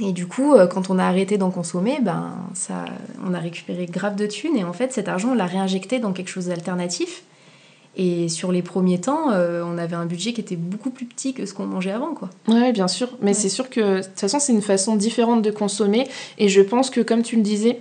Et 0.00 0.12
du 0.12 0.26
coup, 0.26 0.54
quand 0.70 0.90
on 0.90 0.98
a 0.98 1.04
arrêté 1.04 1.38
d'en 1.38 1.50
consommer, 1.50 1.98
ben, 2.02 2.34
ça, 2.52 2.84
on 3.26 3.32
a 3.32 3.38
récupéré 3.38 3.86
grave 3.86 4.14
de 4.14 4.26
thunes 4.26 4.56
et 4.56 4.64
en 4.64 4.74
fait, 4.74 4.92
cet 4.92 5.08
argent, 5.08 5.30
on 5.30 5.34
l'a 5.34 5.46
réinjecté 5.46 5.98
dans 5.98 6.12
quelque 6.12 6.28
chose 6.28 6.46
d'alternatif. 6.48 7.22
Et 7.96 8.28
sur 8.28 8.52
les 8.52 8.60
premiers 8.60 9.00
temps, 9.00 9.30
euh, 9.32 9.62
on 9.64 9.78
avait 9.78 9.96
un 9.96 10.04
budget 10.04 10.34
qui 10.34 10.42
était 10.42 10.56
beaucoup 10.56 10.90
plus 10.90 11.06
petit 11.06 11.32
que 11.32 11.46
ce 11.46 11.54
qu'on 11.54 11.64
mangeait 11.64 11.92
avant, 11.92 12.12
quoi. 12.12 12.28
Ouais, 12.46 12.72
bien 12.72 12.88
sûr. 12.88 13.08
Mais 13.22 13.28
Ouais. 13.28 13.32
c'est 13.34 13.48
sûr 13.48 13.70
que 13.70 13.98
de 13.98 14.02
toute 14.02 14.20
façon, 14.20 14.38
c'est 14.38 14.52
une 14.52 14.60
façon 14.60 14.96
différente 14.96 15.40
de 15.40 15.50
consommer. 15.50 16.06
Et 16.36 16.48
je 16.50 16.60
pense 16.60 16.90
que, 16.90 17.00
comme 17.00 17.22
tu 17.22 17.36
le 17.36 17.42
disais, 17.42 17.80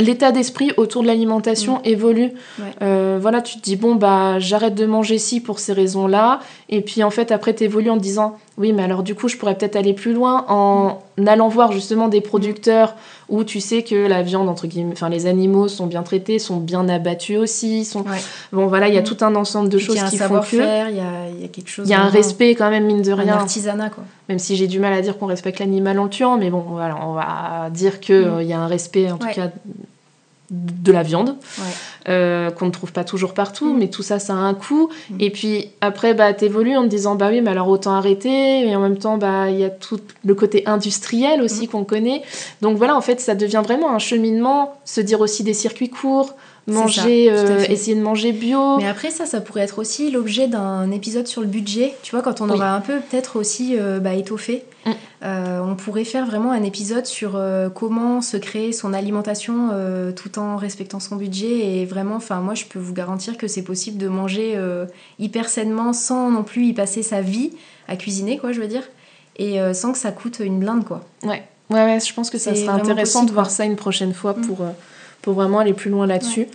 l'état 0.00 0.32
d'esprit 0.32 0.72
autour 0.76 1.02
de 1.02 1.06
l'alimentation 1.06 1.80
évolue. 1.84 2.32
Ouais. 2.58 2.64
Euh, 2.82 3.18
voilà, 3.20 3.40
tu 3.42 3.56
te 3.58 3.62
dis, 3.62 3.76
bon, 3.76 3.94
bah, 3.94 4.38
j'arrête 4.38 4.74
de 4.74 4.86
manger 4.86 5.18
ci 5.18 5.40
pour 5.40 5.58
ces 5.58 5.72
raisons-là. 5.72 6.40
Et 6.68 6.80
puis, 6.80 7.02
en 7.02 7.10
fait, 7.10 7.32
après, 7.32 7.54
tu 7.54 7.64
évolues 7.64 7.90
en 7.90 7.96
te 7.98 8.02
disant, 8.02 8.36
oui, 8.58 8.72
mais 8.72 8.82
alors, 8.82 9.02
du 9.02 9.14
coup, 9.14 9.28
je 9.28 9.36
pourrais 9.36 9.56
peut-être 9.56 9.76
aller 9.76 9.94
plus 9.94 10.12
loin 10.12 10.44
en 10.48 10.98
allant 11.26 11.48
voir 11.48 11.72
justement 11.72 12.08
des 12.08 12.20
producteurs 12.20 12.94
où 13.28 13.44
tu 13.44 13.60
sais 13.60 13.82
que 13.82 13.94
la 14.08 14.22
viande, 14.22 14.48
entre 14.48 14.66
guillemets, 14.66 14.92
enfin, 14.92 15.08
les 15.08 15.26
animaux 15.26 15.68
sont 15.68 15.86
bien 15.86 16.02
traités, 16.02 16.38
sont 16.38 16.56
bien 16.56 16.88
abattus 16.88 17.38
aussi. 17.38 17.84
Sont... 17.84 18.00
Ouais. 18.00 18.18
Bon, 18.52 18.66
voilà, 18.66 18.88
il 18.88 18.94
y 18.94 18.98
a 18.98 19.02
Mm. 19.02 19.04
tout 19.04 19.16
un 19.20 19.34
ensemble 19.36 19.68
de 19.68 19.78
Il 19.78 19.84
choses 19.84 19.98
un 20.02 20.08
qui 20.08 20.16
font 20.18 20.40
que. 20.40 20.56
il 20.56 20.96
y 20.96 21.00
a, 21.00 21.28
il 21.32 21.40
y 21.40 21.44
a 21.44 21.48
quelque 21.48 21.68
chose. 21.70 21.86
Il 21.86 21.90
y 21.90 21.94
a 21.94 21.98
un 21.98 22.08
vraiment- 22.08 22.16
respect 22.16 22.54
quand 22.56 22.70
même, 22.70 22.86
mine 22.86 23.02
de 23.02 23.12
un 23.12 23.16
rien. 23.16 23.34
artisanat, 23.34 23.90
quoi. 23.90 24.02
Même 24.28 24.38
si 24.40 24.56
j'ai 24.56 24.66
du 24.66 24.78
mal 24.80 24.92
à 24.92 25.00
dire 25.00 25.16
qu'on 25.18 25.26
respecte 25.26 25.58
l'animal 25.60 25.98
en 25.98 26.04
le 26.04 26.10
tuant, 26.10 26.36
mais 26.38 26.50
bon, 26.50 26.64
voilà, 26.68 26.96
on 27.06 27.12
va 27.12 27.68
dire 27.70 28.00
qu'il 28.00 28.16
Mm. 28.26 28.42
y 28.42 28.52
a 28.52 28.58
un 28.60 28.66
respect, 28.66 29.10
en 29.12 29.18
tout 29.18 29.26
Ouais. 29.26 29.34
cas, 29.34 29.50
de 30.50 30.90
la 30.90 31.02
viande, 31.04 31.36
Ouais. 31.58 31.64
euh, 32.08 32.50
qu'on 32.50 32.66
ne 32.66 32.70
trouve 32.72 32.92
pas 32.92 33.04
toujours 33.04 33.34
partout, 33.34 33.72
Mm. 33.72 33.78
mais 33.78 33.88
tout 33.88 34.02
ça, 34.02 34.18
ça 34.18 34.32
a 34.32 34.36
un 34.36 34.54
coût. 34.54 34.88
Mm. 35.10 35.16
Et 35.20 35.30
puis 35.30 35.70
après, 35.80 36.12
bah, 36.12 36.32
t'évolues 36.34 36.76
en 36.76 36.82
te 36.82 36.88
disant, 36.88 37.14
bah 37.14 37.28
oui, 37.30 37.40
mais 37.40 37.50
alors 37.52 37.68
autant 37.68 37.92
arrêter. 37.94 38.66
Et 38.68 38.74
en 38.74 38.80
même 38.80 38.98
temps, 38.98 39.16
bah, 39.16 39.48
il 39.50 39.58
y 39.60 39.64
a 39.64 39.70
tout 39.70 40.00
le 40.24 40.34
côté 40.34 40.64
industriel 40.66 41.40
aussi 41.40 41.64
Mm. 41.64 41.68
qu'on 41.68 41.84
connaît. 41.84 42.22
Donc 42.62 42.76
voilà, 42.76 42.96
en 42.96 43.00
fait, 43.00 43.20
ça 43.20 43.34
devient 43.34 43.62
vraiment 43.64 43.94
un 43.94 43.98
cheminement, 44.00 44.74
se 44.84 45.00
dire 45.00 45.20
aussi 45.20 45.44
des 45.44 45.54
circuits 45.54 45.88
courts, 45.90 46.34
manger, 46.66 47.26
ça, 47.26 47.32
euh, 47.32 47.64
essayer 47.68 47.94
de 47.96 48.02
manger 48.02 48.32
bio. 48.32 48.76
Mais 48.78 48.86
après, 48.86 49.10
ça, 49.10 49.26
ça 49.26 49.40
pourrait 49.40 49.62
être 49.62 49.78
aussi 49.78 50.10
l'objet 50.10 50.46
d'un 50.48 50.90
épisode 50.90 51.26
sur 51.26 51.40
le 51.40 51.46
budget. 51.46 51.94
Tu 52.02 52.10
vois, 52.12 52.22
quand 52.22 52.40
on 52.40 52.46
Oui. 52.48 52.52
aura 52.52 52.70
un 52.74 52.80
peu 52.80 53.00
peut-être 53.00 53.36
aussi 53.38 53.76
euh, 53.78 53.98
bah, 54.00 54.14
étoffé, 54.14 54.64
Mm. 54.86 54.90
euh, 55.24 55.60
on 55.62 55.74
pourrait 55.74 56.04
faire 56.04 56.24
vraiment 56.24 56.52
un 56.52 56.62
épisode 56.62 57.04
sur 57.06 57.38
comment 57.74 58.22
se 58.22 58.36
créer 58.38 58.72
son 58.72 58.94
alimentation 58.94 59.68
tout 60.16 60.38
en 60.38 60.56
respectant 60.56 61.00
son 61.00 61.16
budget. 61.16 61.80
Et 61.80 61.84
vraiment, 61.86 62.16
enfin, 62.16 62.40
moi, 62.40 62.54
je 62.54 62.64
peux 62.64 62.78
vous 62.78 62.94
garantir 62.94 63.36
que 63.36 63.46
c'est 63.46 63.62
possible 63.62 63.98
de 63.98 64.08
manger 64.08 64.58
hyper 65.18 65.48
sainement 65.50 65.92
sans 65.92 66.30
non 66.30 66.42
plus 66.44 66.66
y 66.66 66.72
passer 66.72 67.02
sa 67.02 67.20
vie 67.20 67.50
à 67.88 67.96
cuisiner, 67.96 68.38
quoi, 68.38 68.52
je 68.52 68.60
veux 68.60 68.68
dire. 68.68 68.84
Et 69.36 69.58
sans 69.74 69.92
que 69.92 69.98
ça 69.98 70.12
coûte 70.12 70.40
une 70.42 70.58
blinde, 70.58 70.84
quoi. 70.86 71.02
Ouais, 71.24 71.42
ouais, 71.68 71.84
ouais, 71.84 71.98
je 72.00 72.14
pense 72.14 72.30
que 72.30 72.38
ça 72.38 72.54
serait 72.54 72.68
intéressant 72.68 73.20
possible, 73.20 73.28
de 73.28 73.34
voir 73.34 73.50
ça 73.50 73.64
une 73.66 73.76
prochaine 73.76 74.14
fois 74.14 74.32
Mm. 74.32 74.40
pour, 74.46 74.58
pour 75.22 75.34
vraiment 75.34 75.58
aller 75.58 75.72
plus 75.74 75.90
loin 75.90 76.06
là-dessus. 76.06 76.46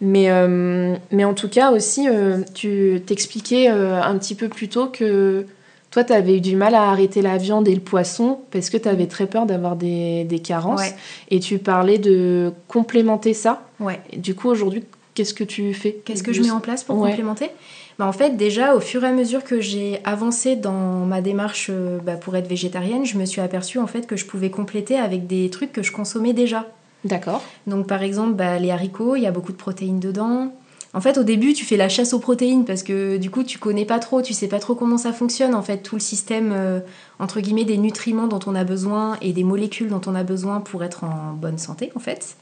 Mais, 0.00 0.30
euh, 0.30 0.94
mais 1.10 1.24
en 1.24 1.34
tout 1.34 1.48
cas 1.48 1.70
aussi, 1.72 2.08
euh, 2.08 2.38
tu 2.54 3.02
t'expliquais 3.06 3.68
euh, 3.70 4.00
un 4.02 4.16
petit 4.18 4.34
peu 4.34 4.48
plus 4.48 4.68
tôt 4.68 4.86
que 4.86 5.46
toi, 5.90 6.04
tu 6.04 6.12
avais 6.12 6.36
eu 6.36 6.40
du 6.40 6.56
mal 6.56 6.74
à 6.74 6.90
arrêter 6.90 7.22
la 7.22 7.36
viande 7.38 7.68
et 7.68 7.74
le 7.74 7.80
poisson 7.80 8.40
parce 8.50 8.68
que 8.70 8.76
tu 8.76 8.88
avais 8.88 9.06
très 9.06 9.26
peur 9.26 9.46
d'avoir 9.46 9.76
des, 9.76 10.24
des 10.24 10.38
carences. 10.40 10.80
Ouais. 10.80 10.94
Et 11.30 11.40
tu 11.40 11.58
parlais 11.58 11.98
de 11.98 12.52
complémenter 12.68 13.34
ça. 13.34 13.62
Ouais. 13.80 14.00
Et 14.12 14.18
du 14.18 14.34
coup, 14.34 14.48
aujourd'hui, 14.48 14.84
qu'est-ce 15.14 15.32
que 15.34 15.44
tu 15.44 15.72
fais? 15.74 15.92
Qu'est-ce 16.04 16.22
que 16.22 16.32
je 16.32 16.42
mets 16.42 16.50
en 16.50 16.60
place 16.60 16.84
pour 16.84 16.98
Ouais. 16.98 17.10
complémenter? 17.10 17.50
Bah, 17.98 18.06
En 18.06 18.12
fait, 18.12 18.36
déjà, 18.36 18.74
au 18.74 18.80
fur 18.80 19.04
et 19.04 19.06
à 19.06 19.12
mesure 19.12 19.42
que 19.42 19.60
j'ai 19.60 20.00
avancé 20.04 20.54
dans 20.56 21.06
ma 21.06 21.22
démarche 21.22 21.70
bah, 22.04 22.16
pour 22.16 22.36
être 22.36 22.48
végétarienne, 22.48 23.06
je 23.06 23.16
me 23.16 23.24
suis 23.24 23.40
aperçue 23.40 23.78
en 23.78 23.86
fait 23.86 24.06
que 24.06 24.16
je 24.16 24.26
pouvais 24.26 24.50
compléter 24.50 24.98
avec 24.98 25.26
des 25.26 25.48
trucs 25.48 25.72
que 25.72 25.82
je 25.82 25.92
consommais 25.92 26.34
déjà. 26.34 26.66
D'accord. 27.04 27.42
Donc, 27.66 27.86
par 27.86 28.02
exemple, 28.02 28.34
bah, 28.34 28.58
les 28.58 28.70
haricots, 28.70 29.16
il 29.16 29.22
y 29.22 29.26
a 29.26 29.30
beaucoup 29.30 29.52
de 29.52 29.56
protéines 29.56 30.00
dedans. 30.00 30.52
En 30.96 31.00
fait, 31.00 31.18
au 31.18 31.24
début, 31.24 31.52
tu 31.52 31.66
fais 31.66 31.76
la 31.76 31.90
chasse 31.90 32.14
aux 32.14 32.18
protéines 32.18 32.64
parce 32.64 32.82
que 32.82 33.18
du 33.18 33.30
coup, 33.30 33.42
tu 33.42 33.58
connais 33.58 33.84
pas 33.84 33.98
trop, 33.98 34.22
tu 34.22 34.32
sais 34.32 34.48
pas 34.48 34.58
trop 34.58 34.74
comment 34.74 34.96
ça 34.96 35.12
fonctionne. 35.12 35.54
En 35.54 35.60
fait, 35.60 35.78
tout 35.78 35.96
le 35.96 36.00
système, 36.00 36.52
euh, 36.54 36.80
entre 37.18 37.40
guillemets, 37.40 37.64
des 37.64 37.76
nutriments 37.76 38.28
dont 38.28 38.40
on 38.46 38.54
a 38.54 38.64
besoin 38.64 39.18
et 39.20 39.34
des 39.34 39.44
molécules 39.44 39.88
dont 39.88 40.00
on 40.06 40.14
a 40.14 40.22
besoin 40.22 40.60
pour 40.60 40.82
être 40.82 41.04
en 41.04 41.34
bonne 41.34 41.58
santé, 41.58 41.92
en 41.96 42.00
fait. 42.00 42.36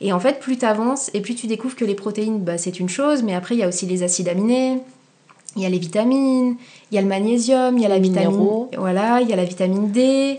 Et 0.00 0.12
en 0.12 0.20
fait, 0.20 0.38
plus 0.38 0.58
tu 0.58 0.64
avances 0.64 1.10
et 1.12 1.20
plus 1.20 1.34
tu 1.34 1.48
découvres 1.48 1.74
que 1.74 1.84
les 1.84 1.96
protéines, 1.96 2.38
bah, 2.38 2.56
c'est 2.56 2.78
une 2.78 2.88
chose, 2.88 3.24
mais 3.24 3.34
après, 3.34 3.56
il 3.56 3.58
y 3.58 3.64
a 3.64 3.68
aussi 3.68 3.84
les 3.86 4.04
acides 4.04 4.28
aminés, 4.28 4.78
il 5.56 5.62
y 5.62 5.66
a 5.66 5.68
les 5.68 5.78
vitamines, 5.78 6.56
il 6.92 6.94
y 6.94 6.98
a 6.98 7.02
le 7.02 7.08
magnésium, 7.08 7.76
il 7.76 7.82
y 7.82 7.86
a 7.86 7.88
la 7.88 7.98
vitamine, 7.98 8.30
minéraux. 8.30 8.70
voilà, 8.78 9.20
il 9.22 9.28
y 9.28 9.32
a 9.32 9.36
la 9.36 9.44
vitamine 9.44 9.90
D, 9.90 10.38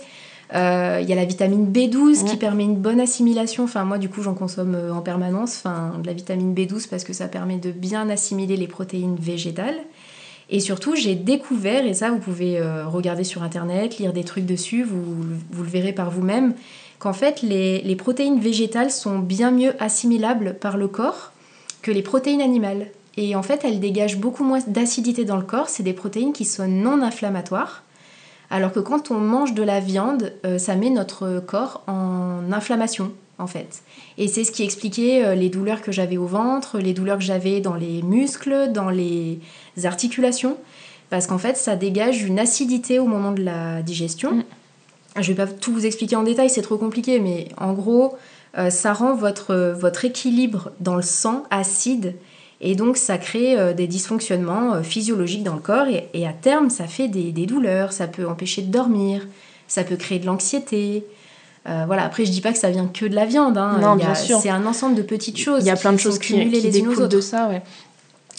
euh, 0.56 1.00
il 1.02 1.08
y 1.08 1.14
a 1.14 1.16
la 1.16 1.26
vitamine 1.26 1.72
B12 1.72 2.26
qui 2.26 2.36
permet 2.36 2.64
une 2.64 2.78
bonne 2.78 3.00
assimilation. 3.00 3.66
Enfin, 3.66 3.84
moi, 3.86 4.00
du 4.00 4.10
coup, 4.10 4.24
j'en 4.24 4.34
consomme 4.34 4.74
euh, 4.76 4.94
en 4.94 5.02
permanence, 5.02 5.58
enfin, 5.58 5.94
de 6.02 6.08
la 6.08 6.14
vitamine 6.14 6.56
B12 6.56 6.90
parce 6.90 7.04
que 7.04 7.14
ça 7.14 7.28
permet 7.28 7.58
de 7.58 7.72
bien 7.72 8.10
assimiler 8.10 8.58
les 8.58 8.68
protéines 8.68 9.16
végétales. 9.16 9.78
Et 10.50 10.60
surtout, 10.60 10.96
j'ai 10.96 11.14
découvert, 11.14 11.86
et 11.86 11.94
ça, 11.94 12.10
vous 12.10 12.18
pouvez 12.18 12.58
euh, 12.58 12.88
regarder 12.88 13.24
sur 13.24 13.44
Internet, 13.44 14.00
lire 14.00 14.14
des 14.14 14.24
trucs 14.24 14.48
dessus, 14.48 14.82
vous, 14.82 15.04
vous 15.52 15.64
le 15.64 15.70
verrez 15.70 15.94
par 15.94 16.10
vous-même, 16.10 16.56
qu'en 16.98 17.14
fait, 17.14 17.44
les, 17.44 17.82
les 17.84 17.96
protéines 17.96 18.40
végétales 18.40 18.90
sont 18.90 19.20
bien 19.20 19.52
mieux 19.52 19.74
assimilables 19.80 20.56
par 20.60 20.78
le 20.78 20.88
corps 20.88 21.34
que 21.84 21.92
les 21.92 22.02
protéines 22.02 22.42
animales. 22.42 22.88
Et 23.16 23.36
en 23.36 23.44
fait, 23.44 23.62
elles 23.64 23.80
dégagent 23.80 24.18
beaucoup 24.18 24.44
moins 24.44 24.60
d'acidité 24.66 25.24
dans 25.24 25.38
le 25.38 25.44
corps. 25.44 25.70
C'est 25.70 25.84
des 25.84 25.94
protéines 25.94 26.34
qui 26.34 26.46
sont 26.46 26.68
non 26.68 27.04
inflammatoires. 27.04 27.84
Alors 28.52 28.72
que 28.72 28.80
quand 28.80 29.12
on 29.12 29.20
mange 29.20 29.54
de 29.54 29.64
la 29.64 29.80
viande, 29.80 30.34
euh, 30.46 30.58
ça 30.58 30.76
met 30.76 30.90
notre 30.90 31.40
corps 31.40 31.84
en 31.88 32.52
inflammation, 32.52 33.12
en 33.38 33.48
fait. 33.48 33.84
Et 34.18 34.28
c'est 34.28 34.44
ce 34.44 34.52
qui 34.52 34.64
expliquait 34.64 35.24
euh, 35.24 35.36
les 35.36 35.50
douleurs 35.50 35.82
que 35.82 35.92
j'avais 35.92 36.18
au 36.18 36.26
ventre, 36.26 36.80
les 36.80 36.94
douleurs 36.94 37.18
que 37.18 37.24
j'avais 37.24 37.62
dans 37.62 37.76
les 37.76 38.02
muscles, 38.02 38.72
dans 38.72 38.90
les 38.90 39.40
articulations. 39.84 40.58
Parce 41.10 41.28
qu'en 41.28 41.38
fait, 41.38 41.58
ça 41.58 41.76
dégage 41.76 42.24
une 42.24 42.40
acidité 42.40 43.00
au 43.00 43.06
moment 43.06 43.32
de 43.32 43.44
la 43.44 43.82
digestion. 43.82 44.36
Mm. 44.36 44.44
Je 45.22 45.28
vais 45.32 45.46
pas 45.46 45.48
tout 45.48 45.74
vous 45.74 45.86
expliquer 45.86 46.16
en 46.16 46.24
détail, 46.24 46.50
c'est 46.50 46.62
trop 46.62 46.78
compliqué, 46.78 47.20
mais 47.20 47.50
en 47.58 47.74
gros, 47.74 48.16
euh, 48.58 48.70
ça 48.70 48.94
rend 48.94 49.16
votre, 49.16 49.74
votre 49.78 50.06
équilibre 50.06 50.72
dans 50.80 50.96
le 50.96 51.02
sang 51.02 51.44
acide. 51.52 52.16
Et 52.62 52.76
donc, 52.76 52.98
ça 52.98 53.17
crée 53.17 53.58
euh, 53.58 53.74
des 53.74 53.88
dysfonctionnements 53.88 54.74
euh, 54.74 54.82
physiologiques 54.82 55.43
dans 55.43 55.54
le 55.56 55.62
corps. 55.62 55.88
Et, 55.88 56.10
et 56.13 56.28
à 56.28 56.34
terme, 56.34 56.69
ça 56.69 56.88
fait 56.88 57.08
des, 57.08 57.32
des 57.32 57.45
douleurs. 57.45 57.93
Ça 57.93 58.08
peut 58.08 58.28
empêcher 58.28 58.62
de 58.62 58.72
dormir. 58.72 59.28
Ça 59.67 59.84
peut 59.84 59.95
créer 59.95 60.19
de 60.19 60.26
l'anxiété. 60.26 61.06
Euh, 61.67 61.84
voilà, 61.86 62.04
après, 62.04 62.26
je 62.26 62.32
dis 62.32 62.41
pas 62.41 62.52
que 62.52 62.58
ça 62.58 62.69
vient 62.69 62.88
que 62.88 63.06
de 63.06 63.15
la 63.15 63.25
viande. 63.25 63.58
hein. 63.58 63.77
Non. 63.81 63.98
C'est 64.15 64.50
un 64.50 64.65
ensemble 64.65 64.96
de 64.96 65.02
petites 65.02 65.38
choses. 65.38 65.63
Il 65.63 65.67
y 65.67 65.71
a 65.71 65.75
plein 65.75 65.94
de 65.94 65.98
choses 65.98 66.19
qui, 66.19 66.34
qui 66.34 66.46
les 66.46 66.69
découlent 66.69 67.08
de 67.08 67.21
ça, 67.21 67.48
ouais. 67.48 67.62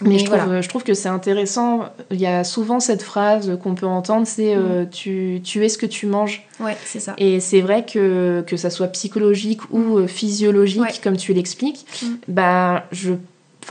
Mais, 0.03 0.19
je, 0.19 0.25
trouve, 0.25 0.61
je 0.63 0.69
trouve 0.69 0.83
que 0.83 0.95
c'est 0.95 1.11
intéressant. 1.11 1.85
Il 2.11 2.21
y 2.21 2.27
a 2.27 2.43
souvent 2.43 2.81
cette 2.81 3.03
phrase 3.03 3.59
qu'on 3.63 3.75
peut 3.75 3.87
entendre, 3.87 4.27
c'est 4.27 4.55
euh, 4.55 4.85
mm. 4.85 4.91
tu, 4.91 5.41
tu, 5.45 5.65
es 5.65 5.69
ce 5.69 5.77
que 5.77 5.87
tu 5.87 6.07
manges. 6.07 6.47
Ouais, 6.59 6.77
c'est 6.87 7.01
ça. 7.01 7.15
Et 7.19 7.39
c'est 7.41 7.61
vrai 7.61 7.85
que, 7.85 8.43
que 8.47 8.57
ça 8.57 8.71
soit 8.71 8.89
psychologique 8.89 9.61
ou 9.71 9.99
euh, 9.99 10.07
physiologique, 10.07 11.03
comme 11.03 11.19
tu 11.19 11.35
l'expliques, 11.35 11.85
mm. 12.03 12.07
bah, 12.29 12.85
je, 12.93 13.13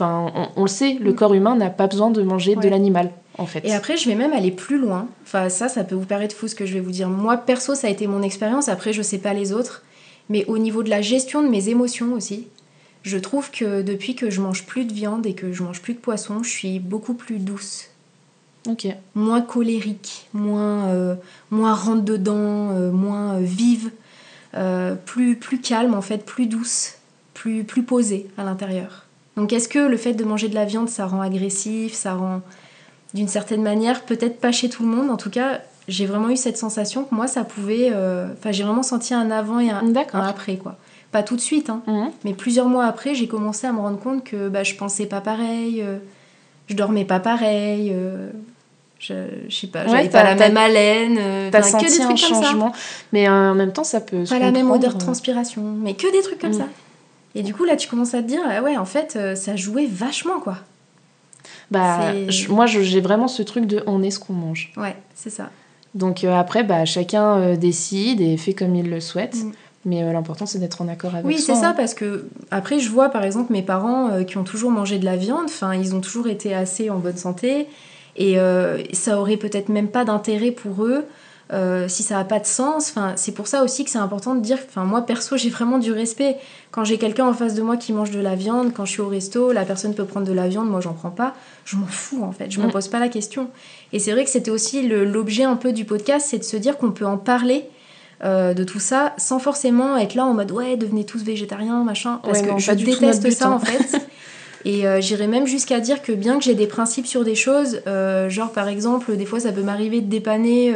enfin, 0.00 0.50
on, 0.56 0.62
le 0.62 0.68
sait, 0.68 0.96
le 1.00 1.12
corps 1.12 1.34
humain 1.34 1.56
n'a 1.56 1.70
pas 1.70 1.86
besoin 1.86 2.10
de 2.10 2.22
manger 2.22 2.56
de 2.56 2.68
l'animal. 2.68 3.10
En 3.38 3.46
fait. 3.46 3.64
Et 3.64 3.72
après, 3.72 3.96
je 3.96 4.08
vais 4.08 4.14
même 4.14 4.32
aller 4.32 4.50
plus 4.50 4.78
loin. 4.78 5.08
Enfin, 5.22 5.48
ça, 5.48 5.68
ça 5.68 5.84
peut 5.84 5.94
vous 5.94 6.04
paraître 6.04 6.34
fou 6.34 6.48
ce 6.48 6.54
que 6.54 6.66
je 6.66 6.74
vais 6.74 6.80
vous 6.80 6.90
dire. 6.90 7.08
Moi, 7.08 7.36
perso, 7.36 7.74
ça 7.74 7.86
a 7.86 7.90
été 7.90 8.06
mon 8.06 8.22
expérience. 8.22 8.68
Après, 8.68 8.92
je 8.92 9.02
sais 9.02 9.18
pas 9.18 9.32
les 9.32 9.52
autres. 9.52 9.82
Mais 10.28 10.44
au 10.46 10.58
niveau 10.58 10.82
de 10.82 10.90
la 10.90 11.00
gestion 11.00 11.42
de 11.42 11.48
mes 11.48 11.68
émotions 11.68 12.12
aussi, 12.12 12.46
je 13.02 13.18
trouve 13.18 13.50
que 13.50 13.82
depuis 13.82 14.14
que 14.14 14.30
je 14.30 14.40
mange 14.40 14.66
plus 14.66 14.84
de 14.84 14.92
viande 14.92 15.26
et 15.26 15.34
que 15.34 15.52
je 15.52 15.62
mange 15.62 15.80
plus 15.80 15.94
de 15.94 15.98
poisson, 15.98 16.42
je 16.42 16.50
suis 16.50 16.78
beaucoup 16.78 17.14
plus 17.14 17.38
douce. 17.38 17.90
Ok. 18.68 18.86
Moins 19.14 19.40
colérique, 19.40 20.28
moins, 20.34 20.88
euh, 20.88 21.14
moins 21.50 21.74
rentre 21.74 22.04
dedans, 22.04 22.70
euh, 22.72 22.90
moins 22.90 23.36
euh, 23.36 23.40
vive, 23.40 23.90
plus, 25.06 25.36
plus 25.36 25.60
calme 25.60 25.94
en 25.94 26.02
fait, 26.02 26.24
plus 26.24 26.46
douce, 26.46 26.96
plus, 27.34 27.62
plus 27.64 27.84
posée 27.84 28.26
à 28.36 28.42
l'intérieur. 28.44 29.06
Donc 29.36 29.52
est-ce 29.52 29.68
que 29.68 29.78
le 29.78 29.96
fait 29.96 30.14
de 30.14 30.24
manger 30.24 30.48
de 30.48 30.54
la 30.54 30.64
viande, 30.64 30.88
ça 30.88 31.06
rend 31.06 31.20
agressif, 31.20 31.94
ça 31.94 32.14
rend 32.14 32.40
d'une 33.14 33.28
certaine 33.28 33.62
manière, 33.62 34.02
peut-être 34.02 34.38
pas 34.40 34.52
chez 34.52 34.68
tout 34.68 34.82
le 34.82 34.88
monde, 34.88 35.10
en 35.10 35.16
tout 35.16 35.30
cas, 35.30 35.60
j'ai 35.88 36.06
vraiment 36.06 36.30
eu 36.30 36.36
cette 36.36 36.56
sensation 36.56 37.04
que 37.04 37.14
moi, 37.14 37.26
ça 37.26 37.42
pouvait... 37.42 37.88
Enfin, 37.88 38.52
j'ai 38.52 38.62
vraiment 38.62 38.84
senti 38.84 39.14
un 39.14 39.30
avant 39.32 39.58
et 39.58 39.70
un, 39.70 39.82
un 40.12 40.20
après, 40.20 40.56
quoi. 40.56 40.76
Pas 41.12 41.24
tout 41.24 41.34
de 41.34 41.40
suite, 41.40 41.70
hein. 41.70 41.82
Mhm. 41.88 42.10
mais 42.24 42.34
plusieurs 42.34 42.66
mois 42.66 42.84
après, 42.84 43.14
j'ai 43.14 43.26
commencé 43.26 43.66
à 43.66 43.72
me 43.72 43.80
rendre 43.80 43.98
compte 43.98 44.22
que 44.22 44.48
bah, 44.48 44.62
je 44.62 44.76
pensais 44.76 45.06
pas 45.06 45.20
pareil, 45.20 45.82
euh, 45.82 45.98
je 46.68 46.76
dormais 46.76 47.04
pas 47.04 47.18
pareil, 47.18 47.90
euh, 47.92 48.30
je, 49.00 49.14
je, 49.48 49.56
sais 49.56 49.66
pas, 49.66 49.88
j'avais 49.88 50.08
pas 50.08 50.22
la 50.22 50.36
même 50.36 50.56
haleine. 50.56 51.16
Euh, 51.18 51.48
T'as 51.50 51.62
senti 51.62 51.86
que 51.86 51.90
des 51.90 51.98
trucs 51.98 52.10
un 52.10 52.16
changement, 52.16 52.72
mais 53.12 53.28
en 53.28 53.56
même 53.56 53.72
temps, 53.72 53.82
ça 53.82 54.00
peut. 54.00 54.22
Pas 54.28 54.38
la 54.38 54.52
même 54.52 54.70
odeur 54.70 54.94
de 54.94 54.98
transpiration, 54.98 55.62
mais 55.62 55.94
que 55.94 56.10
des 56.12 56.22
trucs 56.22 56.38
comme 56.38 56.52
mhm. 56.52 56.58
ça. 56.58 56.68
Et 57.34 57.42
du 57.42 57.54
coup, 57.54 57.64
là, 57.64 57.76
tu 57.76 57.88
commences 57.88 58.14
à 58.14 58.22
te 58.22 58.26
dire, 58.26 58.40
ah 58.48 58.62
ouais, 58.62 58.76
en 58.76 58.84
fait, 58.84 59.36
ça 59.36 59.56
jouait 59.56 59.86
vachement, 59.86 60.40
quoi. 60.40 60.58
Bah, 61.70 62.12
moi, 62.48 62.66
j'ai 62.66 63.00
vraiment 63.00 63.28
ce 63.28 63.42
truc 63.42 63.66
de 63.66 63.82
on 63.86 64.02
est 64.02 64.10
ce 64.10 64.18
qu'on 64.18 64.32
mange. 64.32 64.72
Ouais, 64.76 64.96
c'est 65.14 65.30
ça. 65.30 65.50
Donc 65.94 66.24
après, 66.24 66.64
bah, 66.64 66.84
chacun 66.84 67.54
décide 67.54 68.20
et 68.20 68.36
fait 68.36 68.54
comme 68.54 68.74
il 68.74 68.90
le 68.90 69.00
souhaite. 69.00 69.36
Mm. 69.36 69.52
Mais 69.84 70.02
euh, 70.02 70.12
l'important, 70.12 70.44
c'est 70.46 70.58
d'être 70.58 70.82
en 70.82 70.88
accord 70.88 71.14
avec 71.14 71.26
oui, 71.26 71.38
soi. 71.38 71.54
Oui, 71.54 71.58
c'est 71.58 71.64
ça, 71.64 71.70
hein. 71.70 71.74
parce 71.76 71.94
que 71.94 72.26
après, 72.50 72.78
je 72.80 72.90
vois 72.90 73.08
par 73.08 73.24
exemple 73.24 73.52
mes 73.52 73.62
parents 73.62 74.10
euh, 74.10 74.24
qui 74.24 74.36
ont 74.36 74.44
toujours 74.44 74.70
mangé 74.70 74.98
de 74.98 75.04
la 75.04 75.16
viande, 75.16 75.46
enfin, 75.46 75.74
ils 75.74 75.94
ont 75.94 76.00
toujours 76.00 76.28
été 76.28 76.54
assez 76.54 76.90
en 76.90 76.98
bonne 76.98 77.16
santé, 77.16 77.66
et 78.16 78.38
euh, 78.38 78.82
ça 78.92 79.18
aurait 79.18 79.38
peut-être 79.38 79.70
même 79.70 79.88
pas 79.88 80.04
d'intérêt 80.04 80.50
pour 80.50 80.84
eux 80.84 81.06
si 81.88 82.02
ça 82.02 82.16
n'a 82.16 82.24
pas 82.24 82.38
de 82.38 82.46
sens. 82.46 82.90
Enfin, 82.90 83.14
c'est 83.16 83.32
pour 83.32 83.46
ça 83.46 83.64
aussi 83.64 83.84
que 83.84 83.90
c'est 83.90 83.98
important 83.98 84.34
de 84.34 84.40
dire, 84.40 84.58
enfin, 84.68 84.84
moi 84.84 85.02
perso, 85.02 85.36
j'ai 85.36 85.50
vraiment 85.50 85.78
du 85.78 85.92
respect. 85.92 86.36
Quand 86.70 86.84
j'ai 86.84 86.98
quelqu'un 86.98 87.26
en 87.26 87.32
face 87.32 87.54
de 87.54 87.62
moi 87.62 87.76
qui 87.76 87.92
mange 87.92 88.12
de 88.12 88.20
la 88.20 88.36
viande, 88.36 88.72
quand 88.72 88.84
je 88.84 88.92
suis 88.92 89.00
au 89.00 89.08
resto, 89.08 89.52
la 89.52 89.64
personne 89.64 89.94
peut 89.94 90.04
prendre 90.04 90.26
de 90.26 90.32
la 90.32 90.46
viande, 90.46 90.68
moi 90.68 90.80
j'en 90.80 90.92
prends 90.92 91.10
pas, 91.10 91.34
je 91.64 91.76
m'en 91.76 91.86
fous 91.86 92.22
en 92.22 92.30
fait, 92.30 92.50
je 92.50 92.60
ne 92.60 92.66
me 92.66 92.70
pose 92.70 92.88
pas 92.88 93.00
la 93.00 93.08
question. 93.08 93.48
Et 93.92 93.98
c'est 93.98 94.12
vrai 94.12 94.24
que 94.24 94.30
c'était 94.30 94.52
aussi 94.52 94.86
l'objet 94.86 95.44
un 95.44 95.56
peu 95.56 95.72
du 95.72 95.84
podcast, 95.84 96.28
c'est 96.30 96.38
de 96.38 96.44
se 96.44 96.56
dire 96.56 96.78
qu'on 96.78 96.92
peut 96.92 97.06
en 97.06 97.18
parler 97.18 97.64
euh, 98.22 98.52
de 98.52 98.64
tout 98.64 98.80
ça 98.80 99.14
sans 99.16 99.38
forcément 99.38 99.96
être 99.96 100.14
là 100.14 100.26
en 100.26 100.34
mode 100.34 100.52
ouais 100.52 100.76
devenez 100.76 101.06
tous 101.06 101.24
végétariens 101.24 101.84
machin 101.84 102.20
parce 102.22 102.42
que 102.42 102.58
je 102.58 102.72
déteste 102.72 103.30
ça 103.30 103.48
en 103.48 103.54
hein. 103.54 103.58
fait 103.60 103.98
et 104.64 104.86
euh, 104.86 105.00
j'irais 105.00 105.26
même 105.26 105.46
jusqu'à 105.46 105.80
dire 105.80 106.02
que 106.02 106.12
bien 106.12 106.38
que 106.38 106.44
j'ai 106.44 106.54
des 106.54 106.66
principes 106.66 107.06
sur 107.06 107.24
des 107.24 107.34
choses 107.34 107.80
euh, 107.86 108.28
genre 108.28 108.52
par 108.52 108.68
exemple 108.68 109.16
des 109.16 109.24
fois 109.24 109.40
ça 109.40 109.52
peut 109.52 109.62
m'arriver 109.62 110.00
de 110.00 110.08
dépanner 110.08 110.74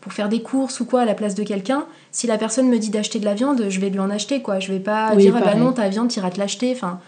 pour 0.00 0.12
faire 0.12 0.28
des 0.28 0.42
courses 0.42 0.80
ou 0.80 0.84
quoi 0.84 1.02
à 1.02 1.04
la 1.04 1.14
place 1.14 1.34
de 1.34 1.42
quelqu'un. 1.42 1.86
Si 2.12 2.26
la 2.26 2.38
personne 2.38 2.68
me 2.68 2.78
dit 2.78 2.90
d'acheter 2.90 3.18
de 3.18 3.24
la 3.24 3.34
viande 3.34 3.66
je 3.68 3.80
vais 3.80 3.90
lui 3.90 3.98
en 3.98 4.10
acheter 4.10 4.42
quoi. 4.42 4.58
Je 4.60 4.72
vais 4.72 4.80
pas 4.80 5.14
dire 5.16 5.34
ah 5.36 5.40
bah 5.44 5.54
non 5.54 5.72
ta 5.72 5.88
viande 5.88 6.08
t'iras 6.08 6.30
te 6.30 6.38
l'acheter. 6.38 6.72
Enfin 6.72 7.00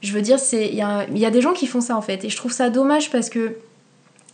je 0.00 0.12
veux 0.12 0.22
dire 0.22 0.38
c'est 0.38 0.68
il 0.68 0.76
y 0.76 0.82
a, 0.82 1.06
y 1.14 1.26
a 1.26 1.30
des 1.30 1.40
gens 1.40 1.52
qui 1.52 1.66
font 1.66 1.80
ça 1.80 1.96
en 1.96 2.02
fait. 2.02 2.24
Et 2.24 2.30
je 2.30 2.36
trouve 2.36 2.52
ça 2.52 2.70
dommage 2.70 3.10
parce 3.10 3.28
que 3.28 3.56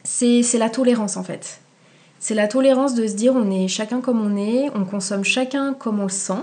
c'est 0.04 0.58
la 0.58 0.70
tolérance 0.70 1.16
en 1.16 1.24
fait. 1.24 1.60
C'est 2.20 2.34
la 2.34 2.48
tolérance 2.48 2.94
de 2.94 3.06
se 3.06 3.14
dire 3.14 3.34
on 3.34 3.50
est 3.50 3.68
chacun 3.68 4.00
comme 4.00 4.24
on 4.24 4.36
est, 4.36 4.70
on 4.74 4.84
consomme 4.84 5.24
chacun 5.24 5.74
comme 5.74 6.00
on 6.00 6.04
le 6.04 6.08
sent. 6.08 6.42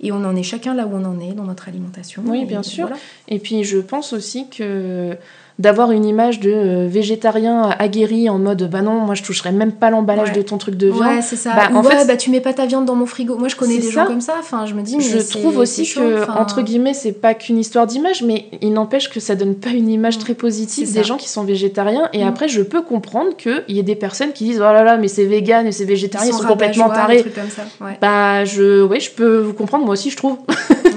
Et 0.00 0.12
on 0.12 0.24
en 0.24 0.36
est 0.36 0.42
chacun 0.42 0.74
là 0.74 0.86
où 0.86 0.94
on 0.94 1.04
en 1.04 1.20
est 1.20 1.32
dans 1.32 1.44
notre 1.44 1.68
alimentation. 1.68 2.22
Oui, 2.26 2.44
bien 2.44 2.62
sûr. 2.62 2.88
Et 3.26 3.38
puis 3.38 3.64
je 3.64 3.78
pense 3.78 4.12
aussi 4.12 4.48
que 4.48 5.16
d'avoir 5.58 5.90
une 5.90 6.04
image 6.04 6.38
de 6.38 6.52
euh, 6.52 6.86
végétarien 6.88 7.74
aguerri 7.80 8.30
en 8.30 8.38
mode 8.38 8.70
bah 8.70 8.80
non 8.80 9.00
moi 9.00 9.16
je 9.16 9.24
toucherai 9.24 9.50
même 9.50 9.72
pas 9.72 9.90
l'emballage 9.90 10.32
de 10.32 10.40
ton 10.40 10.56
truc 10.56 10.76
de 10.76 10.86
viande. 10.86 11.00
Ouais 11.00 11.22
c'est 11.22 11.36
ça. 11.36 11.52
Bah, 11.54 11.68
en 11.74 11.82
fait 11.82 12.06
bah 12.06 12.16
tu 12.16 12.30
mets 12.30 12.40
pas 12.40 12.52
ta 12.52 12.66
viande 12.66 12.84
dans 12.84 12.94
mon 12.94 13.06
frigo. 13.06 13.36
Moi 13.36 13.48
je 13.48 13.56
connais 13.56 13.78
des 13.78 13.90
gens 13.90 14.06
comme 14.06 14.20
ça. 14.20 14.36
Enfin 14.38 14.66
je 14.66 14.74
me 14.74 14.82
dis 14.82 14.96
mais 14.96 15.02
je 15.02 15.18
trouve 15.18 15.58
aussi 15.58 15.82
que 15.82 16.30
entre 16.30 16.62
guillemets 16.62 16.94
c'est 16.94 17.12
pas 17.12 17.34
qu'une 17.34 17.58
histoire 17.58 17.86
d'image 17.86 18.22
mais 18.22 18.46
il 18.62 18.72
n'empêche 18.72 19.10
que 19.10 19.18
ça 19.18 19.34
donne 19.34 19.56
pas 19.56 19.70
une 19.70 19.88
image 19.88 20.16
mm. 20.18 20.20
très 20.20 20.34
positive 20.34 20.92
des 20.92 21.02
gens 21.02 21.16
qui 21.16 21.28
sont 21.28 21.42
végétariens. 21.42 22.08
Et 22.12 22.24
mm. 22.24 22.28
après 22.28 22.48
je 22.48 22.62
peux 22.62 22.82
comprendre 22.82 23.36
qu'il 23.36 23.64
y 23.68 23.80
ait 23.80 23.82
des 23.82 23.96
personnes 23.96 24.32
qui 24.32 24.44
disent 24.44 24.60
oh 24.60 24.72
là 24.72 24.84
là 24.84 24.96
mais 24.96 25.08
c'est 25.08 25.24
vegan 25.24 25.66
et 25.66 25.72
c'est 25.72 25.84
végétarien 25.84 26.30
ils 26.30 26.34
sont, 26.34 26.46
complètement 26.46 26.88
tarés. 26.88 27.24
comme 27.24 27.50
ça. 27.50 27.62
bah 28.00 28.44
je 28.44 28.84
ouais 28.84 29.00
je 29.00 29.10
peux 29.10 29.38
vous 29.38 29.54
comprendre 29.54 29.84
moi 29.84 29.94
aussi 29.94 30.10
je 30.10 30.16
trouve. 30.16 30.38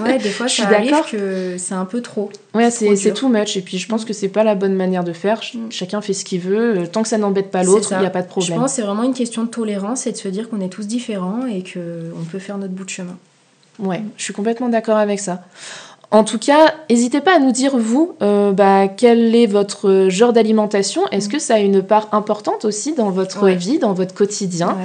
Ouais 0.05 0.19
des 0.19 0.29
fois 0.29 0.45
je 0.45 0.53
suis 0.53 0.65
d'accord. 0.67 1.09
que 1.09 1.55
c'est 1.57 1.73
un 1.73 1.85
peu 1.85 2.01
trop. 2.01 2.29
Ouais 2.53 2.69
c'est 2.69 3.13
too 3.13 3.27
much. 3.27 3.57
Et 3.57 3.61
puis 3.61 3.79
je 3.79 3.87
pense 3.87 4.05
que 4.05 4.13
c'est 4.13 4.27
pas 4.27 4.43
la 4.43 4.50
bonne 4.55 4.75
manière 4.75 5.03
de 5.03 5.13
faire. 5.13 5.41
Mm. 5.53 5.71
Chacun 5.71 6.01
fait 6.01 6.13
ce 6.13 6.25
qu'il 6.25 6.41
veut. 6.41 6.79
Euh, 6.79 6.87
tant 6.87 7.03
que 7.03 7.09
ça 7.09 7.17
n'embête 7.17 7.51
pas 7.51 7.63
l'autre, 7.63 7.91
il 7.91 7.99
n'y 7.99 8.05
a 8.05 8.09
pas 8.09 8.21
de 8.21 8.27
problème. 8.27 8.55
Je 8.55 8.59
pense 8.59 8.71
que 8.71 8.75
c'est 8.75 8.81
vraiment 8.81 9.03
une 9.03 9.13
question 9.13 9.43
de 9.43 9.49
tolérance 9.49 10.07
et 10.07 10.11
de 10.11 10.17
se 10.17 10.27
dire 10.27 10.49
qu'on 10.49 10.61
est 10.61 10.69
tous 10.69 10.87
différents 10.87 11.45
et 11.45 11.63
qu'on 11.63 12.23
peut 12.31 12.39
faire 12.39 12.57
notre 12.57 12.73
bout 12.73 12.85
de 12.85 12.89
chemin. 12.89 13.17
Ouais, 13.79 14.03
je 14.17 14.23
suis 14.23 14.33
complètement 14.33 14.69
d'accord 14.69 14.97
avec 14.97 15.19
ça. 15.19 15.43
En 16.13 16.25
tout 16.25 16.37
cas, 16.37 16.75
n'hésitez 16.89 17.21
pas 17.21 17.37
à 17.37 17.39
nous 17.39 17.53
dire, 17.53 17.77
vous, 17.77 18.15
euh, 18.21 18.51
bah, 18.51 18.89
quel 18.89 19.33
est 19.33 19.45
votre 19.45 20.07
genre 20.09 20.33
d'alimentation. 20.33 21.07
Est-ce 21.07 21.29
mm. 21.29 21.31
que 21.31 21.39
ça 21.39 21.55
a 21.55 21.59
une 21.59 21.81
part 21.81 22.09
importante 22.11 22.65
aussi 22.65 22.93
dans 22.93 23.11
votre 23.11 23.47
vie, 23.47 23.79
dans 23.79 23.93
votre 23.93 24.13
quotidien 24.13 24.77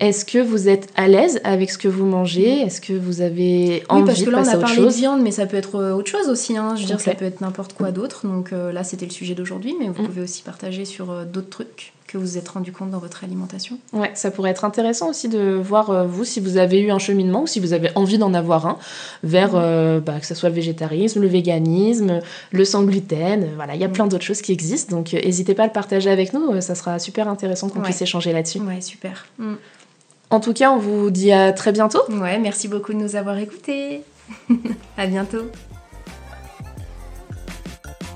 Est-ce 0.00 0.24
que 0.24 0.38
vous 0.38 0.70
êtes 0.70 0.88
à 0.96 1.08
l'aise 1.08 1.42
avec 1.44 1.70
ce 1.70 1.76
que 1.76 1.88
vous 1.88 2.06
mangez? 2.06 2.64
Mm. 2.64 2.66
Est-ce 2.66 2.80
que 2.80 2.94
vous 2.94 3.20
avez 3.20 3.82
envie 3.90 4.02
de 4.02 4.06
Oui, 4.06 4.06
parce 4.06 4.22
que 4.22 4.30
là, 4.30 4.42
on 4.42 4.48
a 4.48 4.56
parlé 4.56 4.82
de 4.82 4.88
viande, 4.88 5.20
mais 5.20 5.30
ça 5.30 5.44
peut 5.44 5.58
être 5.58 5.76
euh, 5.76 5.92
autre 5.92 6.10
chose 6.10 6.30
aussi. 6.30 6.56
Hein. 6.56 6.74
Je 6.76 6.80
veux 6.80 6.86
dire, 6.86 7.00
ça 7.00 7.14
peut 7.14 7.26
être 7.26 7.42
n'importe 7.42 7.74
quoi 7.74 7.90
d'autre. 7.90 8.26
Donc 8.26 8.54
euh, 8.54 8.72
là, 8.72 8.82
c'était 8.82 9.04
le 9.04 9.12
sujet 9.12 9.34
d'aujourd'hui, 9.34 9.74
mais 9.78 9.88
vous 9.88 10.02
mm. 10.02 10.06
pouvez 10.06 10.22
aussi 10.22 10.42
partager 10.42 10.86
sur 10.86 11.14
d'autres 11.26 11.50
trucs 11.50 11.92
que 12.12 12.18
vous 12.18 12.24
vous 12.24 12.38
êtes 12.38 12.48
rendu 12.48 12.72
compte 12.72 12.90
dans 12.90 12.98
votre 12.98 13.24
alimentation. 13.24 13.78
Ouais, 13.92 14.10
ça 14.14 14.30
pourrait 14.30 14.50
être 14.50 14.64
intéressant 14.64 15.08
aussi 15.08 15.28
de 15.28 15.54
voir 15.54 15.90
euh, 15.90 16.06
vous 16.06 16.24
si 16.24 16.40
vous 16.40 16.58
avez 16.58 16.80
eu 16.80 16.90
un 16.90 16.98
cheminement 16.98 17.42
ou 17.42 17.46
si 17.46 17.58
vous 17.58 17.72
avez 17.72 17.90
envie 17.94 18.18
d'en 18.18 18.34
avoir 18.34 18.66
un 18.66 18.78
vers 19.22 19.52
euh, 19.54 20.00
bah, 20.00 20.20
que 20.20 20.26
ce 20.26 20.34
soit 20.34 20.50
le 20.50 20.54
végétarisme, 20.54 21.20
le 21.20 21.28
véganisme, 21.28 22.20
le 22.50 22.64
sans 22.64 22.84
gluten. 22.84 23.48
Voilà, 23.56 23.74
il 23.74 23.80
y 23.80 23.84
a 23.84 23.88
plein 23.88 24.06
d'autres 24.06 24.24
choses 24.24 24.42
qui 24.42 24.52
existent. 24.52 24.94
Donc 24.94 25.14
euh, 25.14 25.20
n'hésitez 25.24 25.54
pas 25.54 25.64
à 25.64 25.66
le 25.66 25.72
partager 25.72 26.10
avec 26.10 26.32
nous. 26.34 26.60
Ça 26.60 26.74
sera 26.74 26.98
super 26.98 27.28
intéressant 27.28 27.68
qu'on 27.68 27.80
puisse 27.80 28.02
échanger 28.02 28.32
là-dessus. 28.32 28.60
Ouais, 28.60 28.80
super. 28.80 29.26
Mm. 29.38 29.54
En 30.30 30.40
tout 30.40 30.52
cas, 30.52 30.70
on 30.70 30.78
vous 30.78 31.10
dit 31.10 31.32
à 31.32 31.52
très 31.52 31.72
bientôt. 31.72 32.02
Ouais, 32.10 32.38
merci 32.38 32.68
beaucoup 32.68 32.92
de 32.92 32.98
nous 32.98 33.16
avoir 33.16 33.38
écoutés. 33.38 34.02
à 34.96 35.06
bientôt. 35.06 35.50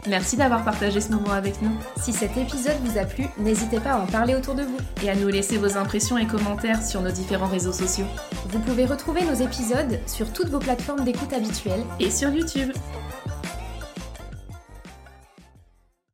Merci 0.09 0.36
d'avoir 0.36 0.64
partagé 0.64 1.00
ce 1.00 1.11
moment 1.11 1.32
avec 1.32 1.61
nous. 1.62 1.72
Si 1.96 2.12
cet 2.12 2.36
épisode 2.36 2.76
vous 2.84 2.98
a 2.98 3.04
plu, 3.04 3.26
n'hésitez 3.38 3.80
pas 3.80 3.92
à 3.92 3.98
en 3.98 4.07
parler 4.07 4.34
autour 4.34 4.54
de 4.54 4.62
vous. 4.62 4.76
Et 5.02 5.11
à 5.11 5.16
nous 5.16 5.28
laisser 5.28 5.59
vos 5.59 5.76
impressions 5.76 6.16
et 6.16 6.26
commentaires 6.26 6.84
sur 6.84 7.00
nos 7.00 7.11
différents 7.11 7.48
réseaux 7.48 7.72
sociaux. 7.72 8.07
Vous 8.48 8.61
pouvez 8.61 8.86
retrouver 8.86 9.22
nos 9.24 9.34
épisodes 9.34 9.98
sur 10.07 10.32
toutes 10.32 10.48
vos 10.48 10.61
plateformes 10.61 11.04
d'écoute 11.04 11.32
habituelles 11.32 11.84
et 11.98 12.11
sur 12.11 12.30
YouTube. 12.30 12.72